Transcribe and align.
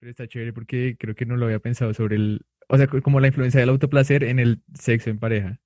Pero 0.00 0.10
está 0.10 0.26
chévere 0.26 0.54
porque 0.54 0.96
creo 0.98 1.14
que 1.14 1.26
no 1.26 1.36
lo 1.36 1.44
había 1.44 1.58
pensado 1.58 1.92
sobre 1.92 2.16
el, 2.16 2.40
o 2.68 2.76
sea, 2.78 2.86
como 2.88 3.20
la 3.20 3.26
influencia 3.26 3.60
del 3.60 3.68
autoplacer 3.68 4.24
en 4.24 4.38
el 4.38 4.62
sexo 4.72 5.10
en 5.10 5.18
pareja. 5.18 5.60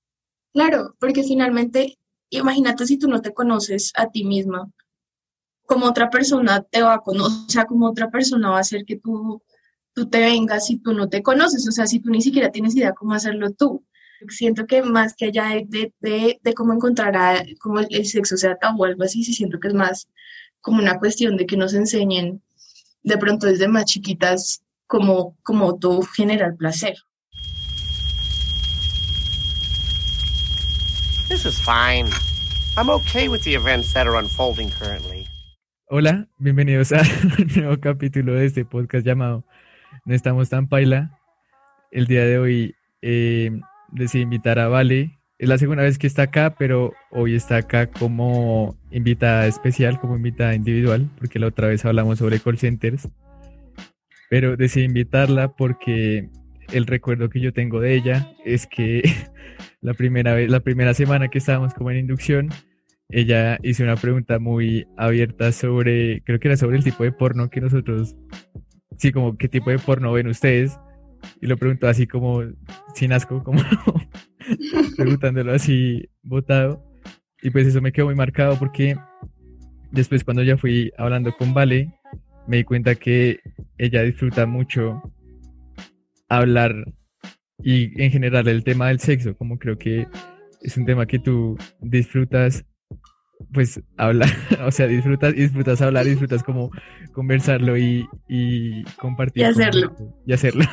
Claro, 0.52 0.96
porque 0.98 1.22
finalmente, 1.22 1.98
imagínate 2.30 2.84
si 2.84 2.98
tú 2.98 3.06
no 3.06 3.22
te 3.22 3.32
conoces 3.32 3.92
a 3.94 4.10
ti 4.10 4.24
misma, 4.24 4.68
como 5.66 5.86
otra 5.86 6.10
persona 6.10 6.62
te 6.62 6.82
va 6.82 6.94
a 6.94 6.98
conocer, 6.98 7.44
o 7.46 7.48
sea, 7.48 7.64
como 7.64 7.86
otra 7.86 8.10
persona 8.10 8.50
va 8.50 8.56
a 8.56 8.60
hacer 8.60 8.84
que 8.84 8.96
tú, 8.96 9.40
tú 9.92 10.08
te 10.08 10.18
vengas 10.18 10.66
si 10.66 10.78
tú 10.78 10.92
no 10.94 11.08
te 11.08 11.22
conoces, 11.22 11.66
o 11.68 11.72
sea, 11.72 11.86
si 11.86 12.00
tú 12.00 12.10
ni 12.10 12.20
siquiera 12.20 12.50
tienes 12.50 12.74
idea 12.74 12.92
cómo 12.92 13.14
hacerlo 13.14 13.52
tú. 13.52 13.84
Siento 14.28 14.66
que 14.66 14.82
más 14.82 15.14
que 15.14 15.26
allá 15.26 15.50
de, 15.68 15.92
de, 16.00 16.40
de 16.42 16.54
cómo 16.54 16.72
encontrar 16.72 17.16
a, 17.16 17.44
cómo 17.60 17.78
el, 17.80 18.06
sexo 18.06 18.36
sea 18.36 18.56
tabú 18.56 18.82
o 18.82 18.84
algo 18.86 19.04
así, 19.04 19.22
sí 19.22 19.32
siento 19.32 19.60
que 19.60 19.68
es 19.68 19.74
más 19.74 20.08
como 20.60 20.80
una 20.80 20.98
cuestión 20.98 21.36
de 21.36 21.46
que 21.46 21.56
nos 21.56 21.74
enseñen 21.74 22.42
de 23.04 23.18
pronto 23.18 23.46
desde 23.46 23.68
más 23.68 23.84
chiquitas 23.84 24.64
como, 24.86 25.36
como 25.42 25.78
todo 25.78 26.02
generar 26.02 26.56
placer. 26.56 26.96
This 31.28 31.46
is 31.46 31.58
fine. 31.58 32.10
I'm 32.76 32.90
okay 32.90 33.28
with 33.28 33.42
the 33.42 33.54
events 33.54 33.92
that 33.92 34.06
are 34.06 34.16
unfolding 34.18 34.70
currently. 34.70 35.26
Hola, 35.86 36.26
bienvenidos 36.38 36.92
a 36.92 37.02
un 37.38 37.46
nuevo 37.54 37.78
capítulo 37.78 38.34
de 38.34 38.46
este 38.46 38.64
podcast 38.64 39.06
llamado 39.06 39.44
No 40.06 40.14
estamos 40.14 40.48
tan 40.48 40.68
paila. 40.68 41.18
El 41.90 42.06
día 42.06 42.24
de 42.24 42.38
hoy 42.38 42.74
eh, 43.02 43.50
decidí 43.92 44.22
invitar 44.22 44.58
a 44.58 44.68
Vale. 44.68 45.18
Es 45.36 45.48
la 45.48 45.58
segunda 45.58 45.82
vez 45.82 45.98
que 45.98 46.06
está 46.06 46.22
acá, 46.22 46.54
pero 46.56 46.92
hoy 47.10 47.34
está 47.34 47.56
acá 47.56 47.90
como 47.90 48.78
invitada 48.92 49.48
especial, 49.48 49.98
como 49.98 50.16
invitada 50.16 50.54
individual, 50.54 51.10
porque 51.18 51.40
la 51.40 51.48
otra 51.48 51.66
vez 51.66 51.84
hablamos 51.84 52.20
sobre 52.20 52.38
call 52.38 52.56
centers. 52.56 53.08
Pero 54.30 54.56
decidí 54.56 54.84
invitarla 54.84 55.56
porque 55.56 56.28
el 56.72 56.86
recuerdo 56.86 57.30
que 57.30 57.40
yo 57.40 57.52
tengo 57.52 57.80
de 57.80 57.94
ella 57.94 58.32
es 58.44 58.68
que 58.68 59.02
la 59.80 59.94
primera 59.94 60.34
vez, 60.34 60.48
la 60.48 60.60
primera 60.60 60.94
semana 60.94 61.28
que 61.28 61.38
estábamos 61.38 61.74
como 61.74 61.90
en 61.90 61.98
inducción, 61.98 62.50
ella 63.08 63.58
hizo 63.64 63.82
una 63.82 63.96
pregunta 63.96 64.38
muy 64.38 64.86
abierta 64.96 65.50
sobre, 65.50 66.22
creo 66.22 66.38
que 66.38 66.48
era 66.48 66.56
sobre 66.56 66.76
el 66.76 66.84
tipo 66.84 67.02
de 67.02 67.12
porno 67.12 67.50
que 67.50 67.60
nosotros, 67.60 68.14
sí, 68.98 69.10
como 69.10 69.36
qué 69.36 69.48
tipo 69.48 69.70
de 69.70 69.80
porno 69.80 70.12
ven 70.12 70.28
ustedes, 70.28 70.78
y 71.40 71.48
lo 71.48 71.56
preguntó 71.56 71.88
así 71.88 72.06
como 72.06 72.42
sin 72.94 73.12
asco, 73.12 73.42
como 73.42 73.62
preguntándolo 74.96 75.52
así 75.52 76.08
botado, 76.22 76.84
y 77.42 77.50
pues 77.50 77.66
eso 77.66 77.80
me 77.80 77.92
quedó 77.92 78.06
muy 78.06 78.14
marcado 78.14 78.58
porque 78.58 78.96
después 79.90 80.24
cuando 80.24 80.42
ya 80.42 80.56
fui 80.56 80.92
hablando 80.96 81.36
con 81.36 81.54
Vale, 81.54 81.92
me 82.46 82.58
di 82.58 82.64
cuenta 82.64 82.94
que 82.94 83.40
ella 83.78 84.02
disfruta 84.02 84.46
mucho 84.46 85.02
hablar 86.28 86.74
y 87.62 88.02
en 88.02 88.10
general 88.10 88.48
el 88.48 88.64
tema 88.64 88.88
del 88.88 89.00
sexo, 89.00 89.36
como 89.36 89.58
creo 89.58 89.78
que 89.78 90.06
es 90.62 90.76
un 90.76 90.86
tema 90.86 91.06
que 91.06 91.18
tú 91.18 91.56
disfrutas 91.80 92.64
pues 93.52 93.80
hablar, 93.96 94.28
o 94.66 94.70
sea, 94.70 94.86
disfrutas, 94.86 95.34
disfrutas 95.34 95.80
hablar, 95.82 96.04
disfrutas 96.06 96.42
como 96.42 96.70
conversarlo 97.12 97.76
y, 97.76 98.08
y 98.28 98.84
compartir. 98.98 99.42
Y 99.42 99.46
hacerlo. 99.46 99.94
Y 100.26 100.32
hacerlo. 100.32 100.64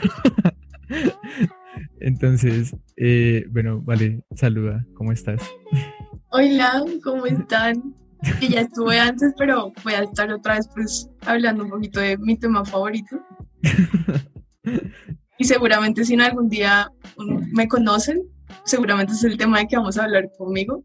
Entonces, 2.02 2.76
eh, 2.98 3.46
bueno, 3.50 3.82
vale, 3.82 4.24
saluda, 4.36 4.86
¿cómo 4.96 5.12
estás? 5.12 5.42
Hola, 6.30 6.84
¿cómo 7.04 7.26
están? 7.28 7.96
Que 8.40 8.50
ya 8.50 8.62
estuve 8.62 9.00
antes, 9.00 9.34
pero 9.38 9.72
voy 9.84 9.94
a 9.94 10.04
estar 10.04 10.32
otra 10.32 10.56
vez 10.56 10.68
pues 10.74 11.10
hablando 11.26 11.64
un 11.64 11.70
poquito 11.70 12.00
de 12.00 12.18
mi 12.18 12.38
tema 12.38 12.66
favorito. 12.66 13.20
y 15.38 15.44
seguramente 15.44 16.04
si 16.04 16.16
en 16.16 16.22
algún 16.22 16.50
día 16.50 16.90
me 17.54 17.68
conocen, 17.68 18.24
seguramente 18.64 19.14
es 19.14 19.24
el 19.24 19.38
tema 19.38 19.60
de 19.60 19.68
que 19.68 19.78
vamos 19.78 19.98
a 19.98 20.06
hablar 20.06 20.30
conmigo. 20.38 20.84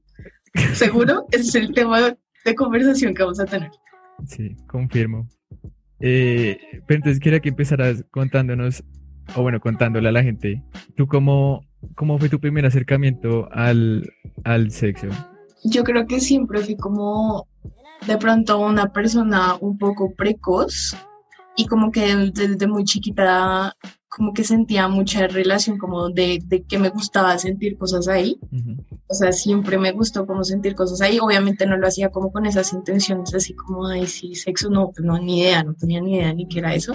Seguro, 0.75 1.27
ese 1.33 1.43
es 1.43 1.55
el 1.55 1.73
tema 1.73 2.15
de 2.45 2.55
conversación 2.55 3.15
que 3.15 3.23
vamos 3.23 3.41
a 3.41 3.47
tener. 3.47 3.71
Sí, 4.27 4.55
confirmo. 4.67 5.29
Eh, 6.01 6.59
pero 6.87 6.99
entonces 6.99 7.21
quería 7.21 7.41
que 7.41 7.49
empezaras 7.49 8.05
contándonos, 8.11 8.85
o 9.35 9.43
bueno, 9.43 9.61
contándole 9.61 10.09
a 10.09 10.13
la 10.13 10.23
gente, 10.23 10.63
¿tú 10.97 11.07
cómo, 11.07 11.65
cómo 11.95 12.19
fue 12.19 12.29
tu 12.29 12.41
primer 12.41 12.67
acercamiento 12.67 13.49
al, 13.53 14.09
al 14.45 14.71
sexo? 14.71 15.09
Yo 15.65 15.85
creo 15.85 16.07
que 16.07 16.21
siempre 16.21 16.61
fui 16.61 16.77
como 16.77 17.49
de 18.07 18.17
pronto 18.19 18.59
una 18.61 18.93
persona 18.93 19.57
un 19.61 19.79
poco 19.79 20.13
precoz 20.15 20.97
y 21.57 21.67
como 21.67 21.91
que 21.91 22.15
desde 22.33 22.67
muy 22.67 22.85
chiquita 22.85 23.75
como 24.17 24.33
que 24.33 24.45
sentía 24.45 24.89
mucha 24.89 25.27
relación 25.27 25.77
como 25.77 26.09
de, 26.09 26.43
de 26.47 26.63
que 26.63 26.79
me 26.79 26.89
gustaba 26.89 27.37
sentir 27.39 27.77
cosas 27.77 28.09
ahí. 28.09 28.41
O 29.09 29.15
sea, 29.15 29.31
siempre 29.31 29.77
me 29.77 29.93
gustó 29.93 30.27
como 30.27 30.43
sentir 30.43 30.75
cosas 30.75 31.03
ahí. 31.03 31.19
Obviamente 31.21 31.67
no 31.67 31.77
lo 31.77 31.87
hacía 31.87 32.09
como 32.09 32.33
con 32.33 32.47
esas 32.47 32.73
intenciones 32.73 33.35
así 33.35 33.53
como, 33.53 33.87
ay, 33.87 34.07
sí, 34.07 34.35
sexo, 34.35 34.71
no, 34.71 34.89
pues 34.89 35.05
no, 35.05 35.19
ni 35.19 35.41
idea, 35.41 35.63
no 35.63 35.75
tenía 35.75 36.01
ni 36.01 36.15
idea 36.15 36.33
ni 36.33 36.49
qué 36.49 36.61
era 36.61 36.75
eso. 36.75 36.95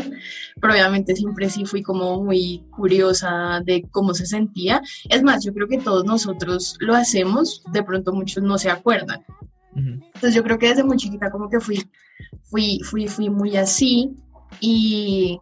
Pero 0.59 0.73
obviamente 0.73 1.15
siempre 1.15 1.47
sí 1.51 1.63
fui 1.65 1.83
como 1.83 2.23
muy 2.23 2.65
curiosa 2.71 3.61
de 3.63 3.83
cómo 3.91 4.15
se 4.15 4.25
sentía. 4.25 4.81
Es 5.07 5.21
más, 5.21 5.45
yo 5.45 5.53
creo 5.53 5.67
que 5.67 5.77
todos 5.77 6.03
nosotros 6.03 6.75
lo 6.79 6.95
hacemos, 6.95 7.61
de 7.71 7.83
pronto 7.83 8.13
muchos 8.13 8.41
no 8.41 8.57
se 8.57 8.71
acuerdan. 8.71 9.23
Entonces 9.75 10.33
yo 10.33 10.41
creo 10.41 10.57
que 10.57 10.69
desde 10.69 10.83
muy 10.83 10.97
chiquita 10.97 11.29
como 11.29 11.51
que 11.51 11.59
fui, 11.59 11.87
fui, 12.45 12.79
fui, 12.83 13.07
fui 13.07 13.29
muy 13.29 13.57
así 13.57 14.09
y 14.59 15.39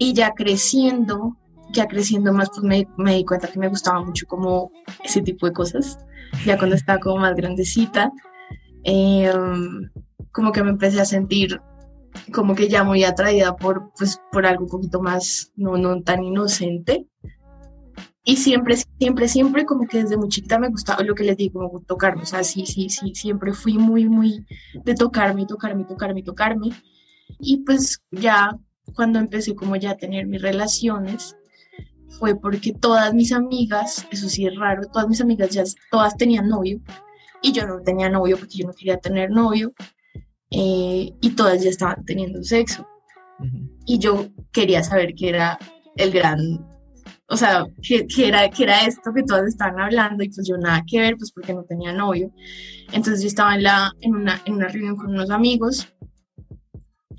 y 0.00 0.14
ya 0.14 0.32
creciendo, 0.32 1.36
ya 1.74 1.86
creciendo 1.86 2.32
más, 2.32 2.48
pues 2.48 2.62
me, 2.62 2.88
me, 2.96 3.16
di 3.16 3.24
cuenta 3.24 3.48
que 3.48 3.58
me 3.58 3.68
gustaba 3.68 4.02
mucho 4.02 4.26
como 4.26 4.72
ese 5.04 5.20
tipo 5.20 5.46
de 5.46 5.52
cosas. 5.52 5.98
Ya 6.46 6.56
cuando 6.56 6.74
estaba 6.74 6.98
como 6.98 7.18
más 7.18 7.36
grandecita, 7.36 8.10
em, 8.84 9.90
como 10.32 10.52
que 10.52 10.62
me 10.64 10.70
empecé 10.70 11.02
a 11.02 11.04
sentir 11.04 11.60
como 12.32 12.54
que 12.54 12.68
ya 12.68 12.82
muy 12.82 13.04
atraída 13.04 13.54
por, 13.56 13.92
pues, 13.98 14.18
por 14.32 14.46
algo 14.46 14.64
un 14.64 14.70
poquito 14.70 15.02
más, 15.02 15.52
no, 15.54 15.76
no 15.76 16.00
tan 16.02 16.24
inocente. 16.24 17.06
Y 18.24 18.38
siempre, 18.38 18.76
siempre, 18.98 19.28
siempre 19.28 19.66
como 19.66 19.86
que 19.86 20.02
desde 20.02 20.16
muy 20.16 20.30
chiquita 20.30 20.58
me 20.58 20.70
gustaba 20.70 21.04
lo 21.04 21.14
que 21.14 21.24
les 21.24 21.36
digo, 21.36 21.60
como 21.60 21.80
tocarme. 21.80 22.22
O 22.22 22.26
sea, 22.26 22.42
sí, 22.42 22.64
sí, 22.64 22.88
sí, 22.88 23.14
siempre 23.14 23.52
fui 23.52 23.76
muy, 23.76 24.08
muy 24.08 24.46
de 24.82 24.94
tocarme, 24.94 25.44
tocarme, 25.44 25.84
tocarme, 25.84 26.22
tocarme. 26.22 26.70
Y 27.38 27.58
pues 27.64 28.02
ya 28.10 28.58
cuando 28.94 29.18
empecé 29.18 29.54
como 29.54 29.76
ya 29.76 29.92
a 29.92 29.96
tener 29.96 30.26
mis 30.26 30.42
relaciones, 30.42 31.36
fue 32.18 32.38
porque 32.38 32.72
todas 32.72 33.14
mis 33.14 33.32
amigas, 33.32 34.06
eso 34.10 34.28
sí 34.28 34.46
es 34.46 34.54
raro, 34.56 34.82
todas 34.92 35.08
mis 35.08 35.20
amigas 35.20 35.50
ya 35.50 35.64
todas 35.90 36.16
tenían 36.16 36.48
novio 36.48 36.80
y 37.42 37.52
yo 37.52 37.66
no 37.66 37.80
tenía 37.80 38.08
novio 38.08 38.36
porque 38.36 38.58
yo 38.58 38.66
no 38.66 38.74
quería 38.74 38.98
tener 38.98 39.30
novio 39.30 39.72
eh, 40.50 41.12
y 41.20 41.30
todas 41.30 41.62
ya 41.62 41.70
estaban 41.70 42.04
teniendo 42.04 42.42
sexo. 42.42 42.86
Y 43.86 43.98
yo 43.98 44.26
quería 44.52 44.82
saber 44.82 45.14
qué 45.14 45.30
era 45.30 45.58
el 45.96 46.10
gran, 46.10 46.38
o 47.28 47.36
sea, 47.36 47.64
qué, 47.82 48.06
era, 48.18 48.50
qué 48.50 48.64
era 48.64 48.84
esto 48.84 49.12
que 49.14 49.22
todas 49.22 49.46
estaban 49.48 49.80
hablando 49.80 50.22
y 50.22 50.28
pues 50.28 50.46
yo 50.46 50.58
nada 50.58 50.84
que 50.86 51.00
ver, 51.00 51.16
pues 51.16 51.32
porque 51.32 51.54
no 51.54 51.64
tenía 51.64 51.92
novio. 51.92 52.30
Entonces 52.92 53.22
yo 53.22 53.28
estaba 53.28 53.54
en, 53.54 53.62
la, 53.62 53.92
en, 54.02 54.14
una, 54.14 54.42
en 54.44 54.54
una 54.54 54.68
reunión 54.68 54.96
con 54.96 55.06
unos 55.06 55.30
amigos 55.30 55.88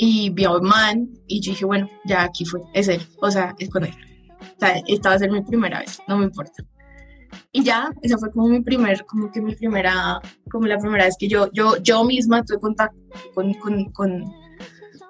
y 0.04 0.32
vi 0.32 0.46
a 0.46 0.52
un 0.54 0.64
man 0.64 1.08
y 1.28 1.40
yo 1.42 1.52
dije, 1.52 1.64
bueno, 1.64 1.88
ya 2.06 2.24
aquí 2.24 2.44
fue, 2.44 2.60
es 2.74 2.88
él, 2.88 3.00
o 3.22 3.30
sea, 3.30 3.54
es 3.60 3.70
con 3.70 3.84
él. 3.84 3.94
O 4.42 4.60
sea, 4.60 4.82
esta 4.88 5.10
va 5.10 5.16
a 5.16 5.20
ser 5.20 5.30
mi 5.30 5.44
primera 5.44 5.80
vez, 5.80 6.02
no 6.08 6.18
me 6.18 6.26
importa. 6.26 6.64
Y 7.52 7.64
ya, 7.64 7.94
esa 8.02 8.18
fue 8.18 8.32
como 8.32 8.48
mi 8.48 8.62
primer, 8.62 9.06
como 9.06 9.32
que 9.32 9.40
mi 9.40 9.54
primera, 9.54 10.20
como 10.50 10.66
la 10.66 10.80
primera 10.80 11.06
vez 11.06 11.16
que 11.20 11.28
yo, 11.28 11.52
yo, 11.54 11.78
yo 11.84 12.04
misma 12.04 12.44
tuve 12.44 12.60
contacto 12.60 12.98
con, 13.36 13.54
con, 13.54 13.92
con, 13.92 14.34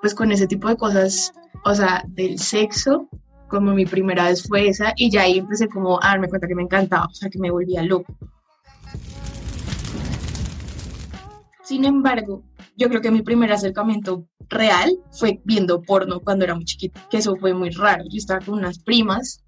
pues 0.01 0.13
con 0.13 0.30
ese 0.30 0.46
tipo 0.46 0.68
de 0.68 0.75
cosas, 0.75 1.31
o 1.63 1.74
sea, 1.74 2.03
del 2.09 2.38
sexo, 2.38 3.07
como 3.48 3.74
mi 3.74 3.86
primera 3.86 4.25
vez 4.25 4.45
fue 4.45 4.68
esa, 4.68 4.92
y 4.98 5.10
ya 5.10 5.21
ahí 5.21 5.38
empecé 5.38 5.69
como 5.69 6.04
a 6.04 6.07
darme 6.07 6.27
cuenta 6.27 6.50
que 6.50 6.56
me 6.56 6.63
encantaba, 6.63 7.06
o 7.06 7.13
sea, 7.13 7.30
que 7.30 7.39
me 7.39 7.50
volvía 7.50 7.81
loco. 7.81 8.13
Sin 11.63 11.86
embargo, 11.86 12.44
yo 12.77 12.89
creo 12.89 13.01
que 13.01 13.12
mi 13.12 13.21
primer 13.21 13.51
acercamiento 13.51 14.27
real 14.50 14.91
fue 15.12 15.39
viendo 15.45 15.81
porno 15.81 16.19
cuando 16.19 16.45
era 16.45 16.56
muy 16.56 16.65
chiquita, 16.65 17.07
que 17.09 17.18
eso 17.18 17.35
fue 17.35 17.53
muy 17.53 17.69
raro. 17.69 18.03
Yo 18.09 18.18
estaba 18.18 18.44
con 18.44 18.56
unas 18.56 18.79
primas 18.79 19.44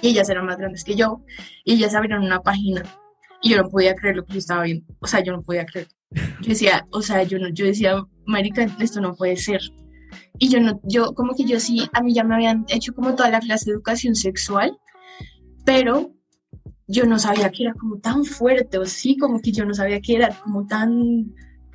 y 0.00 0.08
ellas 0.08 0.28
eran 0.28 0.46
más 0.46 0.58
grandes 0.58 0.84
que 0.84 0.94
yo 0.94 1.22
y 1.64 1.74
ellas 1.74 1.94
abrieron 1.94 2.24
una 2.24 2.40
página 2.40 2.82
y 3.42 3.50
yo 3.50 3.62
no 3.62 3.68
podía 3.68 3.94
creer 3.94 4.16
lo 4.16 4.24
que 4.24 4.34
yo 4.34 4.38
estaba 4.38 4.62
viendo. 4.64 4.86
O 5.00 5.06
sea, 5.06 5.22
yo 5.22 5.32
no 5.32 5.42
podía 5.42 5.66
creer. 5.66 5.88
Yo 6.40 6.48
decía, 6.48 6.86
o 6.90 7.02
sea, 7.02 7.22
yo 7.22 7.38
no, 7.38 7.48
yo 7.50 7.66
decía, 7.66 8.02
marica, 8.26 8.66
esto 8.80 9.00
no 9.00 9.14
puede 9.14 9.36
ser. 9.36 9.60
Y 10.38 10.48
yo 10.48 10.60
no, 10.60 10.80
yo 10.84 11.12
como 11.14 11.34
que 11.34 11.44
yo 11.44 11.60
sí, 11.60 11.88
a 11.92 12.02
mí 12.02 12.14
ya 12.14 12.24
me 12.24 12.34
habían 12.34 12.64
hecho 12.68 12.94
como 12.94 13.14
toda 13.14 13.30
la 13.30 13.40
clase 13.40 13.66
de 13.66 13.74
educación 13.74 14.14
sexual, 14.14 14.78
pero 15.64 16.12
yo 16.86 17.04
no 17.04 17.18
sabía 17.18 17.50
que 17.50 17.64
era 17.64 17.74
como 17.74 17.98
tan 17.98 18.24
fuerte, 18.24 18.78
o 18.78 18.86
sí, 18.86 19.16
como 19.18 19.40
que 19.40 19.52
yo 19.52 19.66
no 19.66 19.74
sabía 19.74 20.00
que 20.00 20.16
era 20.16 20.30
como 20.40 20.66
tan 20.66 21.34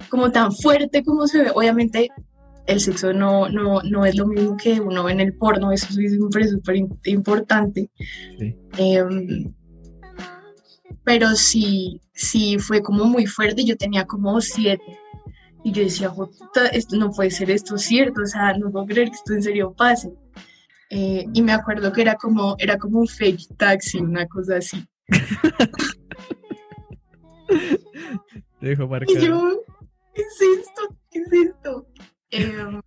como 0.09 0.31
tan 0.31 0.51
fuerte 0.51 1.03
como 1.03 1.27
se 1.27 1.43
ve. 1.43 1.51
Obviamente 1.53 2.09
el 2.65 2.79
sexo 2.79 3.13
no, 3.13 3.49
no, 3.49 3.81
no 3.83 4.05
es 4.05 4.15
lo 4.15 4.27
mismo 4.27 4.57
que 4.57 4.79
uno 4.79 5.03
ve 5.03 5.11
en 5.11 5.19
el 5.19 5.33
porno, 5.33 5.71
eso 5.71 5.87
es 5.99 6.15
súper, 6.15 6.47
súper 6.47 6.77
importante. 7.05 7.89
Em, 8.77 9.53
pero 11.03 11.35
sí, 11.35 11.99
sí 12.13 12.57
fue 12.59 12.81
como 12.81 13.05
muy 13.05 13.25
fuerte, 13.25 13.65
yo 13.65 13.75
tenía 13.75 14.05
como 14.05 14.39
siete. 14.41 14.99
Y 15.65 15.71
yo 15.71 15.83
decía, 15.83 16.13
esto 16.73 16.97
no 16.97 17.11
puede 17.11 17.31
ser 17.31 17.49
esto 17.49 17.77
cierto, 17.77 18.21
o 18.21 18.25
sea, 18.25 18.57
no 18.57 18.69
puedo 18.69 18.85
creer 18.85 19.09
que 19.09 19.15
esto 19.15 19.33
en 19.33 19.43
serio 19.43 19.73
pase. 19.73 20.11
Eh, 20.89 21.25
y 21.33 21.41
me 21.41 21.53
acuerdo 21.53 21.91
que 21.91 22.01
era 22.01 22.15
como, 22.15 22.55
era 22.59 22.77
como 22.77 22.99
un 22.99 23.07
fake 23.07 23.57
taxi, 23.57 23.99
una 23.99 24.27
cosa 24.27 24.57
así. 24.57 24.85
Te 28.59 28.67
dejo 28.67 28.87
marcado. 28.87 29.19
Y 29.19 29.25
yo, 29.25 29.63
¿qué 30.13 30.21
es 30.21 30.59
esto? 30.59 30.97
¿Qué 31.11 31.19
es 31.19 31.47
esto? 31.47 31.87
Em, 32.31 32.81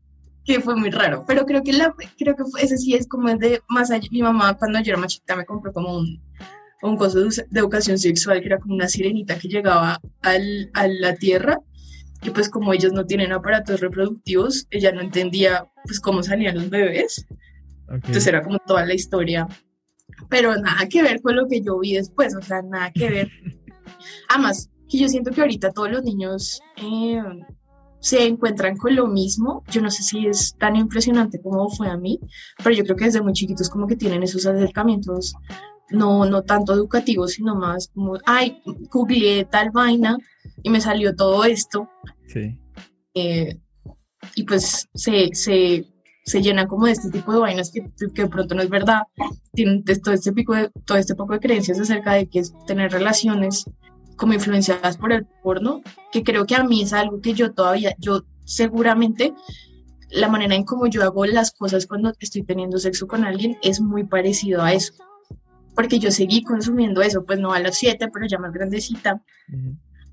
que 0.44 0.60
fue 0.60 0.76
muy 0.76 0.90
raro, 0.90 1.24
pero 1.26 1.44
creo 1.44 1.62
que 1.62 1.72
la, 1.72 1.94
creo 2.16 2.36
que 2.36 2.44
ese 2.62 2.78
sí 2.78 2.94
es 2.94 3.08
como 3.08 3.28
de 3.34 3.60
más 3.68 3.90
allá. 3.90 4.08
Mi 4.12 4.22
mamá 4.22 4.56
cuando 4.56 4.80
yo 4.80 4.92
era 4.92 5.00
más 5.00 5.12
chiquita 5.12 5.34
me 5.36 5.44
compró 5.44 5.72
como 5.72 5.96
un, 5.96 6.22
un 6.82 6.96
coso 6.96 7.20
de, 7.20 7.46
educación 7.52 7.98
sexual 7.98 8.40
que 8.40 8.46
era 8.46 8.58
como 8.58 8.74
una 8.74 8.88
sirenita 8.88 9.38
que 9.38 9.48
llegaba 9.48 10.00
al, 10.22 10.70
a 10.74 10.86
la 10.86 11.14
tierra 11.16 11.58
y 12.22 12.30
pues 12.30 12.48
como 12.48 12.72
ellos 12.72 12.92
no 12.92 13.06
tienen 13.06 13.32
aparatos 13.32 13.80
reproductivos, 13.80 14.66
ella 14.70 14.92
no 14.92 15.00
entendía 15.00 15.66
pues 15.84 16.00
cómo 16.00 16.22
salían 16.22 16.56
los 16.56 16.70
bebés. 16.70 17.26
Entonces 17.88 18.26
era 18.26 18.42
como 18.42 18.58
toda 18.58 18.84
la 18.84 18.94
historia, 18.94 19.46
pero 20.28 20.56
nada 20.56 20.88
que 20.88 21.02
ver 21.02 21.20
con 21.20 21.36
lo 21.36 21.46
que 21.46 21.60
yo 21.60 21.78
vi 21.78 21.94
después, 21.94 22.34
o 22.34 22.42
sea, 22.42 22.62
nada 22.62 22.90
que 22.92 23.10
ver. 23.10 23.30
Además, 24.28 24.70
que 24.88 24.98
yo 24.98 25.08
siento 25.08 25.30
que 25.30 25.40
ahorita 25.40 25.72
todos 25.72 25.90
los 25.90 26.02
niños 26.02 26.60
eh, 26.76 27.22
se 28.00 28.26
encuentran 28.26 28.76
con 28.76 28.94
lo 28.94 29.06
mismo. 29.06 29.64
Yo 29.70 29.80
no 29.80 29.90
sé 29.90 30.02
si 30.02 30.26
es 30.26 30.56
tan 30.58 30.76
impresionante 30.76 31.40
como 31.40 31.68
fue 31.68 31.88
a 31.88 31.96
mí, 31.96 32.20
pero 32.62 32.74
yo 32.74 32.84
creo 32.84 32.96
que 32.96 33.06
desde 33.06 33.22
muy 33.22 33.32
chiquitos 33.32 33.68
como 33.68 33.86
que 33.86 33.96
tienen 33.96 34.22
esos 34.22 34.46
acercamientos, 34.46 35.34
no, 35.90 36.24
no 36.24 36.42
tanto 36.42 36.72
educativos, 36.74 37.32
sino 37.32 37.54
más 37.54 37.90
como, 37.94 38.18
ay, 38.26 38.62
googleé 38.90 39.44
tal 39.44 39.70
vaina 39.70 40.18
y 40.62 40.70
me 40.70 40.80
salió 40.80 41.14
todo 41.14 41.44
esto. 41.44 41.88
Sí. 42.26 42.58
Eh, 43.14 43.60
y 44.34 44.44
pues 44.44 44.88
se, 44.94 45.30
se 45.32 45.86
se 46.26 46.42
llenan 46.42 46.66
como 46.66 46.86
de 46.86 46.92
este 46.92 47.10
tipo 47.10 47.32
de 47.32 47.38
vainas 47.38 47.70
que, 47.70 47.88
que 48.12 48.22
de 48.22 48.28
pronto 48.28 48.54
no 48.56 48.62
es 48.62 48.68
verdad, 48.68 49.02
tienen 49.52 49.84
todo 49.84 50.12
este, 50.12 50.32
pico 50.32 50.54
de, 50.54 50.70
todo 50.84 50.98
este 50.98 51.14
poco 51.14 51.34
de 51.34 51.40
creencias 51.40 51.78
acerca 51.78 52.14
de 52.14 52.28
que 52.28 52.40
es 52.40 52.52
tener 52.66 52.90
relaciones 52.90 53.64
como 54.16 54.32
influenciadas 54.32 54.96
por 54.96 55.12
el 55.12 55.26
porno, 55.42 55.82
que 56.12 56.22
creo 56.22 56.46
que 56.46 56.56
a 56.56 56.64
mí 56.64 56.82
es 56.82 56.92
algo 56.92 57.20
que 57.20 57.34
yo 57.34 57.52
todavía, 57.52 57.94
yo 57.98 58.24
seguramente 58.44 59.34
la 60.10 60.28
manera 60.28 60.54
en 60.54 60.64
como 60.64 60.86
yo 60.86 61.02
hago 61.02 61.26
las 61.26 61.52
cosas 61.52 61.86
cuando 61.86 62.12
estoy 62.20 62.42
teniendo 62.42 62.78
sexo 62.78 63.06
con 63.06 63.24
alguien 63.24 63.58
es 63.62 63.80
muy 63.80 64.04
parecido 64.04 64.62
a 64.62 64.72
eso. 64.72 64.94
Porque 65.74 65.98
yo 65.98 66.10
seguí 66.10 66.42
consumiendo 66.42 67.02
eso, 67.02 67.24
pues 67.24 67.38
no 67.38 67.52
a 67.52 67.60
los 67.60 67.76
siete, 67.76 68.08
pero 68.08 68.26
ya 68.26 68.38
más 68.38 68.52
grandecita. 68.52 69.20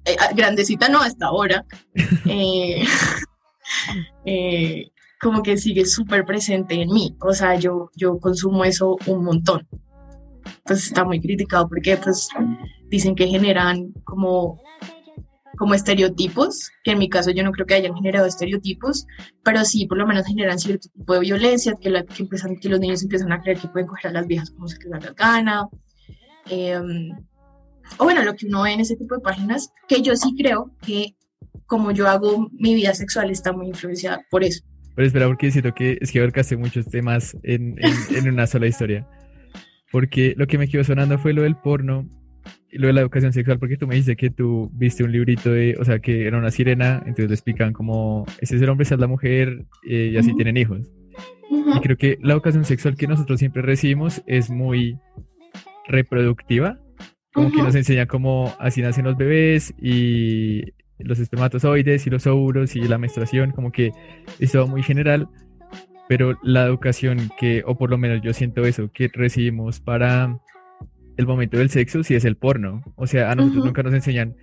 Eh, 0.06 0.16
grandecita 0.36 0.90
no, 0.90 1.00
hasta 1.00 1.28
ahora. 1.28 1.66
eh, 2.26 2.84
eh, 4.26 4.92
como 5.22 5.42
que 5.42 5.56
sigue 5.56 5.86
súper 5.86 6.26
presente 6.26 6.82
en 6.82 6.90
mí. 6.92 7.16
O 7.22 7.34
sea, 7.34 7.56
yo, 7.56 7.92
yo 7.96 8.20
consumo 8.20 8.66
eso 8.66 8.98
un 9.08 9.24
montón. 9.24 9.66
Pues 10.66 10.88
está 10.88 11.06
muy 11.06 11.22
criticado 11.22 11.70
porque 11.70 11.96
pues 11.96 12.28
dicen 12.94 13.16
que 13.16 13.26
generan 13.26 13.92
como, 14.04 14.62
como 15.58 15.74
estereotipos, 15.74 16.70
que 16.84 16.92
en 16.92 17.00
mi 17.00 17.10
caso 17.10 17.32
yo 17.32 17.44
no 17.44 17.52
creo 17.52 17.66
que 17.66 17.74
hayan 17.74 17.96
generado 17.96 18.28
estereotipos, 18.28 19.08
pero 19.44 19.66
sí 19.66 19.88
por 19.88 19.98
lo 19.98 20.06
menos 20.06 20.28
generan 20.28 20.60
cierto 20.60 20.90
tipo 20.94 21.14
de 21.16 21.22
violencia, 21.22 21.74
que, 21.82 21.90
la, 21.90 22.04
que, 22.04 22.22
empiezan, 22.22 22.56
que 22.58 22.70
los 22.70 22.80
niños 22.80 23.02
empiezan 23.02 23.32
a 23.32 23.42
creer 23.42 23.58
que 23.58 23.68
pueden 23.68 23.88
coger 23.88 24.12
a 24.12 24.14
las 24.14 24.28
viejas 24.28 24.52
como 24.52 24.68
se 24.68 24.78
les 24.78 24.92
da 24.92 25.00
la 25.00 25.14
gana. 25.14 25.68
Em, 26.52 27.10
o 27.98 28.04
bueno, 28.04 28.24
lo 28.24 28.36
que 28.36 28.46
uno 28.46 28.62
ve 28.62 28.74
en 28.74 28.82
ese 28.82 28.96
tipo 28.96 29.16
de 29.16 29.22
páginas, 29.22 29.72
que 29.88 30.04
yo 30.04 30.16
sí 30.16 30.36
creo 30.38 30.70
que 30.86 31.16
como 31.66 31.90
yo 31.92 32.08
hago 32.08 32.48
mi 32.52 32.76
vida 32.76 32.94
sexual 32.94 33.32
está 33.32 33.54
muy 33.54 33.70
influenciada 33.70 34.22
por 34.30 34.44
eso. 34.44 34.64
Pero 34.96 35.08
espera, 35.08 35.26
porque 35.26 35.50
siento 35.50 35.74
que 35.74 35.98
es 36.00 36.12
que 36.12 36.20
abarcaste 36.20 36.58
muchos 36.58 36.86
temas 36.86 37.36
en, 37.42 37.76
en, 38.12 38.30
una 38.30 38.46
sola 38.46 38.68
historia. 38.68 39.08
Porque 39.92 40.36
lo 40.38 40.46
que 40.46 40.60
me 40.60 40.68
quedó 40.68 40.84
sonando 40.84 41.18
fue 41.18 41.34
lo 41.34 41.42
del 41.42 41.56
porno 41.56 42.08
lo 42.72 42.88
de 42.88 42.94
la 42.94 43.02
educación 43.02 43.34
sexual, 43.34 43.60
porque 43.60 43.78
tú 43.78 43.88
me 43.88 43.96
dices 43.96 44.16
que 44.16 44.30
tú 44.30 44.70
viste 44.74 45.04
un 45.04 45.12
librito 45.12 45.52
de, 45.52 45.76
o 45.80 45.86
sea, 45.86 46.00
que 46.00 46.26
era 46.26 46.38
una 46.38 46.52
sirena, 46.52 47.04
entonces 47.06 47.30
le 47.30 47.36
explican 47.36 47.74
como, 47.74 48.26
ese 48.40 48.56
es 48.56 48.62
el 48.62 48.70
hombre, 48.70 48.84
esa 48.84 48.96
es 48.96 49.02
la 49.02 49.08
mujer, 49.08 49.66
eh, 49.88 50.10
y 50.14 50.18
así 50.18 50.34
tienen 50.36 50.58
hijos. 50.58 50.92
Y 51.50 51.80
creo 51.82 51.98
que 51.98 52.18
la 52.22 52.34
educación 52.34 52.66
sexual 52.66 52.96
que 52.96 53.08
nosotros 53.08 53.40
siempre 53.40 53.62
recibimos 53.62 54.24
es 54.26 54.50
muy 54.50 54.98
reproductiva, 55.88 56.80
como 57.34 57.52
que 57.52 57.62
nos 57.62 57.76
enseña 57.76 58.06
cómo 58.06 58.54
así 58.60 58.82
nacen 58.82 59.06
los 59.06 59.18
bebés 59.18 59.74
y 59.80 60.64
los 61.00 61.20
espermatozoides 61.20 62.08
y 62.08 62.10
los 62.10 62.28
óvulos 62.28 62.76
y 62.76 62.82
la 62.82 62.98
menstruación, 62.98 63.52
como 63.52 63.72
que 63.72 63.92
es 64.40 64.52
todo 64.52 64.68
muy 64.68 64.84
general, 64.84 65.28
pero 66.08 66.38
la 66.44 66.66
educación 66.66 67.30
que, 67.40 67.64
o 67.66 67.78
por 67.78 67.90
lo 67.90 67.98
menos 67.98 68.22
yo 68.22 68.34
siento 68.34 68.66
eso, 68.66 68.92
que 68.92 69.10
recibimos 69.14 69.80
para 69.80 70.40
el 71.18 71.28
momento 71.28 71.58
del 71.58 71.70
sexo, 71.70 72.04
sí 72.04 72.16
es 72.16 72.26
el 72.26 72.38
porno. 72.38 72.82
O 72.96 73.08
sea, 73.08 73.32
a 73.32 73.36
nosotros 73.36 73.66
nunca 73.66 73.84
nos 73.84 73.94
enseñan 73.94 74.36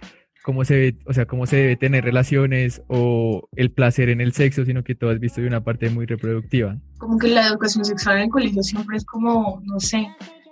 cómo 0.43 0.65
se, 0.65 0.99
o 1.07 1.13
sea, 1.13 1.27
cómo 1.27 1.47
se 1.47 1.57
debe 1.57 1.77
tener 1.77 2.05
relaciones 2.05 2.83
o 2.89 3.49
el 3.57 3.71
placer 3.71 4.09
en 4.09 4.21
el 4.21 4.33
sexo, 4.33 4.65
sino 4.65 4.83
que 4.85 4.95
todo 4.95 5.11
has 5.11 5.21
visto 5.21 5.41
de 5.41 5.47
una 5.47 5.63
parte 5.63 5.91
muy 5.91 6.07
reproductiva. 6.07 6.79
Como 6.99 7.19
que 7.19 7.29
la 7.29 7.47
educación 7.49 7.85
sexual 7.85 8.17
en 8.17 8.23
el 8.25 8.31
colegio 8.31 8.63
siempre 8.63 8.97
es 8.97 9.05
como, 9.05 9.63
no 9.65 9.81
sé, 9.81 10.09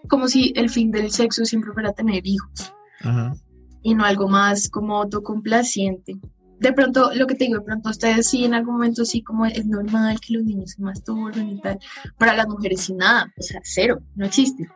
como 0.08 0.28
si 0.28 0.52
el 0.56 0.70
fin 0.70 0.90
del 0.90 1.10
sexo 1.10 1.44
siempre 1.44 1.72
fuera 1.72 1.92
tener 1.92 2.26
hijos. 2.26 2.72
Ajá 3.00 3.34
y 3.82 3.94
no 3.94 4.04
algo 4.04 4.28
más 4.28 4.68
como 4.68 4.96
autocomplaciente. 4.96 6.18
De 6.60 6.72
pronto, 6.72 7.12
lo 7.14 7.26
que 7.26 7.36
te 7.36 7.44
digo, 7.44 7.58
de 7.58 7.64
pronto 7.64 7.90
ustedes 7.90 8.28
sí 8.28 8.44
en 8.44 8.54
algún 8.54 8.74
momento 8.74 9.04
sí 9.04 9.22
como 9.22 9.46
es 9.46 9.64
normal 9.64 10.18
que 10.20 10.34
los 10.34 10.44
niños 10.44 10.72
se 10.72 10.82
masturben 10.82 11.50
y 11.50 11.60
tal. 11.60 11.78
Para 12.18 12.34
las 12.34 12.48
mujeres 12.48 12.80
sin 12.80 12.96
nada, 12.96 13.32
o 13.38 13.42
sea, 13.42 13.60
cero, 13.62 14.00
no 14.16 14.26
existe. 14.26 14.68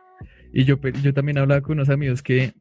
Y 0.53 0.65
yo, 0.65 0.79
yo 1.01 1.13
también 1.13 1.39
hablaba 1.39 1.61
con 1.61 1.73
unos 1.73 1.89
amigos 1.89 2.21
que 2.21 2.53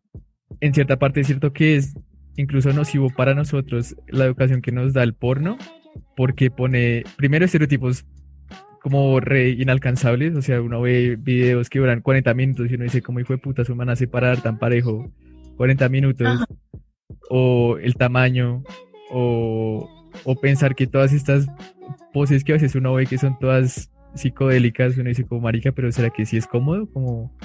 en 0.60 0.74
cierta 0.74 0.98
parte 0.98 1.20
es 1.20 1.26
cierto 1.26 1.52
que 1.52 1.76
es 1.76 1.94
incluso 2.36 2.72
nocivo 2.72 3.10
para 3.10 3.34
nosotros 3.34 3.94
la 4.08 4.24
educación 4.24 4.62
que 4.62 4.72
nos 4.72 4.94
da 4.94 5.02
el 5.02 5.14
porno, 5.14 5.58
porque 6.16 6.50
pone 6.50 7.04
primero 7.16 7.44
estereotipos 7.44 8.06
como 8.80 9.20
re 9.20 9.50
inalcanzables, 9.50 10.34
o 10.34 10.42
sea, 10.42 10.60
uno 10.60 10.80
ve 10.80 11.16
videos 11.16 11.70
que 11.70 11.78
duran 11.78 12.00
40 12.00 12.34
minutos 12.34 12.70
y 12.70 12.75
uno 12.75 12.84
dice, 12.84 13.02
¿cómo 13.02 13.20
hijo 13.20 13.32
de 13.32 13.38
puta 13.38 13.64
se 13.64 13.72
van 13.72 13.90
a 13.90 13.96
separar 13.96 14.40
tan 14.42 14.58
parejo 14.58 15.12
40 15.56 15.88
minutos, 15.88 16.44
o 17.30 17.76
el 17.78 17.94
tamaño, 17.94 18.64
o, 19.11 19.88
pensar 20.40 20.75
que 20.75 20.88
todas 20.88 21.12
estas 21.12 21.46
poses 22.12 22.42
que 22.42 22.52
a 22.52 22.56
veces 22.56 22.75
uno 22.75 22.94
ve 22.94 23.06
que 23.06 23.18
son 23.18 23.38
todas 23.38 23.91
psicodélicas, 24.14 24.97
uno 24.97 25.09
dice 25.09 25.25
como 25.25 25.40
marica, 25.40 25.73
pero 25.73 25.90
¿será 25.92 26.11
que 26.11 26.26
sí 26.26 26.37
es 26.37 26.47
cómodo? 26.47 26.90
Como... 26.92 27.37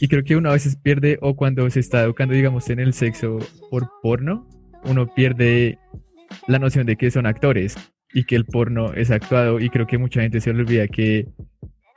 Y 0.00 0.08
creo 0.08 0.24
que 0.24 0.36
uno 0.36 0.50
a 0.50 0.54
veces 0.54 0.76
pierde, 0.76 1.18
o 1.20 1.36
cuando 1.36 1.68
se 1.70 1.80
está 1.80 2.02
educando, 2.02 2.34
digamos, 2.34 2.68
en 2.70 2.80
el 2.80 2.92
sexo 2.92 3.38
por 3.70 3.90
porno, 4.02 4.48
uno 4.84 5.12
pierde 5.14 5.78
la 6.46 6.58
noción 6.58 6.86
de 6.86 6.96
que 6.96 7.10
son 7.10 7.26
actores 7.26 7.76
y 8.12 8.24
que 8.24 8.36
el 8.36 8.44
porno 8.44 8.92
es 8.94 9.10
actuado 9.10 9.60
y 9.60 9.70
creo 9.70 9.86
que 9.86 9.98
mucha 9.98 10.20
gente 10.20 10.40
se 10.40 10.50
olvida 10.50 10.86
que 10.88 11.28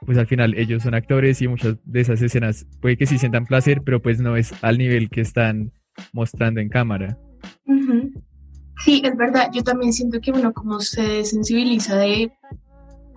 pues 0.06 0.18
al 0.18 0.28
final 0.28 0.58
ellos 0.58 0.84
son 0.84 0.94
actores 0.94 1.42
y 1.42 1.48
muchas 1.48 1.76
de 1.84 2.02
esas 2.02 2.22
escenas 2.22 2.66
puede 2.82 2.98
que 2.98 3.06
sí 3.06 3.18
sientan 3.18 3.46
placer, 3.46 3.82
pero 3.84 4.02
pues 4.02 4.20
no 4.20 4.38
es 4.38 4.54
al 4.64 4.78
nivel 4.78 5.10
que 5.10 5.22
están 5.22 5.72
mostrando 6.14 6.62
en 6.62 6.70
cámara. 6.70 7.18
Sí, 8.84 9.02
es 9.04 9.18
verdad. 9.18 9.50
Yo 9.54 9.64
también 9.64 9.92
siento 9.92 10.22
que 10.22 10.32
uno 10.32 10.54
como 10.54 10.80
se 10.80 11.26
sensibiliza 11.26 11.98
de 11.98 12.32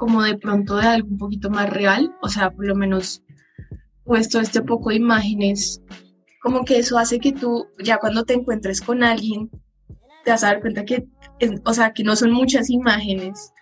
como 0.00 0.22
de 0.22 0.38
pronto 0.38 0.76
de 0.78 0.86
algo 0.86 1.08
un 1.10 1.18
poquito 1.18 1.50
más 1.50 1.68
real, 1.68 2.16
o 2.22 2.28
sea, 2.30 2.50
por 2.50 2.66
lo 2.66 2.74
menos 2.74 3.22
puesto 4.02 4.40
este 4.40 4.62
poco 4.62 4.88
de 4.88 4.96
imágenes, 4.96 5.82
como 6.42 6.64
que 6.64 6.78
eso 6.78 6.96
hace 6.96 7.18
que 7.18 7.32
tú 7.32 7.66
ya 7.84 7.98
cuando 7.98 8.24
te 8.24 8.32
encuentres 8.32 8.80
con 8.80 9.04
alguien 9.04 9.50
te 10.24 10.30
vas 10.30 10.42
a 10.42 10.48
dar 10.48 10.62
cuenta 10.62 10.86
que, 10.86 11.06
o 11.66 11.74
sea, 11.74 11.92
que 11.92 12.02
no 12.02 12.16
son 12.16 12.32
muchas 12.32 12.70
imágenes, 12.70 13.52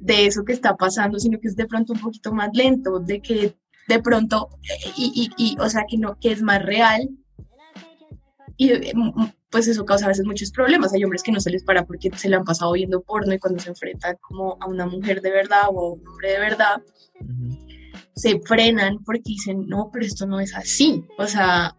de 0.00 0.26
eso 0.26 0.44
que 0.44 0.52
está 0.52 0.76
pasando, 0.76 1.20
sino 1.20 1.38
que 1.38 1.46
es 1.46 1.56
de 1.56 1.66
pronto 1.66 1.92
un 1.92 2.00
poquito 2.00 2.32
más 2.32 2.50
lento, 2.52 2.98
de 2.98 3.20
que 3.20 3.56
de 3.88 4.02
pronto, 4.02 4.48
y, 4.96 5.30
y, 5.38 5.52
y 5.52 5.56
o 5.60 5.68
sea, 5.68 5.84
que, 5.88 5.98
no, 5.98 6.18
que 6.18 6.32
es 6.32 6.42
más 6.42 6.62
real. 6.64 7.08
Y 8.56 8.70
mm, 8.72 9.32
pues 9.50 9.68
eso 9.68 9.84
causa 9.84 10.06
a 10.06 10.08
veces 10.08 10.26
muchos 10.26 10.50
problemas. 10.50 10.92
Hay 10.92 11.04
hombres 11.04 11.22
que 11.22 11.32
no 11.32 11.40
se 11.40 11.50
les 11.50 11.64
para 11.64 11.84
porque 11.84 12.10
se 12.16 12.28
le 12.28 12.36
han 12.36 12.44
pasado 12.44 12.72
viendo 12.72 13.02
porno 13.02 13.34
y 13.34 13.38
cuando 13.38 13.60
se 13.60 13.70
enfrentan 13.70 14.16
como 14.20 14.56
a 14.60 14.66
una 14.66 14.86
mujer 14.86 15.20
de 15.20 15.30
verdad 15.30 15.64
o 15.70 15.80
a 15.80 15.92
un 15.92 16.08
hombre 16.08 16.32
de 16.32 16.38
verdad, 16.38 16.82
se 18.14 18.40
frenan 18.40 19.02
porque 19.04 19.22
dicen, 19.24 19.66
no, 19.66 19.90
pero 19.92 20.06
esto 20.06 20.26
no 20.26 20.40
es 20.40 20.54
así. 20.54 21.04
O 21.18 21.26
sea, 21.26 21.76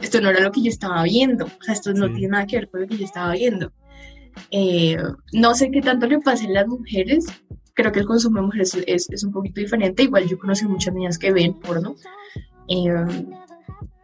esto 0.00 0.20
no 0.20 0.30
era 0.30 0.40
lo 0.40 0.50
que 0.50 0.62
yo 0.62 0.70
estaba 0.70 1.02
viendo. 1.04 1.46
O 1.46 1.62
sea, 1.62 1.74
esto 1.74 1.92
no 1.92 2.12
tiene 2.12 2.28
nada 2.28 2.46
que 2.46 2.56
ver 2.56 2.70
con 2.70 2.82
lo 2.82 2.88
que 2.88 2.96
yo 2.96 3.04
estaba 3.04 3.32
viendo. 3.32 3.72
Eh, 4.50 4.96
no 5.32 5.54
sé 5.54 5.70
qué 5.70 5.80
tanto 5.80 6.06
le 6.06 6.20
pasa 6.20 6.44
a 6.44 6.50
las 6.50 6.66
mujeres, 6.66 7.26
creo 7.74 7.92
que 7.92 8.00
el 8.00 8.06
consumo 8.06 8.40
de 8.40 8.46
mujeres 8.46 8.76
es, 8.86 9.08
es 9.10 9.24
un 9.24 9.32
poquito 9.32 9.60
diferente, 9.60 10.02
igual 10.02 10.28
yo 10.28 10.38
conocí 10.38 10.66
muchas 10.66 10.94
niñas 10.94 11.18
que 11.18 11.32
ven 11.32 11.54
porno, 11.54 11.94
eh, 12.68 12.92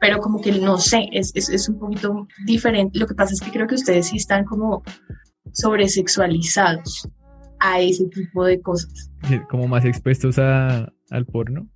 pero 0.03 0.19
como 0.19 0.41
que 0.41 0.51
no 0.51 0.79
sé, 0.79 1.09
es, 1.13 1.31
es, 1.37 1.49
es, 1.49 1.69
un 1.69 1.79
poquito 1.79 2.27
diferente. 2.45 2.99
Lo 2.99 3.07
que 3.07 3.15
pasa 3.15 3.35
es 3.35 3.41
que 3.41 3.53
creo 3.53 3.69
que 3.69 3.77
ustedes 3.77 4.09
sí 4.09 4.17
están 4.17 4.45
como 4.45 4.83
sobresexualizados 5.53 7.09
a 7.61 7.81
ese 7.81 8.07
tipo 8.09 8.45
de 8.45 8.61
cosas. 8.61 9.13
Como 9.49 9.69
más 9.69 9.85
expuestos 9.85 10.41
a, 10.41 10.93
al 11.11 11.25
porno. 11.27 11.69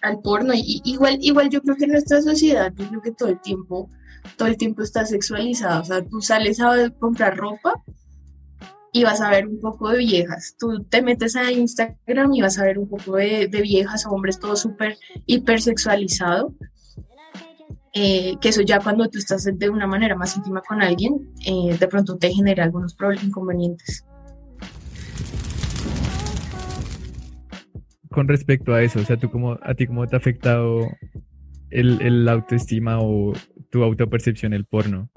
Al 0.00 0.20
porno, 0.22 0.54
y, 0.54 0.80
igual, 0.86 1.18
igual 1.20 1.50
yo 1.50 1.60
creo 1.60 1.76
que 1.76 1.84
en 1.84 1.90
nuestra 1.90 2.22
sociedad, 2.22 2.72
yo 2.74 2.88
creo 2.88 3.02
que 3.02 3.12
todo 3.12 3.28
el 3.28 3.40
tiempo, 3.42 3.90
todo 4.38 4.48
el 4.48 4.56
tiempo 4.56 4.82
está 4.82 5.04
sexualizado, 5.04 5.82
o 5.82 5.84
sea, 5.84 6.02
tú 6.02 6.22
sales 6.22 6.58
a 6.62 6.88
comprar 6.98 7.36
ropa 7.36 7.74
y 8.90 9.04
vas 9.04 9.20
a 9.20 9.28
ver 9.28 9.46
un 9.46 9.60
poco 9.60 9.90
de 9.90 9.98
viejas. 9.98 10.56
Tú 10.58 10.82
te 10.84 11.02
metes 11.02 11.36
a 11.36 11.52
Instagram 11.52 12.32
y 12.32 12.40
vas 12.40 12.58
a 12.58 12.64
ver 12.64 12.78
un 12.78 12.88
poco 12.88 13.16
de, 13.16 13.48
viejas 13.62 14.06
o 14.06 14.10
hombres, 14.12 14.40
todo 14.40 14.56
súper 14.56 14.96
hipersexualizado. 15.26 16.54
Eh, 17.98 18.36
que 18.42 18.50
eso 18.50 18.60
ya 18.60 18.78
cuando 18.78 19.08
tú 19.08 19.16
estás 19.18 19.48
de 19.50 19.70
una 19.70 19.86
manera 19.86 20.14
más 20.14 20.36
íntima 20.36 20.60
con 20.60 20.82
alguien, 20.82 21.32
eh, 21.46 21.78
de 21.78 21.88
pronto 21.88 22.18
te 22.18 22.30
genera 22.30 22.62
algunos 22.62 22.94
problemas 22.94 23.24
inconvenientes. 23.24 24.04
Con 28.10 28.28
respecto 28.28 28.74
a 28.74 28.82
eso, 28.82 29.00
o 29.00 29.04
sea, 29.04 29.16
¿tú 29.16 29.30
cómo, 29.30 29.56
¿a 29.62 29.72
ti 29.72 29.86
cómo 29.86 30.06
te 30.06 30.14
ha 30.14 30.18
afectado 30.18 30.90
el, 31.70 32.02
el 32.02 32.28
autoestima 32.28 32.98
o 33.00 33.32
tu 33.70 33.82
autopercepción 33.82 34.52
el 34.52 34.66
porno? 34.66 35.08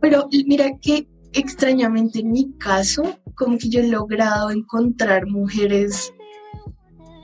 Pero 0.00 0.26
mira 0.46 0.70
que 0.80 1.06
extrañamente 1.34 2.20
en 2.20 2.32
mi 2.32 2.56
caso, 2.56 3.18
como 3.34 3.58
que 3.58 3.68
yo 3.68 3.80
he 3.80 3.88
logrado 3.88 4.50
encontrar 4.50 5.26
mujeres, 5.26 6.14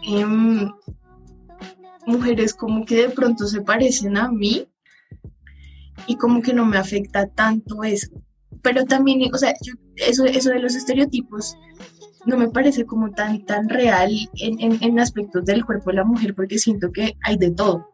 em, 0.06 0.68
mujeres 2.06 2.54
como 2.54 2.84
que 2.84 3.06
de 3.06 3.08
pronto 3.10 3.46
se 3.46 3.62
parecen 3.62 4.16
a 4.16 4.30
mí 4.30 4.66
y 6.06 6.16
como 6.16 6.42
que 6.42 6.54
no 6.54 6.64
me 6.64 6.78
afecta 6.78 7.26
tanto 7.28 7.84
eso. 7.84 8.10
Pero 8.62 8.84
también, 8.84 9.32
o 9.32 9.38
sea, 9.38 9.54
eso, 9.96 10.24
eso 10.24 10.50
de 10.50 10.60
los 10.60 10.74
estereotipos 10.74 11.56
no 12.26 12.36
me 12.36 12.48
parece 12.48 12.84
como 12.84 13.10
tan, 13.10 13.44
tan 13.44 13.68
real 13.68 14.10
en, 14.40 14.60
en, 14.60 14.82
en 14.82 15.00
aspectos 15.00 15.44
del 15.44 15.64
cuerpo 15.64 15.90
de 15.90 15.96
la 15.96 16.04
mujer 16.04 16.34
porque 16.34 16.58
siento 16.58 16.90
que 16.92 17.16
hay 17.22 17.36
de 17.36 17.50
todo. 17.50 17.89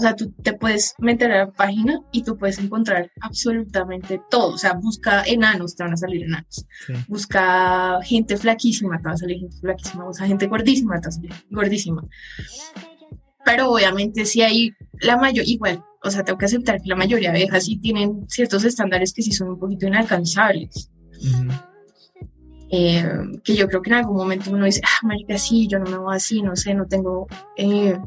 O 0.00 0.02
sea, 0.02 0.16
tú 0.16 0.32
te 0.42 0.54
puedes 0.54 0.94
meter 0.98 1.30
a 1.30 1.44
la 1.44 1.52
página 1.52 2.00
y 2.10 2.22
tú 2.22 2.38
puedes 2.38 2.58
encontrar 2.58 3.10
absolutamente 3.20 4.18
todo. 4.30 4.54
O 4.54 4.56
sea, 4.56 4.72
busca 4.72 5.24
enanos, 5.24 5.76
te 5.76 5.82
van 5.82 5.92
a 5.92 5.96
salir 5.98 6.22
enanos. 6.22 6.64
Busca 7.06 8.00
gente 8.02 8.38
flaquísima, 8.38 8.96
te 8.96 9.04
va 9.04 9.12
a 9.12 9.18
salir 9.18 9.40
gente 9.40 9.58
flaquísima. 9.58 10.06
Busca 10.06 10.26
gente 10.26 10.46
gordísima, 10.46 10.98
te 10.98 11.08
va 11.08 11.08
a 11.08 11.12
salir 11.12 11.32
gordísima. 11.50 12.02
Pero 13.44 13.72
obviamente 13.72 14.24
si 14.24 14.40
hay 14.40 14.70
la 15.02 15.18
mayor, 15.18 15.46
igual, 15.46 15.84
o 16.02 16.10
sea, 16.10 16.24
tengo 16.24 16.38
que 16.38 16.46
aceptar 16.46 16.80
que 16.80 16.88
la 16.88 16.96
mayoría 16.96 17.30
de 17.30 17.40
abejas 17.40 17.66
sí 17.66 17.76
tienen 17.76 18.24
ciertos 18.26 18.64
estándares 18.64 19.12
que 19.12 19.20
sí 19.20 19.32
son 19.32 19.50
un 19.50 19.58
poquito 19.58 19.86
inalcanzables. 19.86 20.90
Eh, 22.70 23.04
que 23.44 23.54
yo 23.54 23.68
creo 23.68 23.82
que 23.82 23.90
en 23.90 23.96
algún 23.96 24.16
momento 24.16 24.50
uno 24.50 24.64
dice, 24.64 24.80
ah, 24.82 25.06
marica, 25.06 25.36
sí, 25.36 25.68
yo 25.68 25.78
no 25.78 25.90
me 25.90 25.98
voy 25.98 26.16
así, 26.16 26.40
no 26.40 26.56
sé, 26.56 26.72
no 26.72 26.86
tengo 26.86 27.26
eh, 27.58 27.98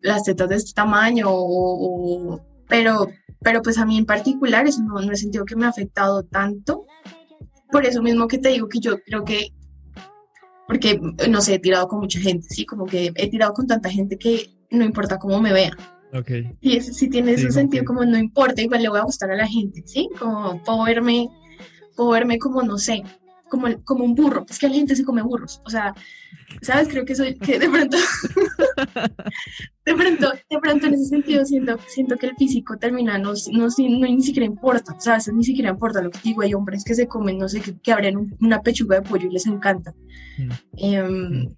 las 0.00 0.24
tetas 0.24 0.48
de 0.48 0.56
este 0.56 0.72
tamaño, 0.72 1.26
o, 1.28 2.40
pero, 2.68 3.08
pero 3.40 3.62
pues 3.62 3.78
a 3.78 3.86
mí 3.86 3.98
en 3.98 4.06
particular 4.06 4.66
eso 4.66 4.82
no, 4.82 5.00
no 5.00 5.12
he 5.12 5.16
sentido 5.16 5.44
que 5.44 5.56
me 5.56 5.66
ha 5.66 5.70
afectado 5.70 6.22
tanto. 6.22 6.86
Por 7.70 7.86
eso 7.86 8.02
mismo 8.02 8.28
que 8.28 8.38
te 8.38 8.50
digo 8.50 8.68
que 8.68 8.80
yo 8.80 8.98
creo 9.02 9.24
que, 9.24 9.48
porque 10.66 11.00
no 11.28 11.40
sé, 11.40 11.54
he 11.54 11.58
tirado 11.58 11.88
con 11.88 12.00
mucha 12.00 12.20
gente, 12.20 12.46
sí, 12.48 12.66
como 12.66 12.86
que 12.86 13.12
he 13.14 13.30
tirado 13.30 13.52
con 13.54 13.66
tanta 13.66 13.88
gente 13.88 14.18
que 14.18 14.50
no 14.70 14.84
importa 14.84 15.18
cómo 15.18 15.40
me 15.40 15.52
vea. 15.52 15.72
Okay. 16.14 16.54
Y 16.60 16.76
eso 16.76 16.92
sí 16.92 17.08
tiene 17.08 17.32
ese 17.32 17.50
sentido, 17.50 17.84
como 17.86 18.04
no 18.04 18.18
importa, 18.18 18.60
igual 18.60 18.82
le 18.82 18.90
voy 18.90 18.98
a 18.98 19.04
gustar 19.04 19.30
a 19.30 19.36
la 19.36 19.46
gente, 19.46 19.82
¿sí? 19.86 20.10
Como 20.18 20.62
puedo 20.62 20.84
verme, 20.84 21.30
puedo 21.96 22.10
verme 22.10 22.38
como, 22.38 22.62
no 22.62 22.76
sé, 22.76 23.02
como, 23.52 23.68
como 23.84 24.02
un 24.02 24.14
burro, 24.14 24.46
es 24.48 24.58
que 24.58 24.66
la 24.66 24.74
gente 24.74 24.96
se 24.96 25.04
come 25.04 25.20
burros, 25.20 25.60
o 25.66 25.68
sea, 25.68 25.94
¿sabes? 26.62 26.88
Creo 26.88 27.04
que 27.04 27.14
soy, 27.14 27.34
que 27.34 27.58
de 27.58 27.68
pronto, 27.68 27.98
de 29.84 29.94
pronto, 29.94 30.32
de 30.48 30.58
pronto 30.58 30.86
en 30.86 30.94
ese 30.94 31.04
sentido 31.04 31.44
siento, 31.44 31.76
siento 31.86 32.16
que 32.16 32.28
el 32.28 32.36
físico 32.36 32.78
termina, 32.78 33.18
no, 33.18 33.34
no, 33.52 33.66
no 33.66 34.06
ni 34.06 34.22
siquiera 34.22 34.46
importa, 34.46 34.96
¿sabes? 34.98 35.30
Ni 35.30 35.44
siquiera 35.44 35.68
importa 35.68 36.00
lo 36.00 36.10
que 36.10 36.20
digo, 36.24 36.40
hay 36.40 36.54
hombres 36.54 36.82
que 36.82 36.94
se 36.94 37.06
comen, 37.06 37.36
no 37.36 37.46
sé, 37.46 37.60
que, 37.60 37.78
que 37.78 37.92
abren 37.92 38.34
una 38.40 38.62
pechuga 38.62 39.00
de 39.00 39.06
pollo 39.06 39.28
y 39.28 39.32
les 39.32 39.46
encanta. 39.46 39.92
Mm. 40.38 40.86
Mm. 40.86 41.54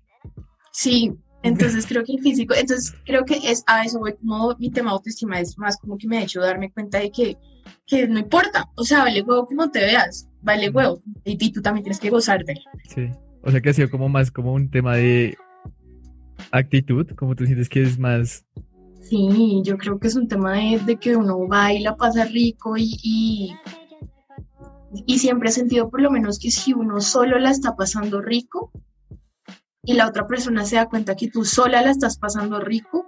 sí, 0.72 1.12
entonces 1.44 1.86
creo 1.86 2.02
que 2.02 2.14
el 2.14 2.22
físico, 2.22 2.54
entonces 2.54 2.92
creo 3.04 3.24
que 3.24 3.36
es 3.36 3.62
a 3.68 3.84
eso 3.84 4.00
voy, 4.00 4.14
como 4.14 4.56
mi 4.58 4.72
tema 4.72 4.90
de 4.90 4.94
autoestima 4.94 5.38
es 5.38 5.56
más 5.58 5.76
como 5.76 5.96
que 5.96 6.08
me 6.08 6.18
ha 6.18 6.22
hecho 6.24 6.40
darme 6.40 6.72
cuenta 6.72 6.98
de 6.98 7.12
que, 7.12 7.38
que 7.86 8.08
no 8.08 8.18
importa, 8.18 8.68
o 8.74 8.82
sea, 8.82 9.04
vale 9.04 9.22
huevo 9.22 9.46
como 9.46 9.70
te 9.70 9.78
veas, 9.78 10.28
vale 10.44 10.70
huevo, 10.70 11.02
y, 11.24 11.52
tú 11.52 11.62
también 11.62 11.82
tienes 11.84 11.98
que 11.98 12.10
gozarte. 12.10 12.54
Sí. 12.88 13.08
O 13.42 13.50
sea 13.50 13.60
que 13.60 13.70
ha 13.70 13.72
sido 13.72 13.90
como 13.90 14.08
más 14.08 14.30
como 14.30 14.52
un 14.52 14.70
tema 14.70 14.96
de 14.96 15.36
actitud, 16.50 17.06
como 17.16 17.34
tú 17.34 17.46
sientes 17.46 17.68
que 17.68 17.82
es 17.82 17.98
más... 17.98 18.44
Sí, 19.02 19.60
yo 19.64 19.76
creo 19.76 19.98
que 19.98 20.08
es 20.08 20.16
un 20.16 20.28
tema 20.28 20.54
de, 20.54 20.96
que 20.96 21.16
uno 21.16 21.46
baila, 21.46 21.96
pasa 21.96 22.24
rico 22.24 22.76
y, 22.76 22.96
y, 23.02 23.54
y, 25.06 25.18
siempre 25.18 25.50
he 25.50 25.52
sentido 25.52 25.90
por 25.90 26.00
lo 26.00 26.10
menos 26.10 26.38
que 26.38 26.50
si 26.50 26.72
uno 26.72 27.00
solo 27.00 27.38
la 27.38 27.50
está 27.50 27.76
pasando 27.76 28.22
rico 28.22 28.72
y 29.82 29.92
la 29.92 30.08
otra 30.08 30.26
persona 30.26 30.64
se 30.64 30.76
da 30.76 30.88
cuenta 30.88 31.16
que 31.16 31.28
tú 31.28 31.44
sola 31.44 31.82
la 31.82 31.90
estás 31.90 32.16
pasando 32.16 32.60
rico, 32.60 33.06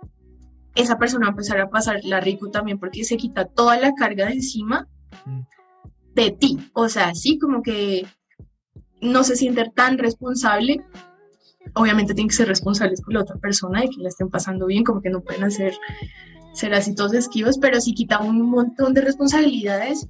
esa 0.75 0.99
persona 0.99 1.27
va 1.27 1.29
a 1.29 1.33
empezar 1.33 1.61
a 1.61 1.71
pasarla 1.71 2.21
rico 2.21 2.51
también 2.51 2.79
porque 2.79 3.05
se 3.05 3.17
quita 3.17 3.47
toda 3.47 3.79
la 3.79 3.95
carga 3.95 4.27
de 4.27 4.35
encima 4.35 4.87
mm. 5.25 5.41
De 6.17 6.31
ti. 6.33 6.59
O 6.73 6.89
sea, 6.89 7.15
sí, 7.15 7.39
como 7.39 7.63
que 7.63 8.05
no 9.01 9.23
se 9.23 9.37
siente 9.37 9.71
tan 9.75 9.99
responsable. 9.99 10.81
Obviamente 11.75 12.15
tienen 12.15 12.29
que 12.29 12.35
ser 12.35 12.49
responsables 12.49 13.03
con 13.03 13.15
la 13.15 13.21
otra 13.21 13.37
persona 13.37 13.83
de 13.83 13.89
que 13.89 14.03
la 14.03 14.09
estén 14.09 14.31
pasando 14.31 14.67
bien, 14.67 14.83
como 14.83 15.03
que 15.03 15.11
no 15.11 15.21
pueden 15.21 15.45
hacer 15.45 15.75
ser 16.55 16.73
así 16.73 16.95
todos 16.95 17.13
esquivos, 17.13 17.59
pero 17.61 17.81
sí 17.83 17.93
quita 17.93 18.19
un 18.19 18.41
montón 18.51 18.95
de 18.95 19.03
responsabilidades. 19.03 20.09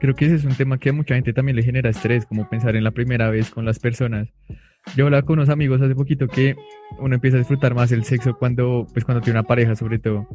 Creo 0.00 0.14
que 0.14 0.26
ese 0.26 0.34
es 0.34 0.44
un 0.44 0.56
tema 0.56 0.78
que 0.78 0.88
a 0.90 0.92
mucha 0.92 1.14
gente 1.14 1.32
también 1.32 1.54
le 1.54 1.62
genera 1.62 1.88
estrés, 1.88 2.26
como 2.26 2.48
pensar 2.48 2.74
en 2.74 2.82
la 2.82 2.90
primera 2.90 3.30
vez 3.30 3.50
con 3.50 3.64
las 3.64 3.78
personas. 3.78 4.28
Yo 4.96 5.04
hablaba 5.04 5.24
con 5.24 5.38
unos 5.38 5.50
amigos 5.50 5.80
hace 5.80 5.94
poquito 5.94 6.26
que 6.26 6.56
uno 6.98 7.14
empieza 7.14 7.36
a 7.36 7.38
disfrutar 7.38 7.74
más 7.74 7.92
el 7.92 8.04
sexo 8.04 8.36
cuando, 8.36 8.88
pues 8.92 9.04
cuando 9.04 9.22
tiene 9.22 9.38
una 9.38 9.46
pareja, 9.46 9.76
sobre 9.76 10.00
todo. 10.00 10.26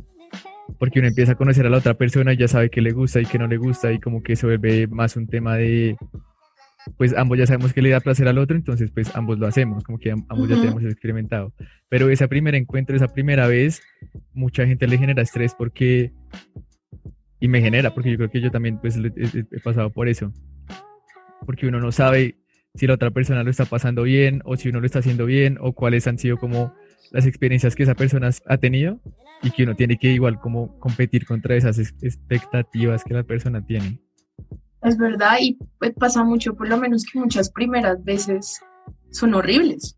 Porque 0.77 0.99
uno 0.99 1.07
empieza 1.07 1.33
a 1.33 1.35
conocer 1.35 1.65
a 1.65 1.69
la 1.69 1.77
otra 1.77 1.95
persona 1.95 2.33
y 2.33 2.37
ya 2.37 2.47
sabe 2.47 2.69
qué 2.69 2.81
le 2.81 2.91
gusta 2.91 3.21
y 3.21 3.25
qué 3.25 3.39
no 3.39 3.47
le 3.47 3.57
gusta 3.57 3.91
y 3.91 3.99
como 3.99 4.21
que 4.21 4.35
se 4.35 4.45
vuelve 4.45 4.87
más 4.87 5.15
un 5.15 5.27
tema 5.27 5.55
de, 5.55 5.97
pues 6.97 7.15
ambos 7.15 7.37
ya 7.37 7.45
sabemos 7.45 7.73
que 7.73 7.81
le 7.81 7.89
da 7.89 7.99
placer 7.99 8.27
al 8.27 8.37
otro, 8.37 8.55
entonces 8.55 8.91
pues 8.91 9.15
ambos 9.15 9.39
lo 9.39 9.47
hacemos, 9.47 9.83
como 9.83 9.99
que 9.99 10.11
ambos 10.11 10.47
ya 10.47 10.55
tenemos 10.55 10.83
experimentado. 10.83 11.53
Pero 11.89 12.09
ese 12.09 12.27
primer 12.27 12.55
encuentro, 12.55 12.95
esa 12.95 13.07
primera 13.07 13.47
vez, 13.47 13.81
mucha 14.33 14.65
gente 14.65 14.87
le 14.87 14.97
genera 14.97 15.21
estrés 15.21 15.53
porque, 15.55 16.13
y 17.39 17.47
me 17.47 17.61
genera, 17.61 17.93
porque 17.93 18.11
yo 18.11 18.17
creo 18.17 18.29
que 18.29 18.41
yo 18.41 18.51
también 18.51 18.79
pues 18.79 18.97
he, 18.97 19.59
pasado 19.59 19.91
por 19.91 20.07
eso, 20.07 20.31
porque 21.45 21.67
uno 21.67 21.79
no 21.79 21.91
sabe 21.91 22.37
si 22.75 22.87
la 22.87 22.93
otra 22.93 23.11
persona 23.11 23.43
lo 23.43 23.49
está 23.49 23.65
pasando 23.65 24.03
bien 24.03 24.41
o 24.45 24.55
si 24.55 24.69
uno 24.69 24.79
lo 24.79 24.85
está 24.85 24.99
haciendo 24.99 25.25
bien 25.25 25.57
o 25.59 25.73
cuáles 25.73 26.07
han 26.07 26.19
sido 26.19 26.37
como 26.37 26.73
las 27.11 27.25
experiencias 27.25 27.75
que 27.75 27.83
esa 27.83 27.95
persona 27.95 28.29
ha 28.45 28.57
tenido 28.57 29.01
y 29.41 29.51
que 29.51 29.63
uno 29.63 29.75
tiene 29.75 29.97
que 29.97 30.11
igual 30.11 30.39
como 30.39 30.77
competir 30.79 31.25
contra 31.25 31.55
esas 31.55 31.79
expectativas 31.79 33.03
que 33.03 33.13
la 33.13 33.23
persona 33.23 33.65
tiene. 33.65 33.99
Es 34.81 34.97
verdad, 34.97 35.37
y 35.41 35.57
pues, 35.77 35.93
pasa 35.93 36.23
mucho, 36.23 36.55
por 36.55 36.67
lo 36.67 36.77
menos 36.77 37.03
que 37.05 37.19
muchas 37.19 37.51
primeras 37.51 38.03
veces 38.03 38.59
son 39.11 39.33
horribles. 39.33 39.95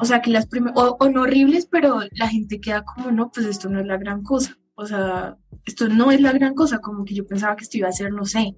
O 0.00 0.06
sea, 0.06 0.22
que 0.22 0.30
las 0.30 0.46
primeras, 0.46 0.74
o, 0.76 1.08
no 1.10 1.22
horribles, 1.22 1.68
pero 1.70 2.00
la 2.12 2.28
gente 2.28 2.60
queda 2.60 2.82
como, 2.82 3.10
no, 3.10 3.30
pues 3.30 3.44
esto 3.44 3.68
no 3.68 3.80
es 3.80 3.86
la 3.86 3.98
gran 3.98 4.22
cosa. 4.22 4.56
O 4.74 4.86
sea, 4.86 5.36
esto 5.66 5.88
no 5.88 6.10
es 6.10 6.22
la 6.22 6.32
gran 6.32 6.54
cosa, 6.54 6.78
como 6.78 7.04
que 7.04 7.14
yo 7.14 7.26
pensaba 7.26 7.56
que 7.56 7.64
esto 7.64 7.76
iba 7.76 7.88
a 7.88 7.92
ser, 7.92 8.10
no 8.10 8.24
sé, 8.24 8.56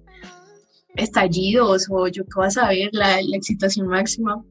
estallidos 0.95 1.87
o 1.89 2.07
yo 2.07 2.23
qué 2.23 2.31
vas 2.37 2.55
a 2.57 2.69
ver, 2.69 2.89
la, 2.93 3.21
la 3.21 3.35
excitación 3.35 3.87
máxima, 3.87 4.41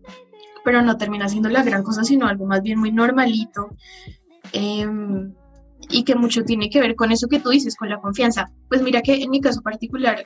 pero 0.65 0.83
no 0.83 0.99
termina 0.99 1.29
siendo 1.29 1.49
la 1.49 1.63
gran 1.63 1.83
cosa, 1.83 2.05
sino 2.05 2.27
algo 2.27 2.47
más 2.47 2.63
bien 2.63 2.79
muy 2.79 2.93
normalito. 2.93 3.71
Eh, 4.53 4.87
y 5.91 6.05
que 6.05 6.15
mucho 6.15 6.45
tiene 6.45 6.71
que 6.71 6.81
ver 6.81 6.95
con 6.95 7.13
eso 7.13 7.29
que 7.29 7.41
tú 7.41 7.51
dices, 7.51 7.77
con 7.77 7.89
la 7.89 8.01
confianza. 8.01 8.51
Pues 8.69 8.83
mira 8.83 9.03
que 9.03 9.15
en 9.15 9.31
mi 9.31 9.41
caso 9.41 9.63
particular, 9.63 10.25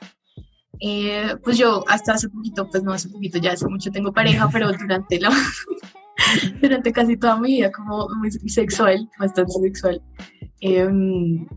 eh, 0.79 1.35
pues 1.43 1.57
yo 1.57 1.83
hasta 1.87 2.13
hace 2.13 2.29
poquito, 2.29 2.69
pues 2.69 2.83
no 2.83 2.93
hace 2.93 3.09
poquito, 3.09 3.39
ya 3.39 3.53
hace 3.53 3.67
mucho 3.67 3.91
tengo 3.91 4.13
pareja, 4.13 4.49
pero 4.51 4.71
durante 4.71 5.19
la 5.19 5.31
durante 6.61 6.91
casi 6.91 7.17
toda 7.17 7.37
mi 7.39 7.55
vida 7.57 7.71
como 7.71 8.07
muy 8.17 8.31
sexual, 8.31 9.09
bastante 9.19 9.51
sexual, 9.53 10.01
em, 10.61 11.47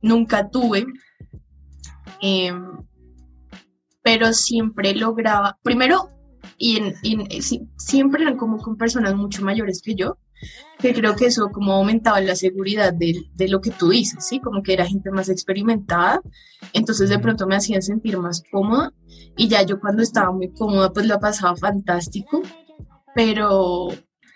nunca 0.00 0.48
tuve 0.48 0.86
em, 2.20 2.78
pero 4.02 4.32
siempre 4.32 4.94
lograba, 4.94 5.58
primero, 5.62 6.10
y, 6.56 6.78
en, 6.78 6.94
y 7.02 7.68
siempre 7.76 8.22
eran 8.22 8.36
como 8.36 8.58
con 8.58 8.76
personas 8.76 9.14
mucho 9.14 9.44
mayores 9.44 9.82
que 9.82 9.94
yo, 9.94 10.16
que 10.78 10.94
creo 10.94 11.16
que 11.16 11.26
eso 11.26 11.50
como 11.50 11.72
aumentaba 11.72 12.20
la 12.20 12.36
seguridad 12.36 12.92
de, 12.92 13.24
de, 13.34 13.48
lo 13.48 13.60
que 13.60 13.70
tú 13.70 13.90
dices, 13.90 14.24
¿sí? 14.24 14.40
Como 14.40 14.62
que 14.62 14.72
era 14.72 14.86
gente 14.86 15.10
más 15.10 15.28
experimentada, 15.28 16.20
entonces 16.72 17.10
de 17.10 17.18
pronto 17.18 17.46
me 17.46 17.56
hacían 17.56 17.82
sentir 17.82 18.16
más 18.18 18.42
cómoda. 18.50 18.92
Y 19.36 19.48
ya 19.48 19.62
yo 19.62 19.80
cuando 19.80 20.02
estaba 20.02 20.32
muy 20.32 20.52
cómoda 20.52 20.92
pues 20.92 21.06
la 21.06 21.18
pasaba 21.18 21.56
fantástico, 21.56 22.42
pero, 23.14 23.88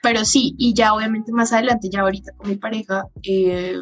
pero 0.02 0.25
sí, 0.25 0.54
y 0.59 0.75
ya 0.75 0.94
obviamente 0.94 1.32
más 1.32 1.52
adelante, 1.52 1.88
ya 1.90 2.00
ahorita 2.00 2.32
con 2.37 2.50
mi 2.50 2.56
pareja, 2.56 3.04
eh, 3.23 3.76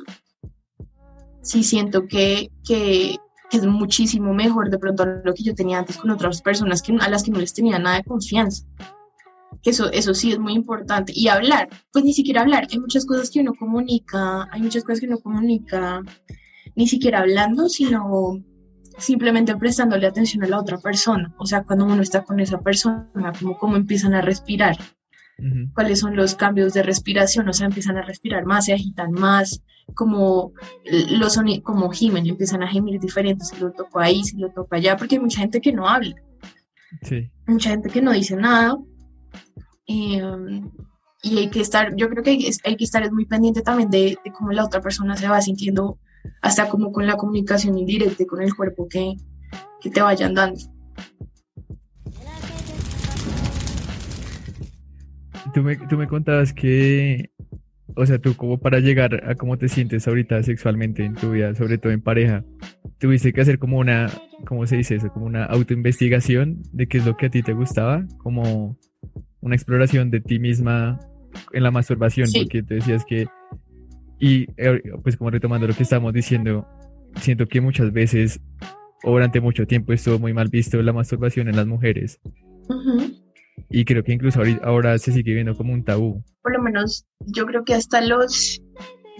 sí 1.43 1.63
siento 1.65 2.07
que, 2.07 2.51
que, 2.67 3.17
es 3.51 3.67
muchísimo 3.67 4.33
mejor 4.33 4.71
de 4.71 4.79
pronto 4.79 5.05
lo 5.05 5.35
que 5.35 5.43
yo 5.43 5.57
tenía 5.57 5.81
antes 5.81 5.97
con 5.97 6.11
otras 6.11 6.41
personas 6.41 6.83
que, 6.83 6.97
a 7.01 7.09
las 7.09 7.25
que 7.25 7.33
no 7.33 7.41
les 7.41 7.53
tenía 7.53 7.81
nada 7.81 7.97
de 7.97 8.05
confianza 8.05 8.65
que 9.63 9.71
eso, 9.71 9.91
eso 9.93 10.15
sí 10.15 10.33
es 10.33 10.39
muy 10.39 10.55
importante. 10.55 11.13
Y 11.15 11.29
hablar, 11.29 11.69
pues 11.93 12.05
ni 12.05 12.13
siquiera 12.13 12.43
hablar, 12.43 12.67
hay 12.71 12.79
muchas 12.79 13.05
cosas 13.07 13.31
que 13.31 13.41
uno 13.41 13.53
comunica, 13.55 14.49
hay 14.51 14.63
muchas 14.63 14.85
cosas 14.85 15.01
que 15.01 15.07
uno 15.07 15.19
comunica 15.19 16.03
ni 16.77 16.87
siquiera 16.87 17.21
hablando, 17.21 17.69
sino 17.69 18.43
simplemente 18.99 19.57
prestándole 19.57 20.07
atención 20.07 20.45
a 20.45 20.49
la 20.49 20.61
otra 20.61 20.79
persona. 20.79 21.35
O 21.39 21.47
sea, 21.47 21.65
cuando 21.65 21.85
uno 21.85 22.03
está 22.03 22.23
con 22.23 22.41
esa 22.41 22.61
persona, 22.61 23.33
como 23.39 23.59
cómo 23.59 23.77
empiezan 23.77 24.15
a 24.15 24.21
respirar, 24.21 24.77
cuáles 25.75 26.01
son 26.01 26.17
los 26.17 26.35
cambios 26.35 26.75
de 26.75 26.83
respiración, 26.83 27.49
o 27.49 27.53
sea, 27.53 27.67
empiezan 27.67 27.97
a 27.97 28.03
respirar 28.03 28.45
más, 28.45 28.67
se 28.67 28.75
agitan 28.75 29.13
más, 29.13 29.63
como 29.95 30.53
los 31.11 31.41
como 31.63 31.91
gimen, 31.91 32.27
empiezan 32.27 32.63
a 32.63 32.69
gemir 32.69 33.01
diferentes, 33.01 33.49
si 33.49 33.57
lo 33.59 33.73
toco 33.73 34.01
ahí, 34.01 34.23
si 34.23 34.37
lo 34.37 34.51
toco 34.51 34.75
allá, 34.75 34.97
porque 34.97 35.17
hay 35.17 35.21
mucha 35.21 35.41
gente 35.41 35.61
que 35.61 35.73
no 35.73 35.89
habla. 35.89 36.15
Sí. 37.03 37.31
Mucha 37.47 37.71
gente 37.71 37.89
que 37.89 38.03
no 38.03 38.13
dice 38.13 38.37
nada, 38.37 38.77
Em, 39.87 40.71
y 41.23 41.39
hay 41.39 41.51
que 41.51 41.61
estar, 41.61 41.95
yo 41.97 42.09
creo 42.09 42.23
que 42.23 42.31
hay, 42.31 42.77
que 42.77 42.85
estar 42.85 43.11
muy 43.13 43.27
pendiente 43.27 43.63
también 43.63 43.91
de, 43.91 44.17
cómo 44.33 44.53
la 44.53 44.65
otra 44.65 44.81
persona 44.81 45.17
se 45.17 45.29
va 45.29 45.41
sintiendo, 45.41 45.99
hasta 46.41 46.69
como 46.69 46.93
con 46.93 47.07
la 47.07 47.17
comunicación 47.17 47.77
indirecta 47.77 48.25
con 48.27 48.43
el 48.43 48.55
cuerpo 48.55 48.89
que, 48.89 49.17
que 49.81 49.91
te 49.91 50.01
vayan 50.01 50.35
dando. 50.35 50.61
Tú 55.53 55.63
me, 55.63 55.77
tú 55.77 55.97
me 55.97 56.07
contabas 56.07 56.53
que, 56.53 57.31
o 57.97 58.07
sea, 58.07 58.19
tú 58.19 58.37
como 58.37 58.59
para 58.59 58.79
llegar 58.79 59.29
a 59.29 59.35
cómo 59.35 59.59
te 59.59 59.69
sientes 59.69 60.07
ahorita 60.07 60.43
sexualmente 60.43 61.05
en 61.05 61.15
tu 61.15 61.33
vida, 61.33 61.55
sobre 61.55 61.79
todo 61.79 61.93
en 61.93 62.01
pareja, 62.01 62.45
tuviste 62.99 63.33
que 63.33 63.41
hacer 63.41 63.59
como 63.59 63.79
una, 63.79 64.09
¿cómo 64.47 64.67
se 64.67 64.77
dice 64.77 64.95
eso? 64.95 65.13
Como 65.13 65.27
una 65.27 65.45
autoinvestigación 65.45 66.63
de 66.73 66.87
qué 66.87 66.99
es 66.99 67.07
lo 67.07 67.17
que 67.17 67.27
a 67.27 67.31
ti 67.31 67.43
te 67.43 67.55
gustaba, 67.55 68.07
como 68.19 68.79
una 69.41 69.55
exploración 69.55 70.11
de 70.11 70.21
ti 70.21 70.39
misma 70.39 70.99
en 71.53 71.63
la 71.63 71.71
masturbación, 71.71 72.29
porque 72.33 72.63
te 72.63 72.75
decías 72.75 73.05
que, 73.05 73.27
y 74.19 74.47
eh, 74.57 74.83
pues 75.03 75.17
como 75.17 75.31
retomando 75.31 75.67
lo 75.67 75.75
que 75.75 75.83
estábamos 75.83 76.13
diciendo, 76.13 76.67
siento 77.17 77.47
que 77.47 77.61
muchas 77.61 77.93
veces 77.93 78.41
o 79.03 79.13
durante 79.13 79.41
mucho 79.41 79.67
tiempo 79.67 79.93
estuvo 79.93 80.19
muy 80.19 80.33
mal 80.33 80.49
visto 80.49 80.81
la 80.83 80.93
masturbación 80.93 81.49
en 81.49 81.57
las 81.57 81.67
mujeres. 81.67 82.21
Y 83.71 83.85
creo 83.85 84.03
que 84.03 84.13
incluso 84.13 84.41
ahora, 84.63 84.99
se 84.99 85.13
sigue 85.13 85.35
viendo 85.35 85.57
como 85.57 85.73
un 85.73 85.85
tabú. 85.85 86.23
Por 86.43 86.53
lo 86.53 86.63
menos 86.63 87.07
yo 87.21 87.47
creo 87.47 87.65
que 87.65 87.75
hasta 87.75 88.01
los, 88.01 88.61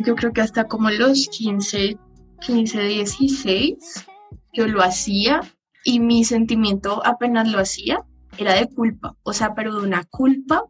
yo 0.05 0.15
creo 0.15 0.33
que 0.33 0.41
hasta 0.41 0.65
como 0.65 0.91
los 0.91 1.29
15, 1.29 1.97
15, 2.41 2.83
16, 2.83 4.07
yo 4.53 4.67
lo 4.67 4.83
hacía 4.83 5.41
y 5.85 6.01
mi 6.01 6.25
sentimiento 6.25 7.05
apenas 7.05 7.51
lo 7.51 7.59
hacía 7.59 8.05
era 8.39 8.55
de 8.55 8.69
culpa, 8.69 9.17
o 9.23 9.33
sea, 9.33 9.55
pero 9.55 9.75
de 9.75 9.87
una 9.87 10.05
culpa. 10.05 10.65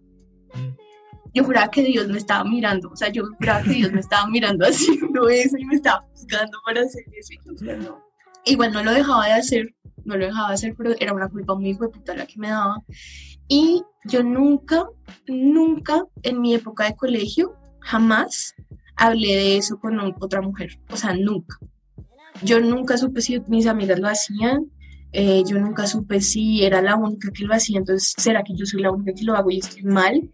Yo 1.33 1.45
juraba 1.45 1.71
que 1.71 1.83
Dios 1.83 2.09
me 2.09 2.19
estaba 2.19 2.43
mirando, 2.45 2.91
o 2.91 2.97
sea, 2.97 3.09
yo 3.09 3.25
juraba 3.39 3.63
que 3.63 3.71
Dios 3.71 3.93
me 3.93 4.01
estaba 4.01 4.27
mirando 4.27 4.67
haciendo 4.69 5.29
eso 5.29 5.57
y 5.57 5.65
me 5.65 5.77
estaba 5.77 6.05
juzgando 6.13 6.59
para 6.65 6.81
hacer 6.81 7.05
eso. 7.17 7.33
Y 7.33 7.85
no. 7.85 8.03
Igual 8.45 8.73
no 8.73 8.83
lo 8.83 8.93
dejaba 8.93 9.27
de 9.27 9.33
hacer, 9.35 9.75
no 10.05 10.17
lo 10.17 10.27
dejaba 10.27 10.49
de 10.49 10.55
hacer, 10.55 10.75
pero 10.77 10.95
era 10.99 11.13
una 11.13 11.29
culpa 11.29 11.55
muy 11.55 11.75
puta 11.75 12.15
la 12.17 12.27
que 12.27 12.39
me 12.39 12.49
daba. 12.49 12.83
Y 13.47 13.83
yo 14.05 14.23
nunca, 14.23 14.87
nunca 15.27 16.05
en 16.23 16.41
mi 16.41 16.55
época 16.55 16.85
de 16.85 16.97
colegio, 16.97 17.55
jamás 17.81 18.55
hablé 18.97 19.35
de 19.35 19.57
eso 19.57 19.79
con 19.79 19.99
otra 19.99 20.41
mujer, 20.41 20.79
o 20.91 20.97
sea, 20.97 21.15
nunca. 21.15 21.59
Yo 22.43 22.61
nunca 22.61 22.97
supe 22.97 23.21
si 23.21 23.41
mis 23.49 23.67
amigas 23.67 23.99
lo 23.99 24.09
hacían, 24.09 24.71
eh, 25.13 25.43
yo 25.47 25.59
nunca 25.59 25.87
supe 25.87 26.21
si 26.21 26.65
era 26.65 26.81
la 26.83 26.97
única 26.97 27.31
que 27.33 27.45
lo 27.45 27.55
hacía, 27.55 27.79
entonces, 27.79 28.15
¿será 28.17 28.43
que 28.43 28.55
yo 28.55 28.65
soy 28.67 28.83
la 28.83 28.93
única 28.93 29.13
que 29.13 29.25
lo 29.25 29.35
hago 29.35 29.51
y 29.51 29.59
estoy 29.59 29.83
mal? 29.83 30.31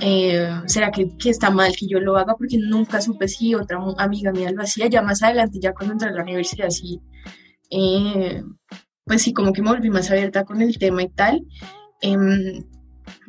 Eh, 0.00 0.48
¿Será 0.66 0.90
que, 0.90 1.16
que, 1.18 1.30
está 1.30 1.50
mal 1.50 1.74
que 1.76 1.86
yo 1.86 2.00
lo 2.00 2.16
haga? 2.16 2.34
Porque 2.34 2.56
nunca 2.58 3.02
supe 3.02 3.28
si 3.28 3.54
otra 3.54 3.78
amiga 3.98 4.32
mía 4.32 4.50
lo 4.50 4.62
hacía. 4.62 4.86
Ya 4.86 5.02
más 5.02 5.22
adelante, 5.22 5.58
ya 5.60 5.74
cuando 5.74 5.92
entré 5.92 6.08
a 6.08 6.12
la 6.12 6.22
universidad, 6.22 6.70
sí, 6.70 7.00
eh, 7.70 8.42
pues 9.04 9.22
sí, 9.22 9.32
como 9.32 9.52
que 9.52 9.62
me 9.62 9.70
volví 9.70 9.90
más 9.90 10.10
abierta 10.10 10.44
con 10.44 10.62
el 10.62 10.78
tema 10.78 11.02
y 11.02 11.08
tal. 11.10 11.44
Em, 12.00 12.64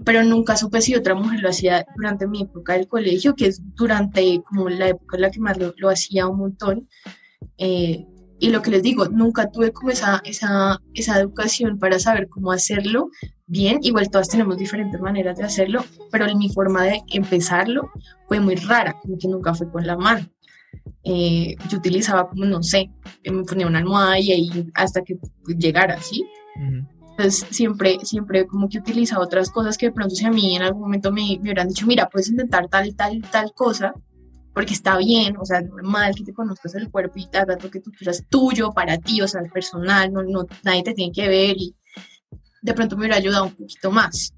pero 0.05 0.23
nunca 0.23 0.55
supe 0.55 0.81
si 0.81 0.95
otra 0.95 1.15
mujer 1.15 1.41
lo 1.41 1.49
hacía 1.49 1.85
durante 1.95 2.27
mi 2.27 2.43
época 2.43 2.73
del 2.73 2.87
colegio, 2.87 3.35
que 3.35 3.47
es 3.47 3.61
durante 3.75 4.41
como 4.43 4.69
la 4.69 4.89
época 4.89 5.17
en 5.17 5.21
la 5.21 5.31
que 5.31 5.39
más 5.39 5.57
lo, 5.57 5.73
lo 5.77 5.89
hacía 5.89 6.27
un 6.27 6.37
montón. 6.37 6.87
Eh, 7.57 8.05
y 8.41 8.49
lo 8.49 8.63
que 8.63 8.71
les 8.71 8.81
digo, 8.81 9.07
nunca 9.07 9.51
tuve 9.51 9.71
como 9.71 9.91
esa, 9.91 10.19
esa, 10.25 10.81
esa 10.95 11.19
educación 11.19 11.77
para 11.77 11.99
saber 11.99 12.27
cómo 12.27 12.51
hacerlo 12.51 13.11
bien. 13.45 13.77
Igual 13.83 14.09
todas 14.09 14.29
tenemos 14.29 14.57
diferentes 14.57 14.99
maneras 14.99 15.37
de 15.37 15.43
hacerlo, 15.43 15.85
pero 16.11 16.25
mi 16.35 16.49
forma 16.49 16.83
de 16.85 17.03
empezarlo 17.13 17.91
fue 18.27 18.39
muy 18.39 18.55
rara, 18.55 18.99
como 18.99 19.19
que 19.19 19.27
nunca 19.27 19.53
fue 19.53 19.69
con 19.69 19.85
la 19.85 19.95
mano. 19.95 20.27
Eh, 21.03 21.55
yo 21.69 21.77
utilizaba 21.77 22.29
como, 22.29 22.45
no 22.45 22.63
sé, 22.63 22.89
me 23.23 23.43
ponía 23.43 23.67
una 23.67 23.77
almohada 23.77 24.17
y 24.19 24.31
ahí 24.31 24.71
hasta 24.73 25.03
que 25.03 25.19
llegara, 25.45 26.01
¿sí? 26.01 26.25
Entonces 27.11 27.45
siempre, 27.51 27.99
siempre 28.01 28.47
como 28.47 28.69
que 28.69 28.79
utilizaba 28.79 29.23
otras 29.23 29.51
cosas 29.51 29.77
que 29.77 29.85
de 29.85 29.91
pronto 29.91 30.15
si 30.15 30.25
a 30.25 30.31
mí 30.31 30.55
en 30.55 30.63
algún 30.63 30.81
momento 30.81 31.11
me, 31.11 31.37
me 31.37 31.51
hubieran 31.51 31.67
dicho, 31.67 31.85
mira, 31.85 32.09
puedes 32.09 32.29
intentar 32.29 32.67
tal, 32.69 32.95
tal, 32.95 33.21
tal 33.31 33.53
cosa, 33.53 33.93
porque 34.53 34.73
está 34.73 34.97
bien, 34.97 35.35
o 35.37 35.45
sea, 35.45 35.59
es 35.59 35.69
normal 35.69 36.13
que 36.15 36.23
te 36.23 36.33
conozcas 36.33 36.75
el 36.75 36.89
cuerpo 36.89 37.13
y 37.15 37.27
te 37.27 37.37
hagas 37.37 37.63
lo 37.63 37.71
que 37.71 37.79
tú 37.79 37.91
quieras 37.91 38.25
tuyo, 38.29 38.71
para 38.71 38.97
ti, 38.97 39.21
o 39.21 39.27
sea, 39.27 39.41
personal, 39.53 40.11
no, 40.11 40.23
no, 40.23 40.45
nadie 40.63 40.83
te 40.83 40.93
tiene 40.93 41.13
que 41.13 41.27
ver 41.27 41.55
y 41.57 41.75
de 42.61 42.73
pronto 42.73 42.95
me 42.95 43.01
hubiera 43.01 43.17
ayudado 43.17 43.45
un 43.45 43.55
poquito 43.55 43.91
más. 43.91 44.33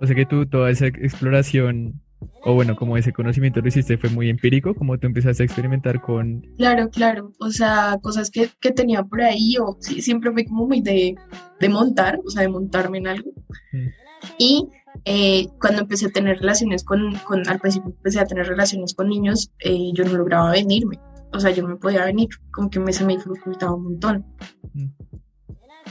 O 0.00 0.06
sea 0.06 0.14
que 0.14 0.26
tú 0.26 0.46
toda 0.46 0.70
esa 0.70 0.86
exploración, 0.86 2.00
o 2.44 2.54
bueno, 2.54 2.76
como 2.76 2.96
ese 2.96 3.12
conocimiento 3.12 3.60
lo 3.60 3.68
hiciste, 3.68 3.96
fue 3.96 4.10
muy 4.10 4.28
empírico, 4.28 4.74
como 4.74 4.98
tú 4.98 5.06
empezaste 5.06 5.44
a 5.44 5.46
experimentar 5.46 6.00
con... 6.00 6.42
Claro, 6.58 6.90
claro, 6.90 7.32
o 7.40 7.50
sea, 7.50 7.98
cosas 8.02 8.30
que, 8.30 8.50
que 8.60 8.72
tenía 8.72 9.02
por 9.04 9.22
ahí, 9.22 9.56
o 9.58 9.76
sí, 9.80 10.02
siempre 10.02 10.30
fue 10.32 10.44
como 10.44 10.66
muy 10.66 10.80
de, 10.80 11.14
de 11.60 11.68
montar, 11.68 12.18
o 12.24 12.30
sea, 12.30 12.42
de 12.42 12.48
montarme 12.48 12.98
en 12.98 13.06
algo. 13.08 13.30
Mm. 13.72 14.01
Y 14.38 14.68
eh, 15.04 15.48
cuando 15.60 15.82
empecé 15.82 16.06
a 16.06 16.10
tener 16.10 16.38
relaciones 16.38 16.84
con, 16.84 17.14
con, 17.26 17.48
al 17.48 17.58
principio 17.58 17.90
empecé 17.90 18.20
a 18.20 18.26
tener 18.26 18.46
relaciones 18.46 18.94
con 18.94 19.08
niños, 19.08 19.50
eh, 19.60 19.90
yo 19.94 20.04
no 20.04 20.12
lograba 20.12 20.50
venirme. 20.50 21.00
O 21.32 21.40
sea, 21.40 21.50
yo 21.50 21.66
no 21.66 21.78
podía 21.78 22.04
venir, 22.04 22.28
como 22.52 22.68
que 22.68 22.78
me, 22.78 22.92
se 22.92 23.04
me 23.04 23.16
dificultaba 23.16 23.74
un 23.74 23.84
montón. 23.84 24.26
Mm. 24.74 24.88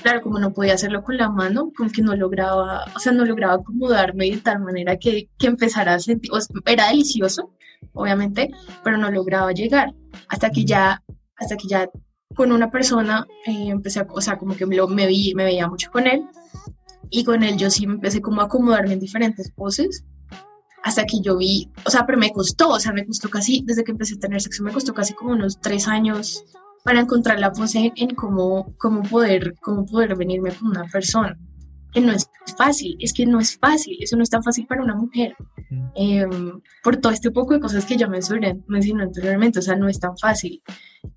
Claro, 0.01 0.21
como 0.21 0.39
no 0.39 0.53
podía 0.53 0.75
hacerlo 0.75 1.03
con 1.03 1.17
la 1.17 1.29
mano, 1.29 1.71
como 1.75 1.91
que 1.91 2.01
no 2.01 2.15
lograba, 2.15 2.85
o 2.95 2.99
sea, 2.99 3.11
no 3.11 3.25
lograba 3.25 3.55
acomodarme 3.55 4.31
de 4.31 4.37
tal 4.37 4.59
manera 4.59 4.97
que, 4.97 5.29
que 5.37 5.47
empezara 5.47 5.95
a 5.95 5.99
sentir, 5.99 6.31
era 6.65 6.87
delicioso, 6.89 7.51
obviamente, 7.93 8.49
pero 8.83 8.97
no 8.97 9.11
lograba 9.11 9.51
llegar. 9.51 9.93
Hasta 10.27 10.49
que 10.51 10.61
mm. 10.61 10.65
ya, 10.65 11.03
hasta 11.35 11.57
que 11.57 11.67
ya 11.67 11.89
con 12.35 12.51
una 12.51 12.71
persona 12.71 13.27
eh, 13.45 13.67
empecé 13.69 13.99
a, 13.99 14.07
o 14.09 14.21
sea, 14.21 14.37
como 14.37 14.55
que 14.55 14.65
me, 14.65 14.75
lo, 14.75 14.87
me, 14.87 15.07
vi, 15.07 15.33
me 15.35 15.43
veía 15.43 15.67
mucho 15.67 15.91
con 15.91 16.07
él 16.07 16.23
y 17.11 17.23
con 17.23 17.43
él 17.43 17.57
yo 17.57 17.69
sí 17.69 17.85
me 17.85 17.93
empecé 17.93 18.21
como 18.21 18.41
a 18.41 18.45
acomodarme 18.45 18.93
en 18.93 18.99
diferentes 18.99 19.51
poses 19.51 20.03
hasta 20.83 21.05
que 21.05 21.21
yo 21.21 21.37
vi, 21.37 21.69
o 21.85 21.91
sea, 21.91 22.05
pero 22.07 22.17
me 22.17 22.31
costó, 22.31 22.69
o 22.69 22.79
sea, 22.79 22.91
me 22.91 23.05
costó 23.05 23.29
casi, 23.29 23.61
desde 23.63 23.83
que 23.83 23.91
empecé 23.91 24.15
a 24.15 24.19
tener 24.19 24.41
sexo, 24.41 24.63
me 24.63 24.71
costó 24.71 24.95
casi 24.95 25.13
como 25.13 25.33
unos 25.33 25.59
tres 25.59 25.87
años 25.87 26.43
para 26.83 27.01
encontrar 27.01 27.39
la 27.39 27.51
pose 27.51 27.91
en 27.95 28.15
cómo, 28.15 28.73
cómo, 28.79 29.03
poder, 29.03 29.53
cómo 29.61 29.85
poder 29.85 30.15
venirme 30.15 30.51
con 30.51 30.69
una 30.69 30.85
persona 30.85 31.37
que 31.93 32.01
no 32.01 32.13
es 32.13 32.27
fácil, 32.57 32.95
es 32.99 33.13
que 33.13 33.25
no 33.25 33.39
es 33.39 33.57
fácil, 33.57 33.97
eso 33.99 34.15
no 34.15 34.23
es 34.23 34.29
tan 34.29 34.41
fácil 34.41 34.65
para 34.65 34.81
una 34.81 34.95
mujer, 34.95 35.35
em, 35.95 36.61
por 36.83 36.97
todo 36.97 37.11
este 37.11 37.31
poco 37.31 37.53
de 37.53 37.59
cosas 37.59 37.85
que 37.85 37.97
ya 37.97 38.07
mencioné, 38.07 38.59
mencioné 38.67 39.03
anteriormente, 39.03 39.59
o 39.59 39.61
sea, 39.61 39.75
no 39.75 39.89
es 39.89 39.99
tan 39.99 40.17
fácil. 40.17 40.63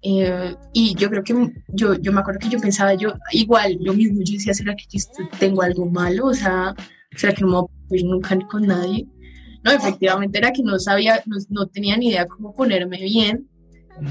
Eh, 0.03 0.55
y 0.73 0.95
yo 0.95 1.09
creo 1.11 1.23
que 1.23 1.35
yo, 1.69 1.95
yo 1.95 2.13
me 2.13 2.21
acuerdo 2.21 2.41
que 2.41 2.49
yo 2.49 2.59
pensaba, 2.59 2.95
yo 2.95 3.15
igual, 3.33 3.79
lo 3.81 3.95
mismo, 3.95 4.21
yo 4.23 4.35
decía, 4.35 4.55
¿será 4.55 4.75
que 4.75 4.85
yo 4.91 5.05
tengo 5.39 5.63
algo 5.63 5.87
malo? 5.87 6.27
O 6.27 6.35
sea, 6.35 6.75
¿será 7.17 7.33
que 7.33 7.43
no 7.43 7.49
me 7.49 7.69
voy 7.89 8.01
a 8.01 8.05
nunca 8.05 8.39
con 8.47 8.67
nadie? 8.67 9.07
No, 9.63 9.73
efectivamente 9.73 10.39
era 10.39 10.53
que 10.53 10.63
no 10.63 10.79
sabía, 10.79 11.23
no, 11.27 11.37
no 11.49 11.67
tenía 11.67 11.97
ni 11.97 12.09
idea 12.09 12.27
cómo 12.27 12.55
ponerme 12.55 12.99
bien, 13.03 13.49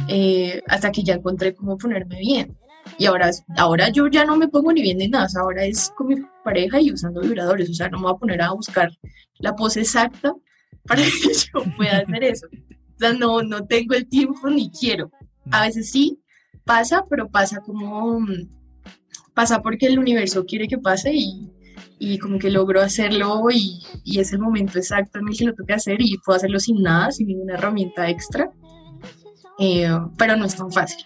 eh, 0.07 0.61
hasta 0.67 0.91
que 0.91 1.03
ya 1.03 1.15
encontré 1.15 1.53
cómo 1.53 1.77
ponerme 1.77 2.19
bien. 2.19 2.57
Y 2.97 3.05
ahora, 3.05 3.31
ahora 3.57 3.89
yo 3.89 4.07
ya 4.07 4.25
no 4.25 4.35
me 4.35 4.47
pongo 4.47 4.73
ni 4.73 4.81
bien 4.81 4.97
ni 4.97 5.07
nada, 5.07 5.27
ahora 5.39 5.63
es 5.65 5.91
con 5.95 6.07
mi 6.07 6.15
pareja 6.43 6.81
y 6.81 6.91
usando 6.91 7.21
vibradores, 7.21 7.69
o 7.69 7.73
sea, 7.73 7.89
no 7.89 7.97
me 7.97 8.03
voy 8.05 8.13
a 8.13 8.19
poner 8.19 8.41
a 8.41 8.51
buscar 8.51 8.91
la 9.39 9.55
pose 9.55 9.81
exacta 9.81 10.33
para 10.87 11.01
que 11.03 11.33
yo 11.33 11.63
pueda 11.77 11.99
hacer 11.99 12.23
eso. 12.23 12.47
O 12.47 12.99
sea, 12.99 13.13
no, 13.13 13.41
no 13.43 13.65
tengo 13.65 13.95
el 13.95 14.07
tiempo 14.07 14.49
ni 14.49 14.69
quiero. 14.69 15.11
A 15.51 15.65
veces 15.65 15.91
sí 15.91 16.19
pasa, 16.65 17.05
pero 17.09 17.29
pasa 17.29 17.59
como, 17.61 18.25
pasa 19.33 19.61
porque 19.61 19.87
el 19.87 19.99
universo 19.99 20.45
quiere 20.45 20.67
que 20.67 20.77
pase 20.77 21.11
y, 21.13 21.51
y 21.99 22.17
como 22.19 22.39
que 22.39 22.49
logro 22.49 22.81
hacerlo 22.81 23.43
y, 23.51 23.81
y, 24.03 24.19
es 24.19 24.33
el 24.33 24.39
momento 24.39 24.77
exacto 24.77 25.19
en 25.19 25.27
el 25.27 25.37
que 25.37 25.45
lo 25.45 25.53
tengo 25.53 25.67
que 25.67 25.73
hacer 25.73 25.97
y 25.99 26.17
puedo 26.25 26.37
hacerlo 26.37 26.59
sin 26.59 26.81
nada, 26.81 27.11
sin 27.11 27.27
ninguna 27.27 27.55
herramienta 27.55 28.09
extra, 28.09 28.49
eh, 29.59 29.89
pero 30.17 30.35
no 30.35 30.45
es 30.45 30.55
tan 30.55 30.71
fácil. 30.71 31.05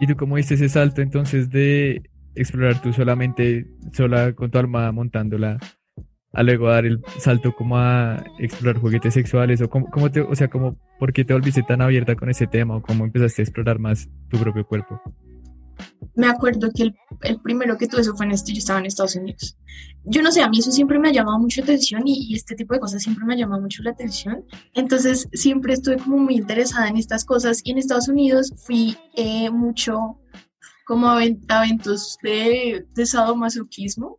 ¿Y 0.00 0.06
tú 0.06 0.16
cómo 0.16 0.36
viste 0.36 0.54
ese 0.54 0.68
salto 0.68 1.02
entonces 1.02 1.50
de 1.50 2.02
explorar 2.34 2.80
tú 2.80 2.92
solamente, 2.92 3.66
sola 3.92 4.32
con 4.32 4.50
tu 4.50 4.58
alma 4.58 4.92
montándola, 4.92 5.58
a 6.32 6.42
luego 6.42 6.68
dar 6.68 6.86
el 6.86 7.00
salto 7.18 7.54
como 7.54 7.78
a 7.78 8.22
explorar 8.38 8.80
juguetes 8.80 9.14
sexuales 9.14 9.60
o 9.62 9.68
cómo, 9.68 9.90
cómo 9.90 10.10
te, 10.10 10.20
o 10.20 10.34
sea, 10.34 10.48
como, 10.48 10.76
¿por 10.98 11.12
qué 11.12 11.24
te 11.24 11.32
volviste 11.32 11.62
tan 11.62 11.80
abierta 11.80 12.14
con 12.16 12.28
ese 12.30 12.46
tema 12.46 12.76
o 12.76 12.82
cómo 12.82 13.04
empezaste 13.04 13.42
a 13.42 13.44
explorar 13.44 13.78
más 13.78 14.08
tu 14.28 14.38
propio 14.38 14.66
cuerpo? 14.66 15.00
me 16.18 16.26
acuerdo 16.26 16.70
que 16.74 16.94
el, 17.22 17.40
primero 17.40 17.78
que 17.78 17.86
tuve 17.86 18.00
eso 18.00 18.16
fue 18.16 18.26
en 18.26 18.32
este, 18.32 18.52
yo 18.52 18.58
estaba 18.58 18.80
en 18.80 18.86
Estados 18.86 19.14
Unidos. 19.14 19.56
Yo 20.04 20.20
no 20.20 20.32
sé, 20.32 20.42
a 20.42 20.48
mí 20.48 20.58
eso 20.58 20.72
siempre 20.72 20.98
me 20.98 21.08
ha 21.08 21.12
llamado 21.12 21.38
mucho 21.38 21.62
atención 21.62 22.02
y, 22.06 22.34
este 22.34 22.56
tipo 22.56 22.74
de 22.74 22.80
cosas 22.80 23.02
siempre 23.02 23.24
me 23.24 23.34
ha 23.34 23.36
llamado 23.36 23.62
mucho 23.62 23.84
la 23.84 23.90
atención. 23.90 24.44
Entonces 24.74 25.28
siempre 25.32 25.74
estuve 25.74 25.98
como 25.98 26.18
muy 26.18 26.34
interesada 26.34 26.88
en 26.88 26.96
estas 26.96 27.24
cosas 27.24 27.60
y 27.62 27.70
en 27.70 27.78
Estados 27.78 28.08
Unidos 28.08 28.52
fui 28.66 28.96
eh, 29.14 29.50
mucho 29.50 30.18
como 30.86 31.08
a, 31.08 31.22
eventos 31.24 32.18
de, 32.22 32.84
de 32.94 33.06
sadomasoquismo, 33.06 34.18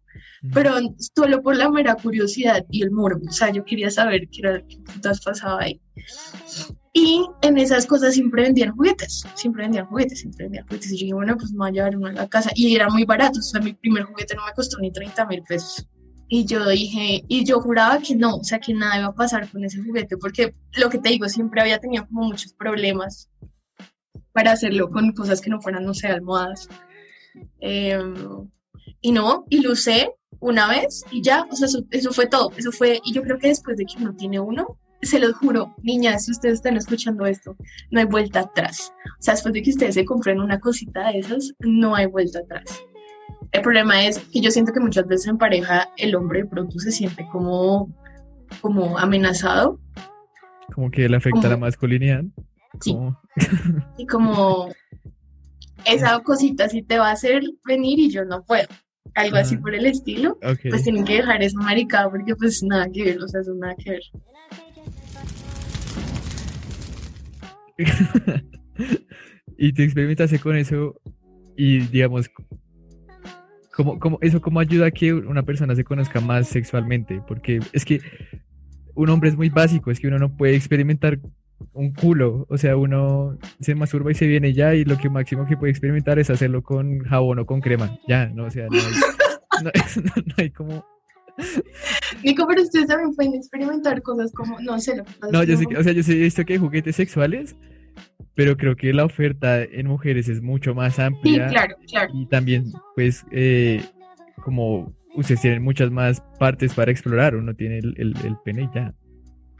pero 0.53 0.75
solo 1.15 1.41
por 1.41 1.55
la 1.55 1.69
mera 1.69 1.95
curiosidad 1.95 2.65
y 2.69 2.83
el 2.83 2.91
morbo. 2.91 3.27
O 3.27 3.31
sea, 3.31 3.51
yo 3.51 3.63
quería 3.63 3.89
saber 3.89 4.27
qué 4.31 4.41
era, 4.41 4.61
qué 4.67 4.77
putas 4.77 5.21
pasaba 5.21 5.61
ahí. 5.61 5.81
Y 6.93 7.25
en 7.41 7.57
esas 7.57 7.85
cosas 7.85 8.13
siempre 8.13 8.43
vendían 8.43 8.75
juguetes, 8.75 9.23
siempre 9.35 9.63
vendían 9.63 9.85
juguetes, 9.85 10.19
siempre 10.19 10.45
vendían 10.45 10.65
juguetes. 10.65 10.91
Y 10.91 10.97
yo 10.97 11.03
dije, 11.03 11.13
bueno, 11.13 11.37
pues 11.37 11.51
me 11.51 11.57
voy 11.59 11.69
a 11.69 11.71
llevar 11.71 11.97
uno 11.97 12.07
a 12.07 12.13
la 12.13 12.27
casa. 12.27 12.51
Y 12.55 12.75
era 12.75 12.89
muy 12.89 13.05
barato, 13.05 13.39
o 13.39 13.43
sea, 13.43 13.61
mi 13.61 13.73
primer 13.73 14.03
juguete 14.03 14.35
no 14.35 14.45
me 14.45 14.53
costó 14.53 14.77
ni 14.79 14.91
30 14.91 15.25
mil 15.27 15.43
pesos. 15.43 15.87
Y 16.31 16.45
yo 16.45 16.67
dije, 16.67 17.23
y 17.27 17.43
yo 17.43 17.59
juraba 17.59 17.99
que 17.99 18.15
no, 18.15 18.35
o 18.35 18.43
sea, 18.43 18.59
que 18.59 18.73
nada 18.73 18.99
iba 18.99 19.07
a 19.07 19.15
pasar 19.15 19.49
con 19.49 19.63
ese 19.63 19.81
juguete, 19.81 20.15
porque 20.17 20.53
lo 20.77 20.89
que 20.89 20.99
te 20.99 21.09
digo, 21.09 21.27
siempre 21.27 21.59
había 21.59 21.79
tenido 21.79 22.05
como 22.07 22.27
muchos 22.27 22.53
problemas 22.53 23.29
para 24.31 24.51
hacerlo 24.51 24.89
con 24.91 25.11
cosas 25.13 25.41
que 25.41 25.49
no 25.49 25.59
fueran, 25.59 25.85
no 25.85 25.93
sé, 25.93 26.07
almohadas. 26.07 26.69
Em, 27.59 28.49
y 29.01 29.11
no, 29.11 29.45
y 29.49 29.61
lo 29.61 29.71
usé 29.71 30.11
una 30.39 30.67
vez 30.67 31.03
y 31.11 31.21
ya, 31.21 31.45
o 31.49 31.55
sea, 31.55 31.67
eso, 31.67 31.83
eso 31.91 32.11
fue 32.11 32.27
todo. 32.27 32.51
Eso 32.57 32.71
fue, 32.71 32.99
y 33.03 33.13
yo 33.13 33.21
creo 33.21 33.37
que 33.37 33.49
después 33.49 33.77
de 33.77 33.85
que 33.85 34.01
uno 34.01 34.15
tiene 34.15 34.39
uno, 34.39 34.77
se 35.01 35.19
los 35.19 35.33
juro, 35.33 35.75
niñas, 35.81 36.25
si 36.25 36.31
ustedes 36.31 36.55
están 36.55 36.77
escuchando 36.77 37.25
esto, 37.25 37.55
no 37.91 37.99
hay 37.99 38.05
vuelta 38.05 38.41
atrás. 38.41 38.93
O 39.19 39.21
sea, 39.23 39.33
después 39.33 39.53
de 39.53 39.61
que 39.61 39.69
ustedes 39.69 39.95
se 39.95 40.05
compren 40.05 40.39
una 40.39 40.59
cosita 40.59 41.11
de 41.11 41.19
esas, 41.19 41.53
no 41.59 41.95
hay 41.95 42.05
vuelta 42.05 42.39
atrás. 42.39 42.83
El 43.51 43.61
problema 43.61 44.05
es 44.05 44.19
que 44.19 44.41
yo 44.41 44.51
siento 44.51 44.73
que 44.73 44.79
muchas 44.79 45.07
veces 45.07 45.27
en 45.27 45.37
pareja 45.37 45.89
el 45.97 46.15
hombre 46.15 46.43
de 46.43 46.49
pronto 46.49 46.77
se 46.79 46.91
siente 46.91 47.25
como, 47.31 47.89
como 48.61 48.97
amenazado. 48.97 49.79
Como 50.73 50.91
que 50.91 51.07
le 51.09 51.17
afecta 51.17 51.49
la 51.49 51.57
masculinidad. 51.57 52.23
Sí. 52.81 52.95
y 53.97 54.05
como 54.05 54.69
esa 55.85 56.19
cosita 56.21 56.69
sí 56.69 56.81
te 56.81 56.97
va 56.97 57.09
a 57.09 57.13
hacer 57.13 57.41
venir 57.65 57.99
y 57.99 58.09
yo 58.09 58.25
no 58.25 58.43
puedo. 58.43 58.67
Algo 59.15 59.37
así 59.37 59.57
por 59.57 59.73
el 59.73 59.85
estilo. 59.85 60.37
Pues 60.69 60.83
tienen 60.83 61.03
que 61.03 61.15
dejar 61.15 61.41
eso 61.41 61.57
maricado 61.57 62.11
porque 62.11 62.35
pues 62.35 62.61
nada 62.63 62.87
que 62.91 63.03
ver, 63.03 63.19
o 63.21 63.27
sea, 63.27 63.41
eso 63.41 63.53
nada 63.55 63.75
que 63.75 63.91
ver. 63.91 64.01
y 69.57 69.73
te 69.73 69.83
experimentaste 69.83 70.39
con 70.39 70.57
eso 70.57 70.99
y 71.55 71.79
digamos, 71.79 72.29
como, 73.73 73.99
como, 73.99 74.19
¿eso 74.21 74.41
cómo 74.41 74.59
ayuda 74.59 74.87
a 74.87 74.91
que 74.91 75.13
una 75.13 75.43
persona 75.43 75.75
se 75.75 75.83
conozca 75.83 76.19
más 76.19 76.47
sexualmente? 76.47 77.21
Porque 77.27 77.59
es 77.73 77.85
que 77.85 78.01
un 78.95 79.09
hombre 79.09 79.29
es 79.29 79.37
muy 79.37 79.49
básico, 79.49 79.91
es 79.91 79.99
que 79.99 80.07
uno 80.07 80.19
no 80.19 80.35
puede 80.35 80.55
experimentar 80.55 81.19
un 81.73 81.93
culo, 81.93 82.45
o 82.49 82.57
sea, 82.57 82.77
uno 82.77 83.37
se 83.59 83.75
masturba 83.75 84.11
y 84.11 84.15
se 84.15 84.27
viene 84.27 84.53
ya 84.53 84.75
y 84.75 84.85
lo 84.85 84.97
que 84.97 85.09
máximo 85.09 85.45
que 85.45 85.57
puede 85.57 85.71
experimentar 85.71 86.19
es 86.19 86.29
hacerlo 86.29 86.63
con 86.63 86.99
jabón 86.99 87.39
o 87.39 87.45
con 87.45 87.61
crema, 87.61 87.97
ya, 88.07 88.27
no, 88.27 88.45
o 88.45 88.51
sea, 88.51 88.67
no 88.69 88.77
no 89.63 90.33
hay 90.37 90.49
como 90.51 90.85
Nico, 92.23 92.45
pero 92.47 92.61
ustedes 92.61 92.87
también 92.87 93.15
pueden 93.15 93.35
experimentar 93.35 94.01
cosas 94.01 94.31
como, 94.33 94.59
no 94.59 94.79
sé, 94.79 94.97
lo 94.97 95.05
que 95.05 95.11
No, 95.31 95.43
yo 95.43 95.57
sé, 95.57 95.65
o 95.77 95.83
sea, 95.83 95.93
yo 95.93 96.03
sé, 96.03 96.13
he 96.13 96.23
visto 96.23 96.43
que 96.45 96.53
hay 96.53 96.59
juguetes 96.59 96.95
sexuales, 96.95 97.55
pero 98.35 98.57
creo 98.57 98.75
que 98.75 98.93
la 98.93 99.05
oferta 99.05 99.63
en 99.63 99.87
mujeres 99.87 100.27
es 100.27 100.41
mucho 100.41 100.75
más 100.75 100.99
amplia. 100.99 101.47
Sí, 101.47 101.53
claro, 101.53 101.75
claro. 101.89 102.11
Y 102.13 102.25
también, 102.27 102.71
pues, 102.95 103.25
eh, 103.31 103.83
como 104.43 104.93
ustedes 105.15 105.41
tienen 105.41 105.63
muchas 105.63 105.91
más 105.91 106.21
partes 106.39 106.73
para 106.73 106.91
explorar, 106.91 107.35
uno 107.35 107.53
tiene 107.53 107.79
el, 107.79 107.95
el, 107.97 108.13
el 108.25 108.37
pene 108.43 108.63
y 108.63 108.75
ya. 108.75 108.93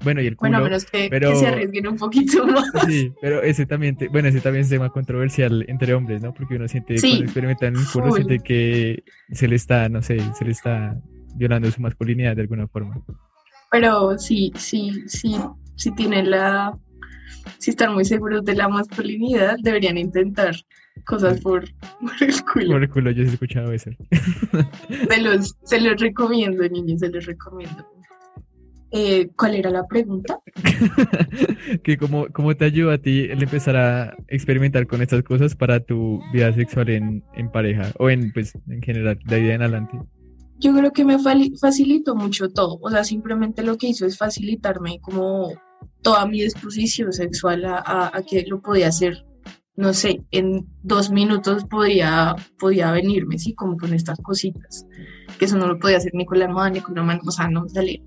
Bueno, 0.04 0.22
y 0.22 0.28
el 0.28 0.36
culo. 0.36 0.52
Bueno, 0.52 0.64
menos 0.64 0.86
que, 0.86 1.08
pero, 1.10 1.32
que 1.32 1.36
se 1.38 1.48
arriesguen 1.48 1.88
un 1.88 1.98
poquito 1.98 2.46
más. 2.48 2.72
Sí, 2.88 3.12
pero 3.22 3.42
ese 3.42 3.66
también, 3.66 3.98
bueno, 4.12 4.30
ese 4.30 4.42
también 4.42 4.64
es 4.64 4.70
tema 4.70 4.90
controversial 4.90 5.66
entre 5.68 5.94
hombres, 5.94 6.22
¿no? 6.22 6.34
Porque 6.34 6.56
uno 6.56 6.68
siente, 6.68 6.96
cuando 7.00 7.24
experimenta 7.24 7.68
en 7.68 7.76
el 7.76 7.86
culo, 7.92 8.12
siente 8.12 8.40
que 8.40 9.04
se 9.32 9.48
le 9.48 9.56
está, 9.56 9.90
no 9.90 10.02
sé, 10.02 10.20
se 10.38 10.46
le 10.46 10.52
está 10.52 10.98
violando 11.36 11.70
su 11.72 11.82
masculinidad 11.82 12.36
de 12.36 12.42
alguna 12.44 12.68
forma. 12.68 13.02
Pero 13.72 14.18
sí, 14.18 14.52
sí, 14.56 15.04
sí, 15.08 15.36
si 15.76 15.92
tienen 15.94 16.32
la, 16.32 16.78
si 17.58 17.72
están 17.72 17.94
muy 17.94 18.06
seguros 18.06 18.44
de 18.46 18.56
la 18.56 18.68
masculinidad, 18.68 19.58
deberían 19.62 19.98
intentar 19.98 20.56
cosas 21.06 21.40
por, 21.42 21.66
el 22.22 22.44
culo. 22.52 22.72
Por 22.72 22.84
el 22.84 22.90
culo, 22.90 23.12
yo 23.12 23.24
he 23.24 23.28
escuchado 23.28 23.72
eso. 23.74 23.92
Se 25.10 25.22
los, 25.22 25.56
se 25.64 25.82
los 25.82 26.00
recomiendo, 26.00 26.68
niños, 26.68 27.00
se 27.00 27.10
los 27.10 27.26
recomiendo. 27.26 27.86
Eh, 28.92 29.30
¿Cuál 29.38 29.56
era 29.56 29.70
la 29.70 29.86
pregunta? 29.88 30.40
que 31.84 31.98
cómo, 31.98 32.28
cómo, 32.34 32.56
te 32.56 32.66
ayuda 32.66 32.96
a 32.96 32.98
ti 32.98 33.28
el 33.30 33.44
empezar 33.44 33.76
a 33.76 34.18
experimentar 34.28 34.88
con 34.88 35.02
estas 35.02 35.24
cosas 35.24 35.56
para 35.56 35.80
tu 35.80 36.22
vida 36.34 36.52
sexual 36.54 36.90
en, 36.90 37.24
en 37.36 37.52
pareja 37.52 37.92
o 38.00 38.10
en, 38.10 38.32
pues, 38.34 38.54
en 38.68 38.82
general, 38.82 39.20
de 39.26 39.36
ahí 39.36 39.50
en 39.50 39.62
adelante 39.62 40.00
yo 40.60 40.74
creo 40.74 40.92
que 40.92 41.06
me 41.06 41.18
facilitó 41.20 42.16
mucho 42.16 42.50
todo. 42.50 42.78
O 42.82 42.90
sea, 42.90 43.04
simplemente 43.04 43.64
lo 43.64 43.78
que 43.78 43.88
hizo 43.88 44.06
es 44.06 44.18
facilitarme 44.18 45.00
como 45.00 45.54
toda 46.02 46.26
mi 46.26 46.42
disposición 46.42 47.14
sexual 47.14 47.66
a, 47.66 48.12
que 48.30 48.46
lo 48.46 48.62
podía 48.62 48.90
hacer. 48.90 49.26
No 49.76 49.94
sé, 49.94 50.26
en 50.32 50.68
dos 50.84 51.10
minutos 51.10 51.64
podía, 51.64 52.36
podía 52.60 52.92
venirme, 52.92 53.40
sí, 53.40 53.54
como 53.54 53.78
con 53.78 53.94
estas 53.94 54.20
cositas. 54.22 54.86
Que 55.38 55.46
eso 55.46 55.58
no 55.58 55.68
lo 55.68 55.80
podía 55.80 55.98
hacer 55.98 56.12
ni 56.14 56.26
con 56.26 56.40
la 56.40 56.46
almohada 56.46 56.72
ni 56.72 56.82
con 56.82 56.96
la 56.96 57.04
mano, 57.04 57.22
o 57.26 57.32
sea, 57.32 57.48
no 57.48 57.68
salía. 57.70 58.02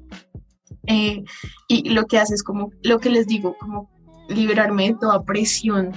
Eh, 0.86 1.22
y 1.68 1.90
lo 1.90 2.06
que 2.06 2.18
hace 2.18 2.34
es 2.34 2.42
como, 2.42 2.70
lo 2.82 2.98
que 2.98 3.10
les 3.10 3.26
digo, 3.26 3.56
como 3.58 3.90
liberarme 4.28 4.88
de 4.88 4.96
toda 5.00 5.24
presión 5.24 5.92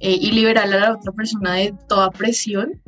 eh, 0.00 0.18
y 0.20 0.32
liberar 0.32 0.64
a 0.64 0.66
la 0.66 0.92
otra 0.92 1.12
persona 1.12 1.54
de 1.54 1.74
toda 1.88 2.10
presión 2.10 2.82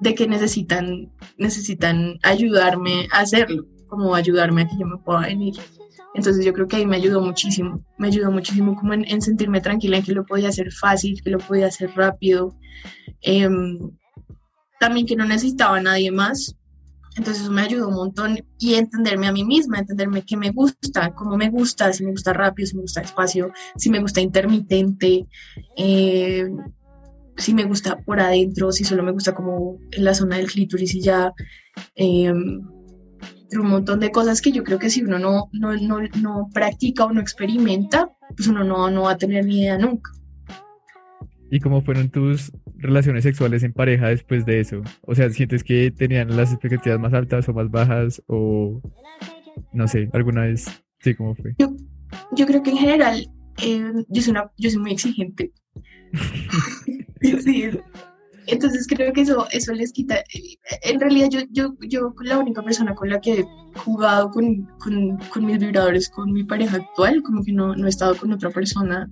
de 0.00 0.14
que 0.14 0.26
necesitan, 0.26 1.12
necesitan 1.36 2.18
ayudarme 2.22 3.08
a 3.12 3.20
hacerlo, 3.20 3.64
como 3.88 4.14
ayudarme 4.14 4.62
a 4.62 4.68
que 4.68 4.78
yo 4.78 4.86
me 4.86 4.98
pueda 4.98 5.20
venir. 5.20 5.54
Entonces 6.14 6.44
yo 6.44 6.52
creo 6.52 6.66
que 6.66 6.76
ahí 6.76 6.86
me 6.86 6.96
ayudó 6.96 7.20
muchísimo, 7.20 7.84
me 7.96 8.08
ayudó 8.08 8.30
muchísimo 8.30 8.74
como 8.74 8.92
en, 8.94 9.22
sentirme 9.22 9.60
tranquila, 9.60 9.98
en 9.98 10.02
que 10.02 10.12
lo 10.12 10.24
podía 10.24 10.48
hacer 10.48 10.72
fácil, 10.72 11.20
que 11.22 11.30
lo 11.30 11.38
podía 11.38 11.66
hacer 11.66 11.90
rápido, 11.94 12.56
em, 13.20 13.78
también 14.80 15.06
que 15.06 15.16
no 15.16 15.24
necesitaba 15.24 15.76
a 15.76 15.82
nadie 15.82 16.10
más. 16.10 16.56
Entonces 17.18 17.42
eso 17.42 17.52
me 17.52 17.62
ayudó 17.62 17.88
un 17.88 17.94
montón 17.94 18.38
y 18.58 18.74
entenderme 18.74 19.26
a 19.26 19.32
mí 19.32 19.44
misma, 19.44 19.80
entenderme 19.80 20.22
qué 20.22 20.36
me 20.36 20.50
gusta, 20.50 21.12
cómo 21.14 21.36
me 21.36 21.50
gusta, 21.50 21.92
si 21.92 22.04
me 22.04 22.12
gusta 22.12 22.32
rápido, 22.32 22.68
si 22.68 22.76
me 22.76 22.82
gusta 22.82 23.00
despacio, 23.00 23.50
si 23.76 23.90
me 23.90 23.98
gusta 23.98 24.20
intermitente, 24.20 25.26
eh, 25.76 26.48
si 27.36 27.54
me 27.54 27.64
gusta 27.64 27.98
por 27.98 28.20
adentro, 28.20 28.70
si 28.70 28.84
solo 28.84 29.02
me 29.02 29.10
gusta 29.10 29.34
como 29.34 29.78
en 29.90 30.04
la 30.04 30.14
zona 30.14 30.36
del 30.36 30.46
clítoris 30.46 30.94
y 30.94 31.00
ya. 31.00 31.32
Eh, 31.96 32.30
un 32.30 33.66
montón 33.66 33.98
de 33.98 34.12
cosas 34.12 34.40
que 34.40 34.52
yo 34.52 34.62
creo 34.62 34.78
que 34.78 34.90
si 34.90 35.02
uno 35.02 35.18
no, 35.18 35.48
no, 35.52 35.74
no, 35.74 35.98
no 36.20 36.48
practica 36.52 37.04
o 37.04 37.12
no 37.12 37.20
experimenta, 37.20 38.10
pues 38.36 38.46
uno 38.46 38.62
no, 38.62 38.90
no 38.90 39.02
va 39.02 39.12
a 39.12 39.18
tener 39.18 39.44
ni 39.44 39.62
idea 39.62 39.76
nunca. 39.76 40.12
¿Y 41.50 41.58
cómo 41.58 41.82
fueron 41.82 42.10
tus 42.10 42.52
relaciones 42.78 43.24
sexuales 43.24 43.62
en 43.62 43.72
pareja 43.72 44.08
después 44.08 44.46
de 44.46 44.60
eso? 44.60 44.82
O 45.02 45.14
sea, 45.14 45.30
¿sientes 45.30 45.64
que 45.64 45.90
tenían 45.90 46.36
las 46.36 46.52
expectativas 46.52 46.98
más 46.98 47.12
altas 47.12 47.48
o 47.48 47.52
más 47.52 47.70
bajas? 47.70 48.22
O 48.26 48.80
no 49.72 49.88
sé, 49.88 50.08
alguna 50.12 50.42
vez, 50.42 50.66
sí, 51.00 51.14
¿cómo 51.14 51.34
fue? 51.34 51.54
Yo, 51.58 51.74
yo 52.32 52.46
creo 52.46 52.62
que 52.62 52.70
en 52.70 52.78
general 52.78 53.30
eh, 53.62 53.92
yo, 54.08 54.22
soy 54.22 54.30
una, 54.30 54.50
yo 54.56 54.70
soy 54.70 54.78
muy 54.80 54.92
exigente. 54.92 55.52
sí, 57.20 57.70
Entonces 58.46 58.86
creo 58.86 59.12
que 59.12 59.22
eso, 59.22 59.46
eso 59.50 59.72
les 59.72 59.92
quita. 59.92 60.22
En 60.82 61.00
realidad 61.00 61.28
yo, 61.30 61.40
yo, 61.50 61.74
yo 61.80 62.14
la 62.22 62.38
única 62.38 62.62
persona 62.62 62.94
con 62.94 63.08
la 63.08 63.20
que 63.20 63.40
he 63.40 63.44
jugado 63.78 64.30
con, 64.30 64.64
con, 64.78 65.18
con 65.18 65.44
mis 65.44 65.58
vibradores, 65.58 66.08
con 66.08 66.32
mi 66.32 66.44
pareja 66.44 66.76
actual, 66.76 67.22
como 67.22 67.42
que 67.42 67.52
no, 67.52 67.74
no 67.74 67.86
he 67.86 67.90
estado 67.90 68.16
con 68.16 68.32
otra 68.32 68.50
persona. 68.50 69.10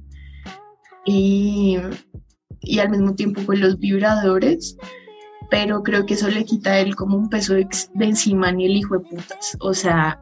Y, 1.04 1.76
y 2.66 2.80
al 2.80 2.90
mismo 2.90 3.14
tiempo 3.14 3.40
con 3.46 3.60
los 3.60 3.78
vibradores, 3.78 4.76
pero 5.50 5.82
creo 5.82 6.04
que 6.04 6.14
eso 6.14 6.28
le 6.28 6.44
quita 6.44 6.72
a 6.72 6.80
él 6.80 6.96
como 6.96 7.16
un 7.16 7.30
peso 7.30 7.54
de, 7.54 7.66
de 7.94 8.04
encima 8.04 8.52
ni 8.52 8.66
el 8.66 8.76
hijo 8.76 8.98
de 8.98 9.04
putas. 9.04 9.56
O 9.60 9.72
sea, 9.72 10.20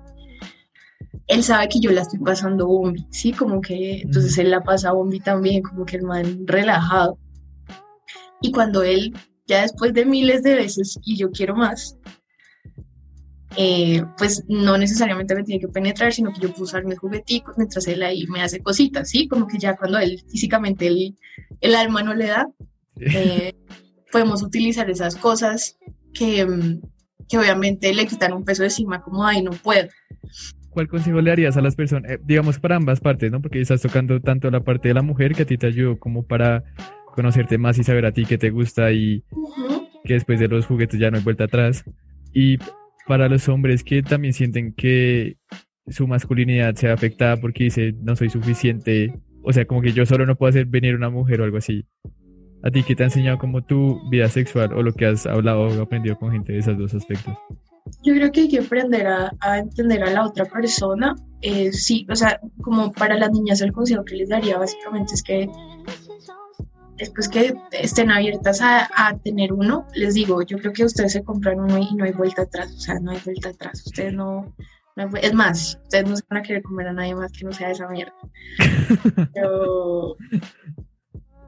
él 1.26 1.42
sabe 1.42 1.68
que 1.68 1.80
yo 1.80 1.90
la 1.90 2.02
estoy 2.02 2.18
pasando 2.18 2.66
bombi, 2.66 3.06
¿sí? 3.10 3.32
Como 3.32 3.60
que 3.60 4.02
entonces 4.02 4.36
él 4.38 4.50
la 4.50 4.62
pasa 4.62 4.92
bombi 4.92 5.20
también, 5.20 5.62
como 5.62 5.84
que 5.84 5.96
el 5.96 6.02
man 6.02 6.46
relajado. 6.46 7.18
Y 8.42 8.52
cuando 8.52 8.82
él, 8.82 9.14
ya 9.46 9.62
después 9.62 9.94
de 9.94 10.04
miles 10.04 10.42
de 10.42 10.54
veces, 10.54 10.98
y 11.02 11.16
yo 11.16 11.30
quiero 11.30 11.56
más, 11.56 11.96
eh, 13.56 14.02
pues 14.18 14.44
no 14.48 14.76
necesariamente 14.76 15.34
me 15.34 15.44
tiene 15.44 15.60
que 15.60 15.68
penetrar, 15.68 16.12
sino 16.12 16.32
que 16.32 16.40
yo 16.40 16.50
puedo 16.50 16.64
usar 16.64 16.84
mis 16.84 16.98
jugueticos 16.98 17.56
mientras 17.56 17.86
él 17.86 18.02
ahí 18.02 18.26
me 18.26 18.42
hace 18.42 18.60
cositas, 18.60 19.10
¿sí? 19.10 19.28
Como 19.28 19.46
que 19.46 19.58
ya 19.58 19.76
cuando 19.76 19.98
él 19.98 20.22
físicamente 20.30 20.86
el, 20.86 21.16
el 21.60 21.74
alma 21.74 22.02
no 22.02 22.14
le 22.14 22.26
da, 22.26 22.48
eh, 23.00 23.52
podemos 24.10 24.42
utilizar 24.42 24.88
esas 24.90 25.16
cosas 25.16 25.78
que, 26.12 26.46
que 27.28 27.38
obviamente 27.38 27.92
le 27.94 28.06
quitan 28.06 28.32
un 28.32 28.44
peso 28.44 28.62
de 28.62 28.68
encima, 28.68 29.02
como, 29.02 29.26
ay, 29.26 29.42
no 29.42 29.50
puedo. 29.50 29.88
¿Cuál 30.70 30.88
consejo 30.88 31.20
le 31.20 31.30
harías 31.30 31.56
a 31.56 31.60
las 31.60 31.76
personas? 31.76 32.10
Eh, 32.10 32.18
digamos 32.24 32.58
para 32.58 32.76
ambas 32.76 33.00
partes, 33.00 33.30
¿no? 33.30 33.40
Porque 33.40 33.60
estás 33.60 33.80
tocando 33.80 34.20
tanto 34.20 34.50
la 34.50 34.60
parte 34.60 34.88
de 34.88 34.94
la 34.94 35.02
mujer 35.02 35.34
que 35.34 35.42
a 35.42 35.46
ti 35.46 35.56
te 35.56 35.68
ayudó 35.68 35.98
como 35.98 36.24
para 36.26 36.64
conocerte 37.14 37.58
más 37.58 37.78
y 37.78 37.84
saber 37.84 38.06
a 38.06 38.12
ti 38.12 38.24
qué 38.24 38.38
te 38.38 38.50
gusta 38.50 38.90
y 38.90 39.22
que 40.04 40.14
después 40.14 40.40
de 40.40 40.48
los 40.48 40.66
juguetes 40.66 40.98
ya 40.98 41.10
no 41.10 41.18
hay 41.18 41.22
vuelta 41.22 41.44
atrás. 41.44 41.84
Y 42.32 42.58
para 43.06 43.28
los 43.28 43.48
hombres 43.48 43.84
que 43.84 44.02
también 44.02 44.32
sienten 44.32 44.72
que 44.72 45.36
su 45.88 46.06
masculinidad 46.06 46.74
se 46.74 46.90
afectada 46.90 47.36
porque 47.36 47.64
dice 47.64 47.94
no 48.02 48.16
soy 48.16 48.30
suficiente, 48.30 49.12
o 49.42 49.52
sea, 49.52 49.66
como 49.66 49.82
que 49.82 49.92
yo 49.92 50.06
solo 50.06 50.26
no 50.26 50.36
puedo 50.36 50.50
hacer 50.50 50.66
venir 50.66 50.94
una 50.94 51.10
mujer 51.10 51.40
o 51.40 51.44
algo 51.44 51.58
así. 51.58 51.86
¿A 52.62 52.70
ti 52.70 52.82
qué 52.82 52.94
te 52.94 53.02
ha 53.02 53.06
enseñado 53.06 53.36
como 53.36 53.62
tu 53.62 54.00
vida 54.08 54.28
sexual 54.28 54.72
o 54.72 54.82
lo 54.82 54.94
que 54.94 55.04
has 55.04 55.26
hablado 55.26 55.68
o 55.68 55.82
aprendido 55.82 56.16
con 56.16 56.32
gente 56.32 56.54
de 56.54 56.60
esos 56.60 56.78
dos 56.78 56.94
aspectos? 56.94 57.36
Yo 58.02 58.14
creo 58.14 58.32
que 58.32 58.40
hay 58.40 58.48
que 58.48 58.60
aprender 58.60 59.06
a, 59.06 59.58
entender 59.58 60.02
a 60.02 60.10
la 60.10 60.26
otra 60.26 60.46
persona. 60.46 61.14
Eh, 61.42 61.72
sí, 61.72 62.06
o 62.10 62.16
sea, 62.16 62.40
como 62.62 62.90
para 62.90 63.18
las 63.18 63.30
niñas 63.32 63.60
el 63.60 63.72
consejo 63.72 64.02
que 64.04 64.16
les 64.16 64.30
daría 64.30 64.56
básicamente 64.56 65.12
es 65.12 65.22
que 65.22 65.46
después 66.96 67.28
que 67.28 67.54
estén 67.72 68.10
abiertas 68.10 68.60
a, 68.62 68.88
tener 69.22 69.52
uno, 69.52 69.86
les 69.94 70.14
digo, 70.14 70.42
yo 70.42 70.58
creo 70.58 70.72
que 70.72 70.84
ustedes 70.84 71.12
se 71.12 71.24
compran 71.24 71.60
uno 71.60 71.78
y 71.78 71.94
no 71.94 72.04
hay 72.04 72.12
vuelta 72.12 72.42
atrás, 72.42 72.72
o 72.72 72.80
sea, 72.80 72.98
no 73.00 73.12
hay 73.12 73.18
vuelta 73.24 73.50
atrás. 73.50 73.82
Ustedes 73.86 74.12
no, 74.12 74.54
es 75.20 75.34
más, 75.34 75.78
ustedes 75.82 76.08
no 76.08 76.16
se 76.16 76.22
van 76.28 76.40
a 76.40 76.42
querer 76.42 76.62
comer 76.62 76.88
a 76.88 76.92
nadie 76.92 77.14
más 77.14 77.32
que 77.32 77.44
no 77.44 77.52
sea 77.52 77.70
esa 77.70 77.88
mierda. 77.88 78.14
Pero, 79.34 80.16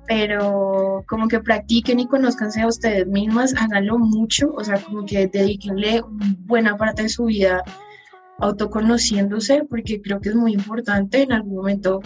pero 0.09 1.04
como 1.09 1.26
que 1.26 1.40
practiquen 1.40 1.98
y 1.98 2.06
conozcanse 2.06 2.62
a 2.62 2.68
ustedes 2.68 3.09
mismas, 3.09 3.54
háganlo 3.56 3.98
mucho, 3.98 4.52
o 4.54 4.62
sea, 4.62 4.78
como 4.80 5.04
que 5.04 5.26
dediquenle 5.26 6.00
buena 6.44 6.76
parte 6.76 7.02
de 7.02 7.09
su 7.09 7.24
vida 7.24 7.64
autoconociéndose, 8.38 9.64
porque 9.68 10.00
creo 10.00 10.20
que 10.20 10.28
es 10.28 10.37
muy 10.37 10.52
importante 10.52 11.22
en 11.22 11.32
algún 11.32 11.56
momento. 11.56 12.00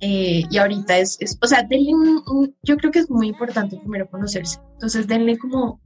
Eh, 0.00 0.42
y 0.50 0.58
ahorita 0.58 0.98
es, 0.98 1.18
o 1.40 1.46
sea, 1.46 1.62
denle 1.62 1.94
un, 1.94 2.54
yo 2.62 2.76
creo 2.76 2.90
que 2.90 2.98
es 2.98 3.10
muy 3.10 3.28
importante 3.28 3.78
primero 3.78 4.08
conocerse. 4.08 4.58
Entonces, 4.74 5.06
denle 5.06 5.38
como, 5.38 5.80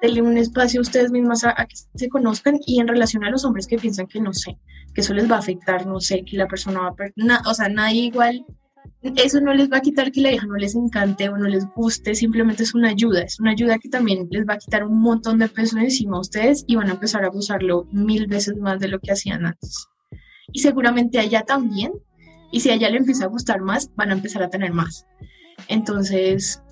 denle 0.00 0.22
un 0.22 0.38
espacio 0.38 0.80
a 0.80 0.82
ustedes 0.82 1.10
mismas 1.10 1.44
a, 1.44 1.54
que 1.54 1.76
se 1.94 2.08
conozcan 2.08 2.58
y 2.66 2.80
en 2.80 2.88
relación 2.88 3.24
a 3.24 3.30
los 3.30 3.44
hombres 3.44 3.66
que 3.66 3.78
piensan 3.78 4.06
que 4.06 4.20
no 4.20 4.32
sé, 4.32 4.58
que 4.94 5.00
eso 5.00 5.14
les 5.14 5.30
va 5.30 5.36
a 5.36 5.40
afectar, 5.40 5.86
no 5.86 6.00
sé, 6.00 6.24
que 6.24 6.36
la 6.36 6.46
persona 6.46 6.80
va 6.80 6.88
a 6.88 6.94
perder, 6.94 7.14
o 7.46 7.54
sea, 7.54 7.68
nadie 7.68 8.04
igual 8.04 8.44
eso 9.02 9.40
no 9.40 9.54
les 9.54 9.70
va 9.70 9.78
a 9.78 9.80
quitar 9.80 10.10
que 10.10 10.20
la 10.20 10.32
hija 10.32 10.46
no 10.46 10.56
les 10.56 10.74
encante 10.74 11.28
o 11.28 11.36
no 11.36 11.48
les 11.48 11.66
guste, 11.74 12.14
simplemente 12.14 12.62
es 12.62 12.74
una 12.74 12.90
ayuda, 12.90 13.22
es 13.22 13.38
una 13.38 13.52
ayuda 13.52 13.78
que 13.78 13.88
también 13.88 14.26
les 14.30 14.46
va 14.46 14.54
a 14.54 14.58
quitar 14.58 14.84
un 14.84 15.00
montón 15.00 15.38
de 15.38 15.48
peso 15.48 15.78
encima 15.78 16.16
a 16.16 16.20
ustedes 16.20 16.64
y 16.66 16.76
van 16.76 16.88
a 16.88 16.92
empezar 16.92 17.24
a 17.24 17.30
usarlo 17.30 17.86
mil 17.92 18.26
veces 18.26 18.56
más 18.56 18.80
de 18.80 18.88
lo 18.88 18.98
que 18.98 19.12
hacían 19.12 19.46
antes. 19.46 19.86
Y 20.52 20.60
seguramente 20.60 21.18
allá 21.18 21.42
también, 21.42 21.92
y 22.50 22.60
si 22.60 22.70
a 22.70 22.74
ella 22.74 22.90
le 22.90 22.98
empieza 22.98 23.24
a 23.24 23.28
gustar 23.28 23.60
más, 23.60 23.90
van 23.96 24.10
a 24.10 24.14
empezar 24.14 24.42
a 24.42 24.50
tener 24.50 24.72
más. 24.72 25.06
Entonces, 25.68 26.62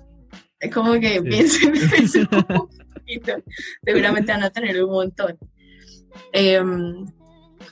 como 0.73 0.93
que 0.93 1.21
piensen, 1.23 1.73
un 2.31 2.43
poquito, 2.93 3.33
seguramente 3.83 4.31
van 4.31 4.43
a 4.43 4.49
tener 4.49 4.83
un 4.83 4.91
montón. 4.91 5.37
Em, 6.31 7.05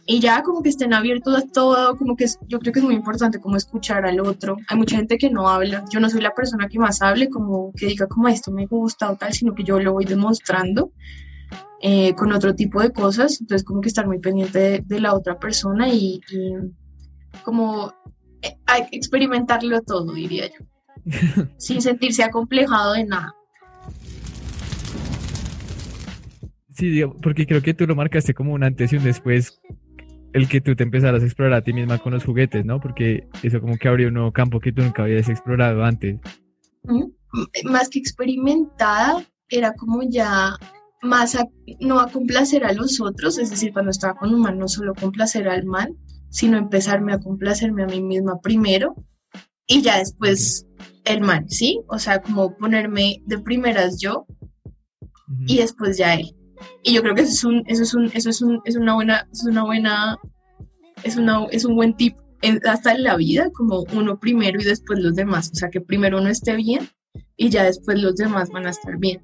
y 0.06 0.20
ya 0.20 0.44
como 0.44 0.62
que 0.62 0.70
estén 0.70 0.94
abiertos 0.94 1.36
a 1.36 1.48
todo, 1.48 1.96
como 1.98 2.16
que 2.16 2.26
yo 2.48 2.60
creo 2.60 2.74
que 2.74 2.80
es 2.80 2.86
muy 2.86 2.96
importante 2.96 3.40
como 3.40 3.56
escuchar 3.56 4.06
al 4.06 4.20
otro. 4.20 4.58
Hay 4.68 4.78
mucha 4.78 4.98
gente 4.98 5.18
que 5.18 5.30
no 5.30 5.48
habla, 5.48 5.86
yo 5.92 6.00
no 6.00 6.10
soy 6.10 6.22
la 6.22 6.34
persona 6.34 6.68
que 6.68 6.80
más 6.80 7.02
hable, 7.02 7.30
como 7.30 7.72
que 7.74 7.88
diga 7.88 8.08
como 8.08 8.28
esto 8.28 8.52
me 8.52 8.66
gusta 8.66 9.12
o 9.12 9.16
tal, 9.16 9.34
sino 9.34 9.54
que 9.56 9.64
yo 9.64 9.80
lo 9.80 9.94
voy 9.94 10.06
demostrando 10.06 10.92
eh, 11.82 12.14
con 12.16 12.32
otro 12.32 12.56
tipo 12.56 12.82
de 12.82 12.92
cosas, 12.92 13.40
entonces 13.42 13.66
como 13.66 13.82
que 13.82 13.90
estar 13.90 14.08
muy 14.08 14.20
pendiente 14.20 14.84
de, 14.86 15.00
la 15.00 15.14
otra 15.14 15.38
persona 15.38 15.90
y, 15.90 16.22
como 17.44 17.94
eh, 18.42 18.56
experimentarlo 18.92 19.82
todo, 19.82 20.14
diría 20.14 20.48
yo, 20.48 20.66
sin 21.58 21.82
sentirse 21.82 22.24
acomplejado 22.24 22.94
de 22.94 23.06
nada. 23.06 23.34
Sí, 26.70 27.04
porque 27.22 27.46
creo 27.46 27.62
que 27.62 27.74
tú 27.74 27.86
lo 27.86 27.96
marcaste 27.96 28.34
como 28.34 28.54
un 28.54 28.64
antes 28.64 28.92
y 28.92 28.98
un 28.98 29.04
después 29.04 29.62
el 30.34 30.50
que 30.50 30.60
tú 30.60 30.76
te 30.76 30.84
empezaras 30.84 31.22
a 31.22 31.26
explorar 31.26 31.54
a 31.54 31.64
ti 31.64 31.72
misma 31.72 32.00
con 32.00 32.14
los 32.14 32.26
juguetes, 32.26 32.66
¿no? 32.66 32.80
Porque 32.80 33.28
eso 33.44 33.62
como 33.62 33.78
que 33.78 33.88
abrió 33.88 34.08
un 34.08 34.16
nuevo 34.16 34.32
campo 34.32 34.60
que 34.60 34.72
tú 34.72 34.82
nunca 34.82 35.04
habías 35.04 35.30
explorado 35.30 35.84
antes. 35.84 36.20
Más 37.66 37.90
que 37.90 38.00
experimentada, 38.00 39.24
era 39.48 39.74
como 39.74 40.02
ya 40.04 40.58
más 41.04 41.36
a, 41.36 41.46
no 41.80 42.00
a 42.00 42.10
complacer 42.10 42.66
a 42.66 42.74
los 42.74 43.00
otros, 43.00 43.38
es 43.38 43.52
decir, 43.52 43.72
cuando 43.74 43.92
estaba 43.92 44.16
con 44.16 44.34
un 44.34 44.42
man, 44.42 44.58
no 44.58 44.68
solo 44.68 44.96
complacer 44.96 45.48
al 45.48 45.66
man, 45.66 45.96
sino 46.34 46.58
empezarme 46.58 47.14
a 47.14 47.20
complacerme 47.20 47.84
a 47.84 47.86
mí 47.86 48.02
misma 48.02 48.42
primero 48.42 48.96
y 49.68 49.84
ya 49.84 50.00
después 50.00 50.66
el 51.06 51.22
man, 51.22 51.48
¿sí? 51.48 51.80
O 51.88 52.00
sea, 52.00 52.24
como 52.24 52.58
ponerme 52.58 53.22
de 53.28 53.38
primeras 53.38 54.00
yo 54.02 54.26
y 55.46 55.58
después 55.58 55.96
ya 55.96 56.16
él. 56.16 56.36
Y 56.82 56.96
yo 56.96 57.04
creo 57.04 57.14
que 57.14 57.22
eso 57.22 57.32
es 57.32 57.44
un, 57.44 57.64
eso 57.68 57.84
es 57.84 57.94
un, 57.94 58.12
eso 58.16 58.30
es 58.32 58.42
un, 58.42 58.62
es 58.66 58.76
una 58.76 58.96
buena, 58.96 59.28
es 59.32 59.46
una 59.46 59.64
buena, 59.64 60.18
es 61.04 61.18
una, 61.18 61.46
es 61.52 61.66
un 61.66 61.76
buen 61.76 61.96
tip 61.96 62.18
hasta 62.68 62.94
en 62.94 63.04
la 63.04 63.16
vida, 63.16 63.52
como 63.52 63.84
uno 63.94 64.20
primero 64.20 64.60
y 64.60 64.64
después 64.64 65.00
los 65.00 65.14
demás. 65.14 65.52
O 65.54 65.56
sea, 65.56 65.70
que 65.70 65.82
primero 65.82 66.20
uno 66.20 66.30
esté 66.30 66.56
bien 66.56 66.90
y 67.38 67.50
ya 67.50 67.64
después 67.64 68.02
los 68.02 68.16
demás 68.16 68.50
van 68.50 68.66
a 68.66 68.72
estar 68.72 68.98
bien. 68.98 69.22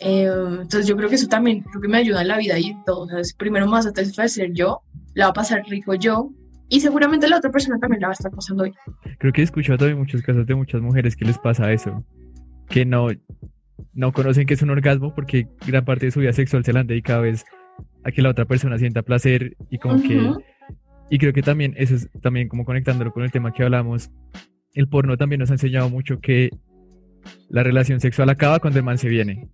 Eh, 0.00 0.24
entonces 0.24 0.86
yo 0.86 0.96
creo 0.96 1.10
que 1.10 1.16
eso 1.16 1.28
también 1.28 1.60
creo 1.60 1.82
que 1.82 1.88
me 1.88 1.98
ayuda 1.98 2.22
en 2.22 2.28
la 2.28 2.38
vida 2.38 2.58
y 2.58 2.68
en 2.68 2.82
todo. 2.84 3.02
O 3.02 3.08
sea, 3.08 3.20
primero 3.36 3.66
más 3.66 3.86
a 3.86 4.28
ser 4.28 4.52
yo, 4.54 4.80
la 5.14 5.26
va 5.26 5.30
a 5.30 5.34
pasar 5.34 5.62
rico 5.68 5.94
yo 5.94 6.30
y 6.68 6.80
seguramente 6.80 7.28
la 7.28 7.38
otra 7.38 7.50
persona 7.50 7.78
también 7.78 8.00
la 8.00 8.08
va 8.08 8.12
a 8.12 8.14
estar 8.14 8.32
pasando 8.32 8.64
bien. 8.64 8.76
Creo 9.18 9.32
que 9.32 9.40
he 9.40 9.44
escuchado 9.44 9.78
también 9.78 9.98
muchos 9.98 10.22
casos 10.22 10.46
de 10.46 10.54
muchas 10.54 10.80
mujeres 10.80 11.16
que 11.16 11.24
les 11.24 11.38
pasa 11.38 11.72
eso, 11.72 12.04
que 12.68 12.84
no 12.84 13.08
no 13.92 14.12
conocen 14.12 14.46
que 14.46 14.54
es 14.54 14.62
un 14.62 14.70
orgasmo 14.70 15.14
porque 15.14 15.48
gran 15.66 15.84
parte 15.84 16.06
de 16.06 16.12
su 16.12 16.20
vida 16.20 16.32
sexual 16.32 16.64
se 16.64 16.72
la 16.72 16.80
han 16.80 16.86
dedicado 16.86 17.22
vez 17.22 17.44
a 18.04 18.10
que 18.10 18.22
la 18.22 18.30
otra 18.30 18.44
persona 18.44 18.78
sienta 18.78 19.02
placer 19.02 19.56
y 19.70 19.78
como 19.78 20.02
que... 20.02 20.32
Y 21.10 21.18
creo 21.18 21.32
que 21.32 21.42
también 21.42 21.74
eso 21.76 21.94
es 21.94 22.10
también 22.22 22.48
como 22.48 22.64
conectándolo 22.64 23.12
con 23.12 23.24
el 23.24 23.30
tema 23.30 23.52
que 23.52 23.62
hablamos, 23.62 24.10
el 24.72 24.88
porno 24.88 25.16
también 25.16 25.40
nos 25.40 25.50
ha 25.50 25.54
enseñado 25.54 25.90
mucho 25.90 26.18
que 26.18 26.50
la 27.48 27.62
relación 27.62 28.00
sexual 28.00 28.30
acaba 28.30 28.58
cuando 28.58 28.78
el 28.78 28.84
man 28.84 28.98
se 28.98 29.08
viene. 29.08 29.48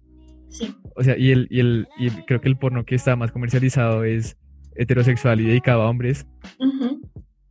Sí. 0.48 0.74
O 0.96 1.02
sea, 1.02 1.18
y, 1.18 1.32
el, 1.32 1.48
y, 1.50 1.60
el, 1.60 1.88
y 1.98 2.10
creo 2.24 2.40
que 2.40 2.48
el 2.48 2.56
porno 2.56 2.84
que 2.84 2.94
está 2.94 3.16
más 3.16 3.32
comercializado 3.32 4.04
es 4.04 4.36
heterosexual 4.80 5.40
y 5.40 5.46
dedicado 5.46 5.82
a 5.82 5.90
hombres. 5.90 6.26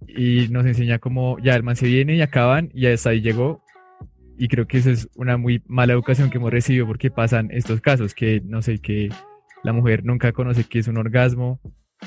Y 0.07 0.47
nos 0.49 0.65
enseña 0.65 0.99
como 0.99 1.37
ya 1.39 1.55
el 1.55 1.63
man 1.63 1.75
se 1.75 1.87
viene 1.87 2.15
y 2.15 2.21
acaban 2.21 2.71
y 2.73 2.87
hasta 2.87 3.11
ahí 3.11 3.21
llegó 3.21 3.63
y 4.39 4.47
creo 4.47 4.65
que 4.67 4.77
eso 4.77 4.89
es 4.89 5.09
una 5.15 5.37
muy 5.37 5.61
mala 5.67 5.93
educación 5.93 6.29
que 6.29 6.37
hemos 6.37 6.49
recibido 6.49 6.87
porque 6.87 7.11
pasan 7.11 7.49
estos 7.51 7.81
casos 7.81 8.15
que, 8.15 8.41
no 8.45 8.61
sé, 8.61 8.79
que 8.79 9.09
la 9.63 9.73
mujer 9.73 10.05
nunca 10.05 10.31
conoce 10.31 10.63
qué 10.63 10.79
es 10.79 10.87
un 10.87 10.97
orgasmo 10.97 11.59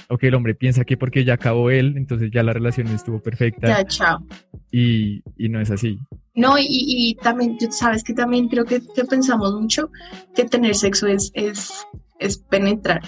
o 0.09 0.17
que 0.17 0.29
el 0.29 0.35
hombre 0.35 0.55
piensa 0.55 0.85
que 0.85 0.97
porque 0.97 1.25
ya 1.25 1.35
acabó 1.35 1.71
él, 1.71 1.95
entonces 1.99 2.31
ya 2.33 2.43
la 2.43 2.55
relación 2.55 2.89
estuvo 2.89 3.21
perfecta. 3.21 3.69
Ya, 3.69 3.85
chao. 3.85 4.27
Y, 4.71 5.23
y 5.37 5.51
no 5.51 5.61
es 5.61 5.71
así. 5.71 5.99
No, 6.35 6.59
y, 6.59 6.67
y 6.67 7.15
también, 7.17 7.59
sabes 7.71 8.03
que 8.03 8.15
también 8.15 8.49
creo 8.49 8.65
que, 8.65 8.81
que, 8.81 9.05
pensamos 9.05 9.53
mucho 9.53 9.91
que 10.35 10.45
tener 10.45 10.75
sexo 10.75 11.07
es, 11.09 11.31
es, 11.35 11.71
es 12.19 12.39
penetrar, 12.39 13.03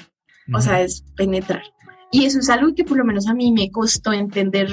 o 0.53 0.61
sea, 0.61 0.83
es 0.83 1.03
penetrar. 1.17 1.63
Y 2.15 2.27
eso 2.27 2.39
es 2.39 2.49
algo 2.49 2.73
que 2.77 2.85
por 2.85 2.97
lo 2.97 3.05
menos 3.05 3.27
a 3.27 3.35
mí 3.35 3.51
me 3.51 3.73
costó 3.73 4.13
entender 4.13 4.69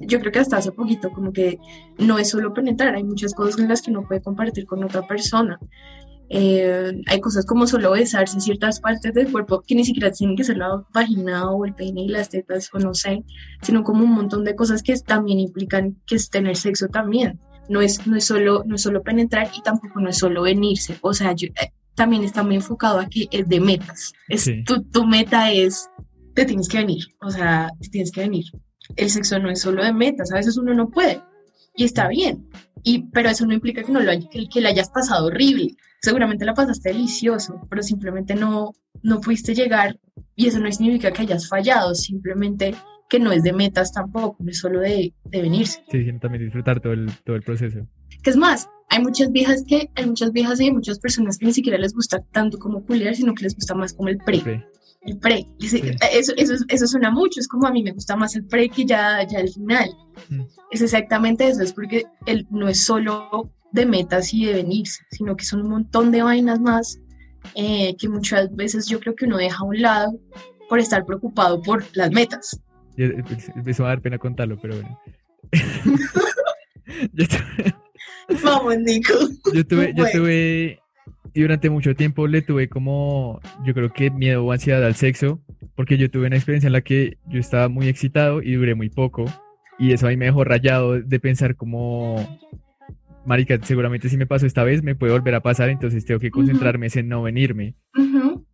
yo 0.00 0.18
creo 0.18 0.32
que 0.32 0.40
hasta 0.40 0.56
hace 0.56 0.72
poquito, 0.72 1.12
como 1.12 1.32
que 1.32 1.60
no 1.98 2.18
es 2.18 2.30
solo 2.30 2.52
penetrar, 2.52 2.96
hay 2.96 3.04
muchas 3.04 3.32
cosas 3.32 3.60
en 3.60 3.68
las 3.68 3.80
que 3.80 3.92
uno 3.92 4.04
puede 4.08 4.22
compartir 4.22 4.66
con 4.66 4.82
otra 4.82 5.06
persona. 5.06 5.60
Eh, 6.30 7.00
hay 7.06 7.20
cosas 7.20 7.46
como 7.46 7.66
solo 7.68 7.92
besarse 7.92 8.40
ciertas 8.40 8.80
partes 8.80 9.14
del 9.14 9.30
cuerpo 9.30 9.62
que 9.64 9.76
ni 9.76 9.84
siquiera 9.84 10.10
tienen 10.10 10.36
que 10.36 10.42
ser 10.42 10.56
la 10.56 10.84
vagina 10.92 11.48
o 11.50 11.64
el 11.64 11.74
peine 11.74 12.02
y 12.02 12.08
las 12.08 12.28
tetas 12.28 12.70
o 12.72 12.80
no 12.80 12.92
sé, 12.92 13.22
sino 13.62 13.84
como 13.84 14.02
un 14.02 14.12
montón 14.12 14.42
de 14.42 14.56
cosas 14.56 14.82
que 14.82 14.96
también 14.98 15.38
implican 15.38 15.96
que 16.06 16.16
es 16.16 16.28
tener 16.28 16.56
sexo 16.56 16.88
también. 16.88 17.38
No 17.68 17.80
es, 17.80 18.04
no 18.08 18.16
es, 18.16 18.24
solo, 18.24 18.64
no 18.66 18.74
es 18.74 18.82
solo 18.82 19.02
penetrar 19.04 19.48
y 19.56 19.62
tampoco 19.62 20.00
no 20.00 20.08
es 20.08 20.18
solo 20.18 20.42
venirse. 20.42 20.96
O 21.02 21.14
sea, 21.14 21.34
yo, 21.34 21.46
eh, 21.48 21.72
también 21.94 22.24
está 22.24 22.42
muy 22.42 22.56
enfocado 22.56 22.98
a 22.98 23.08
que 23.08 23.28
es 23.30 23.48
de 23.48 23.60
metas. 23.60 24.12
Es, 24.28 24.50
tu, 24.64 24.82
tu 24.84 25.06
meta 25.06 25.52
es, 25.52 25.88
te 26.34 26.44
tienes 26.44 26.68
que 26.68 26.78
venir, 26.78 27.04
o 27.20 27.30
sea, 27.30 27.70
te 27.80 27.88
tienes 27.88 28.10
que 28.12 28.20
venir. 28.20 28.44
El 28.96 29.10
sexo 29.10 29.38
no 29.38 29.50
es 29.50 29.60
solo 29.60 29.84
de 29.84 29.92
metas, 29.92 30.32
a 30.32 30.36
veces 30.36 30.56
uno 30.56 30.74
no 30.74 30.88
puede 30.88 31.22
y 31.76 31.84
está 31.84 32.08
bien, 32.08 32.48
y, 32.82 33.04
pero 33.10 33.28
eso 33.28 33.46
no 33.46 33.54
implica 33.54 33.82
que, 33.82 33.92
no 33.92 34.00
lo, 34.00 34.12
que, 34.30 34.48
que 34.48 34.60
le 34.60 34.68
hayas 34.68 34.90
pasado 34.90 35.26
horrible. 35.26 35.76
Seguramente 36.02 36.44
la 36.46 36.54
pasaste 36.54 36.90
delicioso, 36.90 37.60
pero 37.68 37.82
simplemente 37.82 38.34
no, 38.34 38.72
no 39.02 39.20
pudiste 39.20 39.54
llegar 39.54 39.98
y 40.34 40.46
eso 40.46 40.58
no 40.58 40.70
significa 40.72 41.12
que 41.12 41.22
hayas 41.22 41.48
fallado, 41.48 41.94
simplemente 41.94 42.74
que 43.08 43.18
no 43.18 43.32
es 43.32 43.42
de 43.42 43.52
metas 43.52 43.92
tampoco, 43.92 44.36
no 44.38 44.50
es 44.50 44.58
solo 44.58 44.80
de, 44.80 45.12
de 45.24 45.42
venirse. 45.42 45.82
Sí, 45.90 46.04
sino 46.04 46.20
también 46.20 46.44
disfrutar 46.44 46.80
todo 46.80 46.92
el, 46.92 47.10
todo 47.24 47.36
el 47.36 47.42
proceso. 47.42 47.80
Que 48.22 48.30
es 48.30 48.36
más, 48.36 48.68
hay 48.88 49.00
muchas 49.02 49.30
viejas 49.32 49.64
que, 49.66 49.90
hay 49.94 50.06
muchas 50.06 50.32
viejas 50.32 50.60
y 50.60 50.64
hay 50.64 50.72
muchas 50.72 50.98
personas 50.98 51.36
que 51.36 51.46
ni 51.46 51.52
siquiera 51.52 51.76
les 51.76 51.92
gusta 51.92 52.22
tanto 52.32 52.58
como 52.58 52.84
culiar, 52.84 53.14
sino 53.14 53.34
que 53.34 53.44
les 53.44 53.54
gusta 53.54 53.74
más 53.74 53.92
como 53.92 54.08
el 54.08 54.18
pre. 54.18 54.64
El 55.02 55.18
pre. 55.18 55.46
El 55.60 55.96
pre. 55.96 56.08
Eso, 56.12 56.32
eso, 56.36 56.54
eso, 56.68 56.86
suena 56.86 57.10
mucho, 57.10 57.40
es 57.40 57.48
como 57.48 57.66
a 57.66 57.72
mí 57.72 57.82
me 57.82 57.92
gusta 57.92 58.16
más 58.16 58.36
el 58.36 58.44
pre 58.44 58.68
que 58.68 58.84
ya, 58.84 59.26
ya 59.26 59.40
el 59.40 59.50
final. 59.50 59.90
Mm. 60.28 60.42
Es 60.70 60.82
exactamente 60.82 61.48
eso, 61.48 61.62
es 61.62 61.72
porque 61.72 62.06
él 62.26 62.46
no 62.50 62.68
es 62.68 62.84
solo 62.84 63.50
de 63.72 63.86
metas 63.86 64.34
y 64.34 64.46
de 64.46 64.54
venirse, 64.54 65.02
sino 65.10 65.36
que 65.36 65.44
son 65.44 65.62
un 65.62 65.70
montón 65.70 66.10
de 66.10 66.22
vainas 66.22 66.60
más 66.60 66.98
eh, 67.54 67.96
que 67.98 68.08
muchas 68.08 68.54
veces 68.54 68.86
yo 68.86 69.00
creo 69.00 69.14
que 69.14 69.24
uno 69.24 69.38
deja 69.38 69.58
a 69.58 69.64
un 69.64 69.80
lado 69.80 70.18
por 70.68 70.78
estar 70.78 71.04
preocupado 71.04 71.60
por 71.62 71.84
las 71.94 72.10
metas. 72.10 72.60
Eh, 72.96 73.22
empezó 73.56 73.84
a 73.84 73.88
dar 73.88 74.02
pena 74.02 74.18
contarlo, 74.18 74.58
pero 74.60 74.76
bueno. 74.76 75.00
Vamos, 78.44 78.78
Nico. 78.78 79.14
Yo 79.52 79.66
tuve, 79.66 79.92
yo 79.94 80.04
tuve, 80.12 80.79
y 81.34 81.42
durante 81.42 81.70
mucho 81.70 81.94
tiempo 81.94 82.26
le 82.26 82.42
tuve 82.42 82.68
como, 82.68 83.40
yo 83.64 83.74
creo 83.74 83.92
que 83.92 84.10
miedo 84.10 84.44
o 84.44 84.52
ansiedad 84.52 84.84
al 84.84 84.94
sexo, 84.94 85.40
porque 85.74 85.98
yo 85.98 86.10
tuve 86.10 86.26
una 86.26 86.36
experiencia 86.36 86.66
en 86.66 86.72
la 86.72 86.80
que 86.80 87.18
yo 87.26 87.38
estaba 87.38 87.68
muy 87.68 87.88
excitado 87.88 88.42
y 88.42 88.54
duré 88.54 88.74
muy 88.74 88.88
poco, 88.88 89.24
y 89.78 89.92
eso 89.92 90.06
ahí 90.06 90.16
me 90.16 90.26
dejó 90.26 90.44
rayado 90.44 91.00
de 91.00 91.20
pensar 91.20 91.56
como, 91.56 92.38
marica, 93.24 93.58
seguramente 93.62 94.08
si 94.08 94.16
me 94.16 94.26
pasó 94.26 94.46
esta 94.46 94.64
vez 94.64 94.82
me 94.82 94.94
puede 94.94 95.12
volver 95.12 95.34
a 95.34 95.40
pasar, 95.40 95.68
entonces 95.68 96.04
tengo 96.04 96.20
que 96.20 96.30
concentrarme 96.30 96.88
en 96.92 97.08
no 97.08 97.22
venirme. 97.22 97.74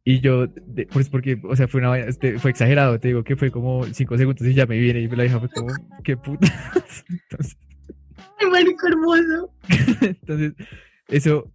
Y 0.05 0.21
yo, 0.21 0.47
pues 0.93 1.09
porque, 1.09 1.41
o 1.43 1.57
sea, 1.57 1.67
fue, 1.67 1.81
una, 1.81 1.99
este, 1.99 2.39
fue 2.39 2.53
exagerado, 2.53 3.01
te 3.01 3.09
digo 3.09 3.25
que 3.25 3.35
fue 3.35 3.51
como 3.51 3.85
cinco 3.87 4.17
segundos 4.17 4.47
y 4.47 4.55
ya 4.55 4.67
me 4.67 4.79
viene 4.79 5.01
y 5.01 5.09
la 5.09 5.25
hija 5.25 5.41
fue 5.41 5.49
como, 5.49 5.69
qué 6.05 6.17
puta. 6.17 6.47
Entonces, 7.09 7.59
¡Ay, 8.39 8.51
marico 8.51 8.87
hermoso! 8.87 9.51
Entonces, 10.01 10.53
eso 11.09 11.53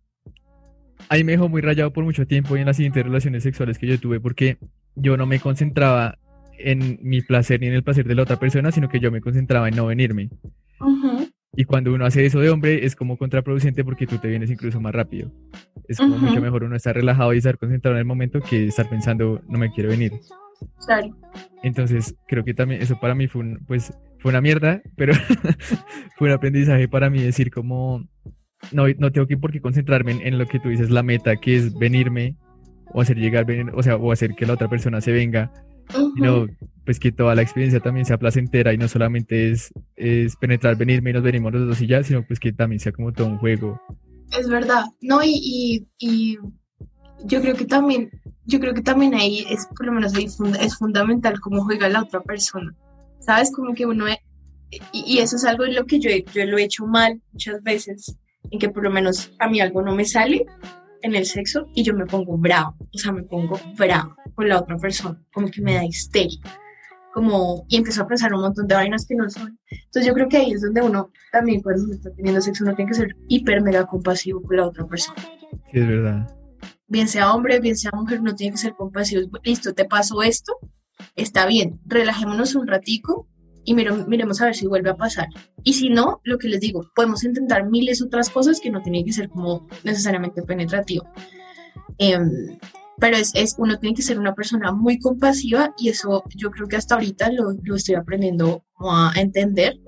ahí 1.09 1.23
me 1.23 1.33
dejó 1.33 1.49
muy 1.49 1.61
rayado 1.61 1.91
por 1.91 2.03
mucho 2.03 2.25
tiempo 2.25 2.55
y 2.55 2.61
en 2.61 2.65
las 2.67 2.77
siguientes 2.77 3.03
relaciones 3.03 3.43
sexuales 3.43 3.77
que 3.77 3.87
yo 3.87 3.99
tuve 3.99 4.19
porque 4.19 4.57
yo 4.95 5.17
no 5.17 5.25
me 5.25 5.39
concentraba 5.39 6.17
en 6.57 6.99
mi 7.01 7.21
placer 7.21 7.59
ni 7.59 7.67
en 7.67 7.73
el 7.73 7.83
placer 7.83 8.07
de 8.07 8.15
la 8.15 8.23
otra 8.23 8.37
persona, 8.37 8.71
sino 8.71 8.89
que 8.89 8.99
yo 8.99 9.11
me 9.11 9.21
concentraba 9.21 9.67
en 9.67 9.75
no 9.75 9.87
venirme. 9.87 10.29
Y 11.53 11.65
cuando 11.65 11.93
uno 11.93 12.05
hace 12.05 12.25
eso 12.25 12.39
de 12.39 12.49
hombre 12.49 12.85
es 12.85 12.95
como 12.95 13.17
contraproducente 13.17 13.83
porque 13.83 14.07
tú 14.07 14.17
te 14.17 14.29
vienes 14.29 14.49
incluso 14.49 14.79
más 14.79 14.93
rápido. 14.93 15.31
Es 15.87 15.97
como 15.97 16.17
mucho 16.17 16.39
mejor 16.39 16.63
uno 16.63 16.75
estar 16.75 16.95
relajado 16.95 17.33
y 17.33 17.39
estar 17.39 17.57
concentrado 17.57 17.95
en 17.97 17.99
el 17.99 18.05
momento 18.05 18.39
que 18.39 18.67
estar 18.67 18.87
pensando 18.89 19.41
no 19.49 19.59
me 19.59 19.71
quiero 19.71 19.89
venir. 19.89 20.13
Claro. 20.85 21.17
Entonces 21.63 22.15
creo 22.27 22.43
que 22.43 22.53
también 22.53 22.81
eso 22.81 22.99
para 22.99 23.15
mí 23.15 23.27
fue 23.27 23.41
un, 23.41 23.65
pues 23.67 23.93
fue 24.19 24.29
una 24.29 24.41
mierda, 24.41 24.81
pero 24.95 25.13
fue 26.17 26.29
un 26.29 26.35
aprendizaje 26.35 26.87
para 26.87 27.09
mí 27.09 27.21
decir 27.21 27.51
como 27.51 28.07
no, 28.71 28.85
no 28.97 29.11
tengo 29.11 29.27
que 29.27 29.37
por 29.37 29.51
qué 29.51 29.61
concentrarme 29.61 30.27
en, 30.27 30.37
lo 30.37 30.45
que 30.45 30.59
tú 30.59 30.69
dices, 30.69 30.89
la 30.89 31.03
meta, 31.03 31.35
que 31.35 31.55
es 31.55 31.77
venirme 31.77 32.35
o 32.93 33.01
hacer 33.01 33.17
llegar, 33.17 33.45
o 33.73 33.83
sea, 33.83 33.95
o 33.95 34.11
hacer 34.11 34.35
que 34.35 34.45
la 34.45 34.53
otra 34.53 34.69
persona 34.69 35.01
se 35.01 35.11
venga, 35.11 35.51
sino 36.15 36.47
pues 36.85 36.99
que 36.99 37.11
toda 37.11 37.35
la 37.35 37.41
experiencia 37.41 37.79
también 37.79 38.05
sea 38.05 38.17
placentera 38.17 38.73
y 38.73 38.77
no 38.77 38.87
solamente 38.87 39.51
es, 39.51 39.73
es 39.95 40.35
penetrar, 40.35 40.75
venirme 40.75 41.11
y 41.11 41.13
nos 41.13 41.23
venimos 41.23 41.53
los 41.53 41.67
dos 41.67 41.81
y 41.81 41.87
ya, 41.87 42.03
sino 42.03 42.23
pues 42.25 42.39
que 42.39 42.51
también 42.51 42.79
sea 42.79 42.91
como 42.91 43.11
todo 43.11 43.27
un 43.27 43.37
juego. 43.37 43.79
Es 44.37 44.47
verdad, 44.47 44.85
no, 45.01 45.21
y, 45.23 45.87
y, 45.99 46.37
yo 47.25 47.41
creo 47.41 47.55
que 47.55 47.65
también, 47.65 48.09
yo 48.45 48.59
creo 48.59 48.73
que 48.73 48.81
también 48.81 49.13
ahí 49.13 49.45
es, 49.49 49.67
por 49.67 49.85
lo 49.85 49.91
menos 49.91 50.15
ahí 50.15 50.27
es 50.59 50.77
fundamental 50.77 51.39
cómo 51.39 51.63
juega 51.63 51.89
la 51.89 52.01
otra 52.01 52.21
persona, 52.21 52.73
¿sabes? 53.19 53.51
Como 53.51 53.73
que 53.73 53.85
uno, 53.85 54.05
y, 54.91 55.19
eso 55.19 55.35
es 55.35 55.45
algo 55.45 55.65
en 55.65 55.75
lo 55.75 55.85
que 55.85 55.99
yo, 55.99 56.09
yo 56.33 56.45
lo 56.45 56.57
he 56.57 56.63
hecho 56.63 56.85
mal 56.87 57.21
muchas 57.31 57.61
veces, 57.61 58.15
en 58.49 58.59
que 58.59 58.69
por 58.69 58.83
lo 58.83 58.89
menos 58.89 59.31
a 59.39 59.47
mí 59.47 59.59
algo 59.59 59.81
no 59.81 59.95
me 59.95 60.05
sale 60.05 60.45
en 61.01 61.15
el 61.15 61.25
sexo 61.25 61.67
y 61.73 61.83
yo 61.83 61.93
me 61.93 62.05
pongo 62.05 62.37
bravo, 62.37 62.75
o 62.79 62.97
sea, 62.97 63.11
me 63.11 63.23
pongo 63.23 63.59
bravo 63.77 64.15
con 64.35 64.47
la 64.47 64.59
otra 64.59 64.77
persona, 64.77 65.21
como 65.33 65.49
que 65.49 65.61
me 65.61 65.75
da 65.75 65.85
histeria, 65.85 66.39
como, 67.13 67.65
y 67.67 67.77
empiezo 67.77 68.03
a 68.03 68.07
pensar 68.07 68.33
un 68.33 68.41
montón 68.41 68.67
de 68.67 68.75
vainas 68.75 69.05
que 69.05 69.15
no 69.15 69.29
son. 69.29 69.59
Entonces 69.69 70.05
yo 70.05 70.13
creo 70.13 70.29
que 70.29 70.37
ahí 70.37 70.51
es 70.51 70.61
donde 70.61 70.81
uno 70.81 71.11
también 71.31 71.61
cuando 71.61 71.91
está 71.91 72.11
teniendo 72.13 72.41
sexo 72.41 72.63
uno 72.63 72.75
tiene 72.75 72.89
que 72.91 72.97
ser 72.97 73.15
hiper 73.27 73.61
mega 73.61 73.85
compasivo 73.85 74.41
con 74.41 74.57
la 74.57 74.67
otra 74.67 74.85
persona. 74.85 75.21
Sí, 75.71 75.79
es 75.79 75.87
verdad. 75.87 76.27
Bien 76.87 77.07
sea 77.07 77.33
hombre, 77.33 77.59
bien 77.59 77.77
sea 77.77 77.91
mujer, 77.93 78.21
no 78.21 78.35
tiene 78.35 78.51
que 78.51 78.57
ser 78.57 78.75
compasivo. 78.75 79.29
Listo, 79.43 79.73
te 79.73 79.85
pasó 79.85 80.21
esto, 80.23 80.53
está 81.15 81.45
bien, 81.45 81.79
relajémonos 81.85 82.55
un 82.55 82.67
ratico 82.67 83.27
y 83.63 83.73
miremos 83.73 84.41
a 84.41 84.45
ver 84.45 84.55
si 84.55 84.67
vuelve 84.67 84.89
a 84.89 84.97
pasar. 84.97 85.27
Y 85.63 85.73
si 85.73 85.89
no, 85.89 86.21
lo 86.23 86.37
que 86.37 86.47
les 86.47 86.59
digo, 86.59 86.89
podemos 86.95 87.23
intentar 87.23 87.69
miles 87.69 88.01
otras 88.01 88.29
cosas 88.29 88.59
que 88.59 88.71
no 88.71 88.81
tienen 88.81 89.05
que 89.05 89.13
ser 89.13 89.29
como 89.29 89.67
necesariamente 89.83 90.41
penetrativo. 90.41 91.07
Em, 91.97 92.57
pero 92.97 93.17
es, 93.17 93.31
es, 93.35 93.55
uno 93.57 93.77
tiene 93.79 93.95
que 93.95 94.01
ser 94.01 94.19
una 94.19 94.35
persona 94.35 94.71
muy 94.71 94.99
compasiva 94.99 95.73
y 95.77 95.89
eso 95.89 96.23
yo 96.35 96.51
creo 96.51 96.67
que 96.67 96.75
hasta 96.75 96.95
ahorita 96.95 97.31
lo, 97.31 97.51
lo 97.63 97.75
estoy 97.75 97.95
aprendiendo 97.95 98.63
a 98.79 99.11
entender, 99.15 99.79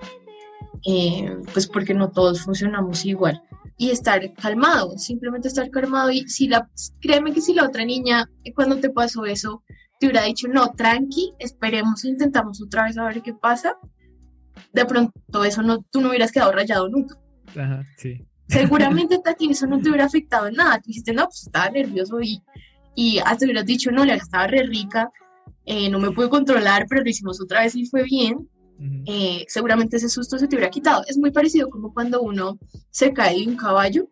eh, 0.86 1.38
pues 1.54 1.68
porque 1.68 1.94
no 1.94 2.12
todos 2.12 2.42
funcionamos 2.42 3.06
igual. 3.06 3.42
Y 3.78 3.90
estar 3.90 4.34
calmado, 4.34 4.98
simplemente 4.98 5.48
estar 5.48 5.70
calmado 5.70 6.12
y 6.12 6.28
si 6.28 6.48
la, 6.48 6.70
créeme 7.02 7.34
que 7.34 7.42
si 7.42 7.54
la 7.54 7.66
otra 7.66 7.86
niña, 7.86 8.30
cuando 8.56 8.78
te 8.78 8.90
pasó 8.90 9.26
eso, 9.26 9.64
te 10.04 10.10
hubiera 10.10 10.26
dicho, 10.26 10.50
no, 10.50 10.74
tranqui, 10.74 11.34
esperemos, 11.40 12.04
intentamos 12.04 12.62
otra 12.62 12.84
vez 12.84 12.98
a 12.98 13.06
ver 13.06 13.22
qué 13.22 13.34
pasa, 13.34 13.78
de 14.74 14.86
pronto 14.86 15.46
eso 15.46 15.64
no, 15.64 15.82
tú 15.90 16.02
no 16.02 16.10
hubieras 16.10 16.30
quedado 16.30 16.52
rayado 16.52 16.90
nunca. 16.90 17.16
Ajá, 17.56 17.86
sí. 17.96 18.28
Seguramente 18.50 19.18
Tati 19.24 19.50
eso 19.50 19.66
no 19.66 19.80
te 19.80 19.88
hubiera 19.88 20.04
afectado 20.04 20.48
en 20.48 20.56
nada. 20.56 20.80
Tú 20.80 20.88
dijiste, 20.88 21.14
no, 21.14 21.24
pues 21.24 21.44
estaba 21.44 21.70
nervioso 21.70 22.20
y, 22.20 22.44
y 22.96 23.20
hasta 23.20 23.46
hubieras 23.46 23.66
dicho, 23.66 23.92
no, 23.92 24.04
le 24.04 24.16
estaba 24.16 24.46
re 24.48 24.64
rica, 24.64 25.10
eh, 25.66 25.90
no 25.90 26.00
me 26.00 26.12
pude 26.12 26.28
controlar, 26.28 26.86
pero 26.90 27.02
lo 27.02 27.10
hicimos 27.10 27.42
otra 27.42 27.62
vez 27.62 27.74
y 27.76 27.86
fue 27.86 28.04
bien. 28.04 28.50
Eh, 29.06 29.46
seguramente 29.48 29.96
ese 29.96 30.10
susto 30.10 30.38
se 30.38 30.50
te 30.50 30.58
hubiera 30.58 30.70
quitado. 30.70 31.04
Es 31.08 31.18
muy 31.18 31.32
parecido 31.32 31.70
como 31.70 31.94
cuando 31.94 32.22
uno 32.22 32.60
se 32.90 33.14
cae 33.14 33.40
de 33.40 33.48
un 33.48 33.56
caballo 33.56 34.10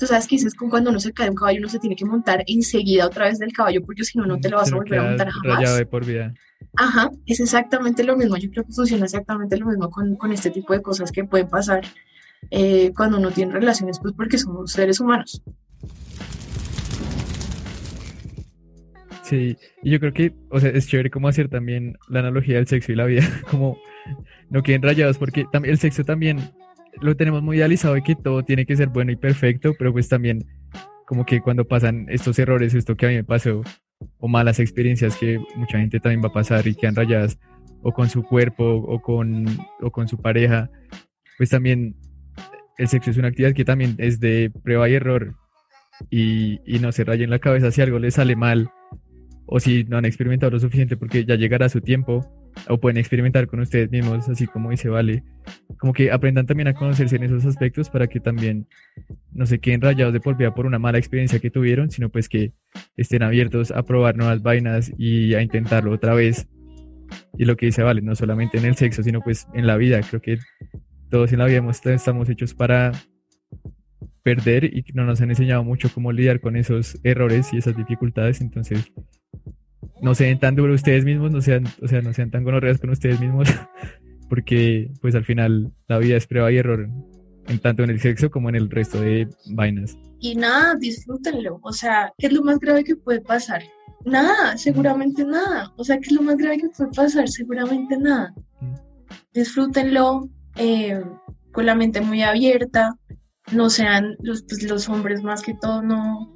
tú 0.00 0.06
sabes 0.06 0.26
que 0.26 0.36
dices 0.36 0.54
cuando 0.54 0.88
uno 0.88 0.98
se 0.98 1.12
cae 1.12 1.26
de 1.26 1.30
un 1.30 1.36
caballo, 1.36 1.58
uno 1.58 1.68
se 1.68 1.78
tiene 1.78 1.94
que 1.94 2.06
montar 2.06 2.42
enseguida 2.46 3.06
otra 3.06 3.26
vez 3.26 3.38
del 3.38 3.52
caballo, 3.52 3.84
porque 3.84 4.02
si 4.02 4.18
no, 4.18 4.24
no 4.24 4.40
te 4.40 4.48
lo 4.48 4.56
vas 4.56 4.72
a 4.72 4.76
volver 4.76 4.98
a 4.98 5.02
montar 5.02 5.28
jamás. 5.28 5.76
de 5.76 5.86
por 5.86 6.06
vida. 6.06 6.32
Ajá, 6.76 7.10
es 7.26 7.38
exactamente 7.38 8.02
lo 8.02 8.16
mismo. 8.16 8.38
Yo 8.38 8.50
creo 8.50 8.64
que 8.64 8.72
funciona 8.72 9.04
exactamente 9.04 9.58
lo 9.58 9.66
mismo 9.66 9.90
con, 9.90 10.16
con 10.16 10.32
este 10.32 10.50
tipo 10.50 10.72
de 10.72 10.80
cosas 10.80 11.12
que 11.12 11.24
pueden 11.24 11.48
pasar 11.48 11.82
eh, 12.50 12.92
cuando 12.96 13.18
uno 13.18 13.30
tiene 13.30 13.52
relaciones, 13.52 14.00
pues 14.00 14.14
porque 14.14 14.38
somos 14.38 14.72
seres 14.72 15.00
humanos. 15.00 15.42
Sí, 19.22 19.58
y 19.82 19.90
yo 19.90 20.00
creo 20.00 20.14
que, 20.14 20.32
o 20.48 20.58
sea, 20.58 20.70
es 20.70 20.88
chévere 20.88 21.10
cómo 21.10 21.28
hacer 21.28 21.50
también 21.50 21.98
la 22.08 22.20
analogía 22.20 22.56
del 22.56 22.66
sexo 22.66 22.90
y 22.90 22.96
la 22.96 23.04
vida, 23.04 23.22
como 23.50 23.76
no 24.48 24.62
queden 24.62 24.80
rayados, 24.80 25.18
porque 25.18 25.44
el 25.62 25.78
sexo 25.78 26.04
también 26.04 26.38
lo 27.00 27.16
tenemos 27.16 27.42
muy 27.42 27.56
idealizado 27.56 27.94
de 27.94 28.02
que 28.02 28.14
todo 28.14 28.42
tiene 28.44 28.66
que 28.66 28.76
ser 28.76 28.88
bueno 28.88 29.12
y 29.12 29.16
perfecto, 29.16 29.74
pero 29.78 29.92
pues 29.92 30.08
también 30.08 30.44
como 31.06 31.24
que 31.24 31.40
cuando 31.40 31.66
pasan 31.66 32.06
estos 32.08 32.38
errores, 32.38 32.74
esto 32.74 32.96
que 32.96 33.06
a 33.06 33.08
mí 33.08 33.16
me 33.16 33.24
pasó, 33.24 33.62
o 34.18 34.28
malas 34.28 34.60
experiencias 34.60 35.16
que 35.16 35.40
mucha 35.56 35.78
gente 35.78 35.98
también 36.00 36.22
va 36.22 36.28
a 36.28 36.32
pasar 36.32 36.66
y 36.66 36.74
quedan 36.74 36.94
rayadas, 36.94 37.38
o 37.82 37.92
con 37.92 38.08
su 38.08 38.22
cuerpo, 38.22 38.64
o 38.64 39.00
con, 39.00 39.46
o 39.80 39.90
con 39.90 40.06
su 40.06 40.18
pareja, 40.18 40.70
pues 41.36 41.50
también 41.50 41.96
el 42.78 42.88
sexo 42.88 43.10
es 43.10 43.16
una 43.16 43.28
actividad 43.28 43.54
que 43.54 43.64
también 43.64 43.96
es 43.98 44.20
de 44.20 44.52
prueba 44.62 44.88
y 44.88 44.94
error, 44.94 45.34
y, 46.10 46.60
y 46.64 46.78
no 46.78 46.92
se 46.92 47.04
rayen 47.04 47.30
la 47.30 47.40
cabeza 47.40 47.70
si 47.70 47.82
algo 47.82 47.98
les 47.98 48.14
sale 48.14 48.36
mal, 48.36 48.70
o 49.46 49.58
si 49.58 49.84
no 49.84 49.98
han 49.98 50.04
experimentado 50.04 50.52
lo 50.52 50.60
suficiente, 50.60 50.96
porque 50.96 51.24
ya 51.24 51.34
llegará 51.34 51.68
su 51.68 51.80
tiempo, 51.80 52.24
o 52.68 52.78
pueden 52.78 52.98
experimentar 52.98 53.46
con 53.46 53.60
ustedes 53.60 53.90
mismos, 53.90 54.28
así 54.28 54.46
como 54.46 54.70
dice 54.70 54.88
Vale, 54.88 55.24
como 55.78 55.92
que 55.92 56.10
aprendan 56.10 56.46
también 56.46 56.68
a 56.68 56.74
conocerse 56.74 57.16
en 57.16 57.24
esos 57.24 57.44
aspectos 57.44 57.90
para 57.90 58.06
que 58.06 58.20
también 58.20 58.66
no 59.32 59.46
se 59.46 59.58
queden 59.58 59.80
rayados 59.80 60.12
de 60.12 60.20
por 60.20 60.36
vida 60.36 60.54
por 60.54 60.66
una 60.66 60.78
mala 60.78 60.98
experiencia 60.98 61.38
que 61.38 61.50
tuvieron, 61.50 61.90
sino 61.90 62.08
pues 62.08 62.28
que 62.28 62.52
estén 62.96 63.22
abiertos 63.22 63.70
a 63.70 63.82
probar 63.82 64.16
nuevas 64.16 64.42
vainas 64.42 64.92
y 64.98 65.34
a 65.34 65.42
intentarlo 65.42 65.92
otra 65.92 66.14
vez. 66.14 66.48
Y 67.38 67.44
lo 67.44 67.56
que 67.56 67.66
dice 67.66 67.82
Vale, 67.82 68.02
no 68.02 68.14
solamente 68.14 68.58
en 68.58 68.66
el 68.66 68.76
sexo, 68.76 69.02
sino 69.02 69.20
pues 69.20 69.46
en 69.54 69.66
la 69.66 69.76
vida, 69.76 70.00
creo 70.02 70.20
que 70.20 70.38
todos 71.10 71.32
en 71.32 71.40
la 71.40 71.46
vida 71.46 71.64
estamos 71.86 72.28
hechos 72.28 72.54
para 72.54 72.92
perder 74.22 74.64
y 74.64 74.84
no 74.94 75.04
nos 75.04 75.20
han 75.20 75.30
enseñado 75.30 75.64
mucho 75.64 75.88
cómo 75.92 76.12
lidiar 76.12 76.40
con 76.40 76.56
esos 76.56 76.98
errores 77.02 77.52
y 77.52 77.58
esas 77.58 77.76
dificultades, 77.76 78.40
entonces 78.40 78.92
no 80.02 80.14
sean 80.14 80.38
tan 80.38 80.56
duros 80.56 80.76
ustedes 80.76 81.04
mismos, 81.04 81.30
no 81.30 81.40
sean, 81.40 81.64
o 81.82 81.88
sea, 81.88 82.02
no 82.02 82.12
sean 82.12 82.30
tan 82.30 82.44
gonorreas 82.44 82.80
con 82.80 82.90
ustedes 82.90 83.20
mismos, 83.20 83.48
porque 84.28 84.90
pues 85.00 85.14
al 85.14 85.24
final 85.24 85.72
la 85.88 85.98
vida 85.98 86.16
es 86.16 86.26
prueba 86.26 86.50
y 86.52 86.58
error, 86.58 86.88
en 87.48 87.58
tanto 87.58 87.82
en 87.82 87.90
el 87.90 88.00
sexo 88.00 88.30
como 88.30 88.48
en 88.48 88.56
el 88.56 88.70
resto 88.70 89.00
de 89.00 89.28
vainas. 89.50 89.96
Y 90.20 90.34
nada, 90.36 90.74
disfrútenlo, 90.76 91.60
o 91.62 91.72
sea, 91.72 92.12
¿qué 92.18 92.26
es 92.26 92.32
lo 92.32 92.42
más 92.42 92.58
grave 92.58 92.84
que 92.84 92.96
puede 92.96 93.20
pasar? 93.20 93.62
Nada, 94.04 94.56
seguramente 94.56 95.24
nada, 95.24 95.72
o 95.76 95.84
sea, 95.84 95.98
¿qué 95.98 96.06
es 96.06 96.12
lo 96.12 96.22
más 96.22 96.36
grave 96.36 96.58
que 96.58 96.68
puede 96.68 96.90
pasar? 96.90 97.28
Seguramente 97.28 97.98
nada. 97.98 98.34
Mm. 98.60 98.74
Disfrútenlo 99.34 100.28
eh, 100.56 101.02
con 101.52 101.66
la 101.66 101.74
mente 101.74 102.00
muy 102.00 102.22
abierta, 102.22 102.96
no 103.52 103.70
sean 103.70 104.16
los, 104.22 104.42
pues, 104.42 104.62
los 104.62 104.88
hombres 104.88 105.22
más 105.22 105.42
que 105.42 105.54
todo, 105.54 105.82
no, 105.82 106.32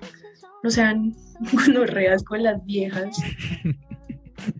no 0.64 0.70
sean 0.70 1.14
gonorreas 1.52 2.24
con 2.24 2.42
las 2.42 2.64
viejas. 2.64 3.16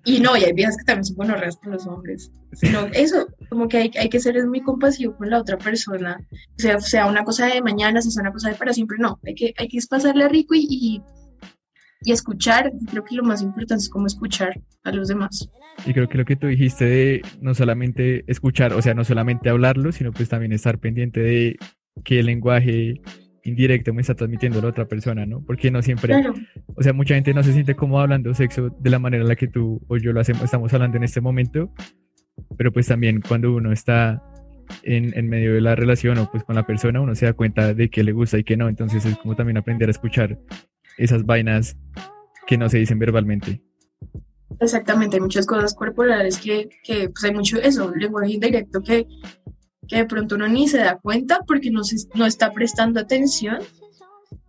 Y 0.05 0.21
no, 0.21 0.37
y 0.37 0.45
hay 0.45 0.53
viejas 0.53 0.77
que 0.77 0.85
también 0.85 1.05
son 1.05 1.17
gonorreas 1.17 1.57
con 1.57 1.73
los 1.73 1.87
hombres. 1.87 2.31
Sino 2.53 2.87
eso, 2.93 3.27
como 3.49 3.67
que 3.67 3.79
hay, 3.79 3.91
hay 3.99 4.09
que 4.09 4.21
ser 4.21 4.47
muy 4.47 4.61
compasivo 4.61 5.17
con 5.17 5.31
la 5.31 5.41
otra 5.41 5.59
persona. 5.59 6.19
O 6.31 6.59
sea, 6.59 6.79
sea 6.79 7.07
una 7.07 7.25
cosa 7.25 7.47
de 7.47 7.61
mañana, 7.61 8.01
sea 8.01 8.21
una 8.21 8.33
cosa 8.33 8.51
de 8.51 8.55
para 8.55 8.73
siempre. 8.73 8.99
No, 9.01 9.19
hay 9.27 9.35
que, 9.35 9.55
hay 9.57 9.67
que 9.67 9.79
pasarle 9.89 10.29
rico 10.29 10.55
y, 10.55 10.67
y, 10.71 11.03
y 12.03 12.13
escuchar. 12.13 12.71
Creo 12.91 13.05
que 13.05 13.17
lo 13.17 13.25
más 13.25 13.43
importante 13.43 13.83
es 13.83 13.91
como 13.91 14.07
escuchar 14.07 14.61
a 14.85 14.93
los 14.93 15.09
demás. 15.09 15.49
Y 15.87 15.93
creo 15.93 16.09
que 16.09 16.19
lo 16.19 16.25
que 16.25 16.37
tú 16.37 16.47
dijiste 16.47 16.85
de 16.85 17.23
no 17.41 17.55
solamente 17.55 18.25
escuchar, 18.31 18.75
o 18.75 18.83
sea, 18.83 18.95
no 18.95 19.05
solamente 19.05 19.49
hablarlo, 19.49 19.91
sino 19.91 20.13
pues 20.13 20.29
también 20.29 20.53
estar 20.53 20.79
pendiente 20.79 21.21
de 21.21 21.57
qué 22.05 22.23
lenguaje 22.23 23.01
indirecto 23.45 23.93
me 23.93 24.01
está 24.01 24.15
transmitiendo 24.15 24.61
la 24.61 24.69
otra 24.69 24.87
persona, 24.87 25.27
¿no? 25.27 25.45
Porque 25.45 25.71
no 25.71 25.83
siempre, 25.83 26.15
o 26.75 26.83
sea, 26.83 26.93
mucha 26.93 27.15
gente 27.15 27.35
no 27.35 27.43
se 27.43 27.53
siente 27.53 27.75
como 27.75 28.01
hablando 28.01 28.35
sexo 28.35 28.71
de 28.79 28.91
la 28.91 28.99
manera 28.99 29.23
en 29.23 29.29
la 29.29 29.37
que 29.37 29.49
tú 29.49 29.81
o 29.89 29.97
yo 29.97 30.13
lo 30.13 30.21
hacemos, 30.21 30.43
estamos 30.43 30.73
hablando 30.73 30.97
en 30.97 31.05
este 31.05 31.21
momento, 31.21 31.73
pero 32.57 32.73
pues 32.73 32.87
también 32.87 33.21
cuando 33.21 33.55
uno 33.55 33.73
está 33.73 34.23
en, 34.83 35.17
en, 35.17 35.29
medio 35.29 35.55
de 35.55 35.61
la 35.61 35.75
relación 35.75 36.19
o 36.19 36.31
pues 36.31 36.43
con 36.43 36.55
la 36.55 36.67
persona, 36.67 37.01
uno 37.01 37.15
se 37.15 37.27
da 37.27 37.35
cuenta 37.35 37.75
de 37.75 37.91
que 37.91 38.03
le 38.03 38.13
gusta 38.13 38.39
y 38.39 38.45
que 38.45 38.57
no, 38.57 38.69
entonces 38.69 39.05
es 39.05 39.17
como 39.19 39.37
también 39.37 39.59
aprender 39.59 39.89
a 39.89 39.93
escuchar 39.93 40.39
esas 40.97 41.25
vainas 41.25 41.77
que 42.47 42.57
no 42.57 42.69
se 42.69 42.79
dicen 42.79 42.99
verbalmente. 42.99 43.63
Exactamente, 44.61 45.17
hay 45.17 45.21
muchas 45.21 45.47
cosas 45.47 45.75
corporales 45.75 46.39
que, 46.39 46.69
que 46.83 47.09
pues 47.09 47.25
hay 47.25 47.35
mucho 47.35 47.59
eso, 47.59 47.93
lenguaje 47.95 48.33
indirecto 48.33 48.83
que 48.83 49.07
que 49.89 49.97
de 49.97 50.07
pronto 50.07 50.35
uno 50.35 50.49
ni 50.49 50.69
se 50.69 50.79
da 50.79 50.99
cuenta 50.99 51.41
porque 51.47 51.71
no, 51.71 51.85
se, 51.85 51.97
no 52.15 52.27
está 52.27 52.53
prestando 52.53 53.01
atención. 53.01 53.59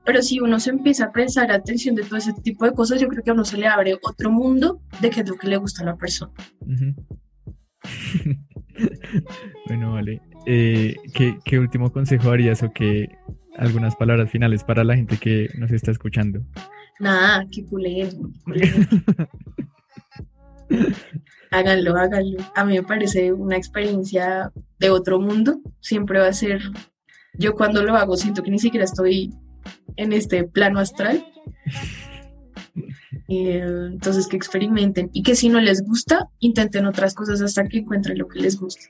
Pero 0.03 0.21
si 0.21 0.39
uno 0.39 0.59
se 0.59 0.69
empieza 0.69 1.05
a 1.05 1.11
prestar 1.11 1.51
atención 1.51 1.95
de 1.95 2.03
todo 2.03 2.17
ese 2.17 2.33
tipo 2.33 2.65
de 2.65 2.73
cosas, 2.73 3.01
yo 3.01 3.07
creo 3.07 3.23
que 3.23 3.31
a 3.31 3.33
uno 3.33 3.43
se 3.43 3.57
le 3.57 3.67
abre 3.67 3.97
otro 4.01 4.29
mundo 4.29 4.81
de 5.01 5.09
qué 5.09 5.21
es 5.21 5.29
lo 5.29 5.35
que 5.35 5.47
le 5.47 5.57
gusta 5.57 5.81
a 5.81 5.85
la 5.85 5.95
persona. 5.95 6.31
bueno, 9.67 9.93
vale. 9.93 10.21
Eh, 10.45 10.95
¿qué, 11.13 11.39
¿qué, 11.43 11.57
último 11.57 11.91
consejo 11.91 12.29
harías 12.29 12.61
o 12.61 12.71
qué 12.71 13.17
algunas 13.57 13.95
palabras 13.95 14.29
finales 14.29 14.63
para 14.63 14.83
la 14.83 14.95
gente 14.95 15.17
que 15.17 15.49
nos 15.57 15.71
está 15.71 15.89
escuchando? 15.89 16.41
Nada, 16.99 17.47
que 17.51 17.65
culen. 17.65 18.09
háganlo, 21.55 21.95
háganlo. 21.95 22.37
A 22.55 22.65
mí 22.65 22.73
me 22.73 22.83
parece 22.83 23.31
una 23.31 23.57
experiencia 23.57 24.51
de 24.79 24.89
otro 24.89 25.19
mundo. 25.19 25.59
Siempre 25.79 26.19
va 26.19 26.27
a 26.27 26.33
ser, 26.33 26.61
yo 27.37 27.55
cuando 27.55 27.83
lo 27.83 27.95
hago 27.95 28.17
siento 28.17 28.43
que 28.43 28.51
ni 28.51 28.59
siquiera 28.59 28.85
estoy 28.85 29.33
en 29.95 30.13
este 30.13 30.43
plano 30.43 30.79
astral. 30.79 31.25
entonces 33.27 34.27
que 34.27 34.37
experimenten 34.37 35.09
y 35.13 35.23
que 35.23 35.35
si 35.35 35.49
no 35.49 35.59
les 35.59 35.81
gusta, 35.83 36.29
intenten 36.39 36.85
otras 36.85 37.15
cosas 37.15 37.41
hasta 37.41 37.67
que 37.67 37.79
encuentren 37.79 38.17
lo 38.17 38.27
que 38.27 38.39
les 38.39 38.59
gusta. 38.59 38.85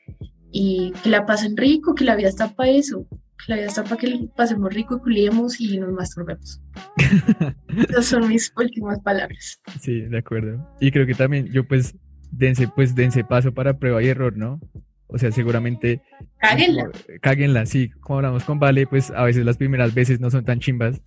Y 0.51 0.93
que 1.03 1.09
la 1.09 1.25
pasen 1.25 1.55
rico, 1.57 1.95
que 1.95 2.05
la 2.05 2.15
vida 2.15 2.29
está 2.29 2.53
para 2.55 2.69
eso. 2.69 3.05
Que 3.45 3.53
la 3.53 3.55
vida 3.57 3.67
está 3.67 3.83
para 3.83 3.97
que 3.97 4.27
pasemos 4.35 4.73
rico, 4.73 4.99
culiemos 4.99 5.59
y 5.59 5.77
nos 5.77 5.91
masturbemos. 5.91 6.61
Esas 7.89 8.05
son 8.05 8.27
mis 8.27 8.51
últimas 8.57 8.99
palabras. 9.01 9.61
Sí, 9.81 10.01
de 10.01 10.17
acuerdo. 10.17 10.65
Y 10.79 10.91
creo 10.91 11.05
que 11.05 11.13
también 11.13 11.47
yo 11.51 11.67
pues 11.67 11.95
dense, 12.37 12.67
pues 12.67 12.95
dense 12.95 13.23
paso 13.23 13.53
para 13.53 13.77
prueba 13.77 14.01
y 14.03 14.07
error, 14.07 14.37
¿no? 14.37 14.59
O 15.07 15.17
sea, 15.17 15.31
seguramente... 15.31 16.01
Cáguenla. 16.37 16.89
Cáguenla, 17.21 17.65
sí. 17.65 17.89
Como 18.01 18.17
hablamos 18.17 18.43
con 18.43 18.59
Vale, 18.59 18.87
pues 18.87 19.11
a 19.11 19.23
veces 19.23 19.45
las 19.45 19.57
primeras 19.57 19.93
veces 19.93 20.19
no 20.19 20.29
son 20.29 20.43
tan 20.43 20.59
chimbas. 20.59 21.01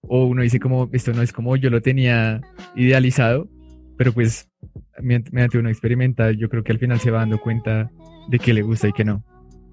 O 0.00 0.26
uno 0.26 0.42
dice 0.42 0.58
como, 0.58 0.88
esto 0.92 1.12
no 1.12 1.22
es 1.22 1.32
como 1.32 1.56
yo 1.56 1.70
lo 1.70 1.80
tenía 1.80 2.40
idealizado, 2.74 3.48
pero 3.96 4.12
pues 4.12 4.50
mediante 4.98 5.58
uno 5.58 5.68
experimenta, 5.68 6.32
yo 6.32 6.48
creo 6.48 6.64
que 6.64 6.72
al 6.72 6.78
final 6.78 6.98
se 6.98 7.10
va 7.10 7.20
dando 7.20 7.40
cuenta 7.40 7.90
de 8.28 8.38
que 8.38 8.52
le 8.52 8.62
gusta 8.62 8.88
y 8.88 8.92
que 8.92 9.04
no. 9.04 9.24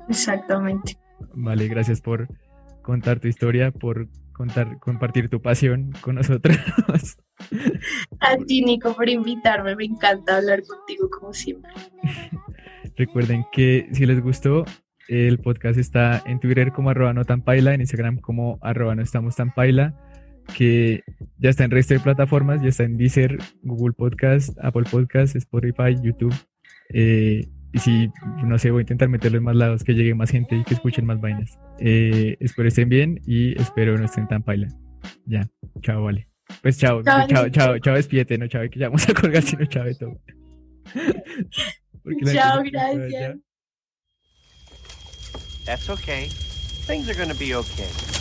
Exactamente. 0.08 0.98
Vale, 1.34 1.68
gracias 1.68 2.02
por 2.02 2.28
contar 2.82 3.20
tu 3.20 3.28
historia, 3.28 3.72
por 3.72 4.08
contar, 4.34 4.80
compartir 4.80 5.30
tu 5.30 5.42
pasión 5.42 5.92
con 6.02 6.16
nosotros. 6.16 6.58
A 8.20 8.38
ti, 8.46 8.62
Nico, 8.62 8.94
por 8.96 9.10
invitarme. 9.10 9.76
Me 9.76 9.86
encanta 9.86 10.38
hablar 10.38 10.64
contigo 10.64 11.10
como 11.10 11.34
siempre. 11.34 11.72
Recuerden 12.96 13.46
que 13.52 13.88
si 13.94 14.06
les 14.06 14.22
gustó, 14.22 14.66
el 15.08 15.40
podcast 15.40 15.80
está 15.80 16.22
en 16.26 16.40
Twitter 16.40 16.72
como 16.72 16.90
arroba 16.90 17.14
no 17.14 17.26
tan 17.26 17.42
paila, 17.42 17.74
en 17.74 17.82
Instagram 17.82 18.18
como 18.18 18.60
arroba 18.62 18.96
no 18.96 19.02
estamos 19.02 19.36
tan 19.36 19.54
paila, 19.54 19.96
que 20.56 21.04
ya 21.38 21.50
está 21.50 21.64
en 21.64 21.72
resto 21.72 21.94
de 21.94 22.00
plataformas, 22.00 22.62
ya 22.62 22.70
está 22.70 22.84
en 22.84 22.98
Deezer, 22.98 23.38
Google 23.64 23.94
Podcast, 23.94 24.58
Apple 24.62 24.84
Podcast, 24.90 25.36
Spotify, 25.36 25.96
YouTube. 26.02 26.36
Eh, 26.94 27.48
y 27.72 27.80
si, 27.80 28.12
no 28.44 28.58
sé, 28.58 28.72
voy 28.72 28.80
a 28.80 28.82
intentar 28.82 29.10
meterlo 29.10 29.38
en 29.38 29.44
más 29.44 29.56
lados, 29.56 29.84
que 29.84 29.94
llegue 29.94 30.16
más 30.16 30.32
gente 30.32 30.56
y 30.56 30.64
que 30.64 30.74
escuchen 30.74 31.06
más 31.06 31.22
vainas. 31.22 31.60
Eh, 31.80 32.36
espero 32.40 32.68
estén 32.68 32.90
bien 32.90 33.22
y 33.26 33.60
espero 33.60 33.98
no 33.98 34.06
estén 34.06 34.28
tan 34.28 34.44
paila. 34.44 34.68
Ya, 35.26 35.48
chao, 35.82 36.04
vale. 36.04 36.29
Pues 36.62 36.78
chao, 36.78 37.02
chao, 37.04 37.28
chao, 37.28 37.50
chao, 37.50 37.80
chao, 37.80 37.96
despídete, 37.96 38.38
no 38.38 38.48
chao, 38.48 38.68
que 38.70 38.80
ya 38.80 38.90
vamos 38.90 39.08
a 39.08 39.14
colgar, 39.14 39.44
si 39.44 39.56
no 39.56 39.66
chao 39.66 39.86
de 39.86 39.96
todo. 39.96 40.20
chao, 42.34 42.64
gracias. 42.64 43.38
That's 45.66 45.90
okay. 45.90 46.28
Things 46.88 47.08
are 47.10 47.14
gonna 47.14 47.36
be 47.36 47.54
okay. 47.54 48.19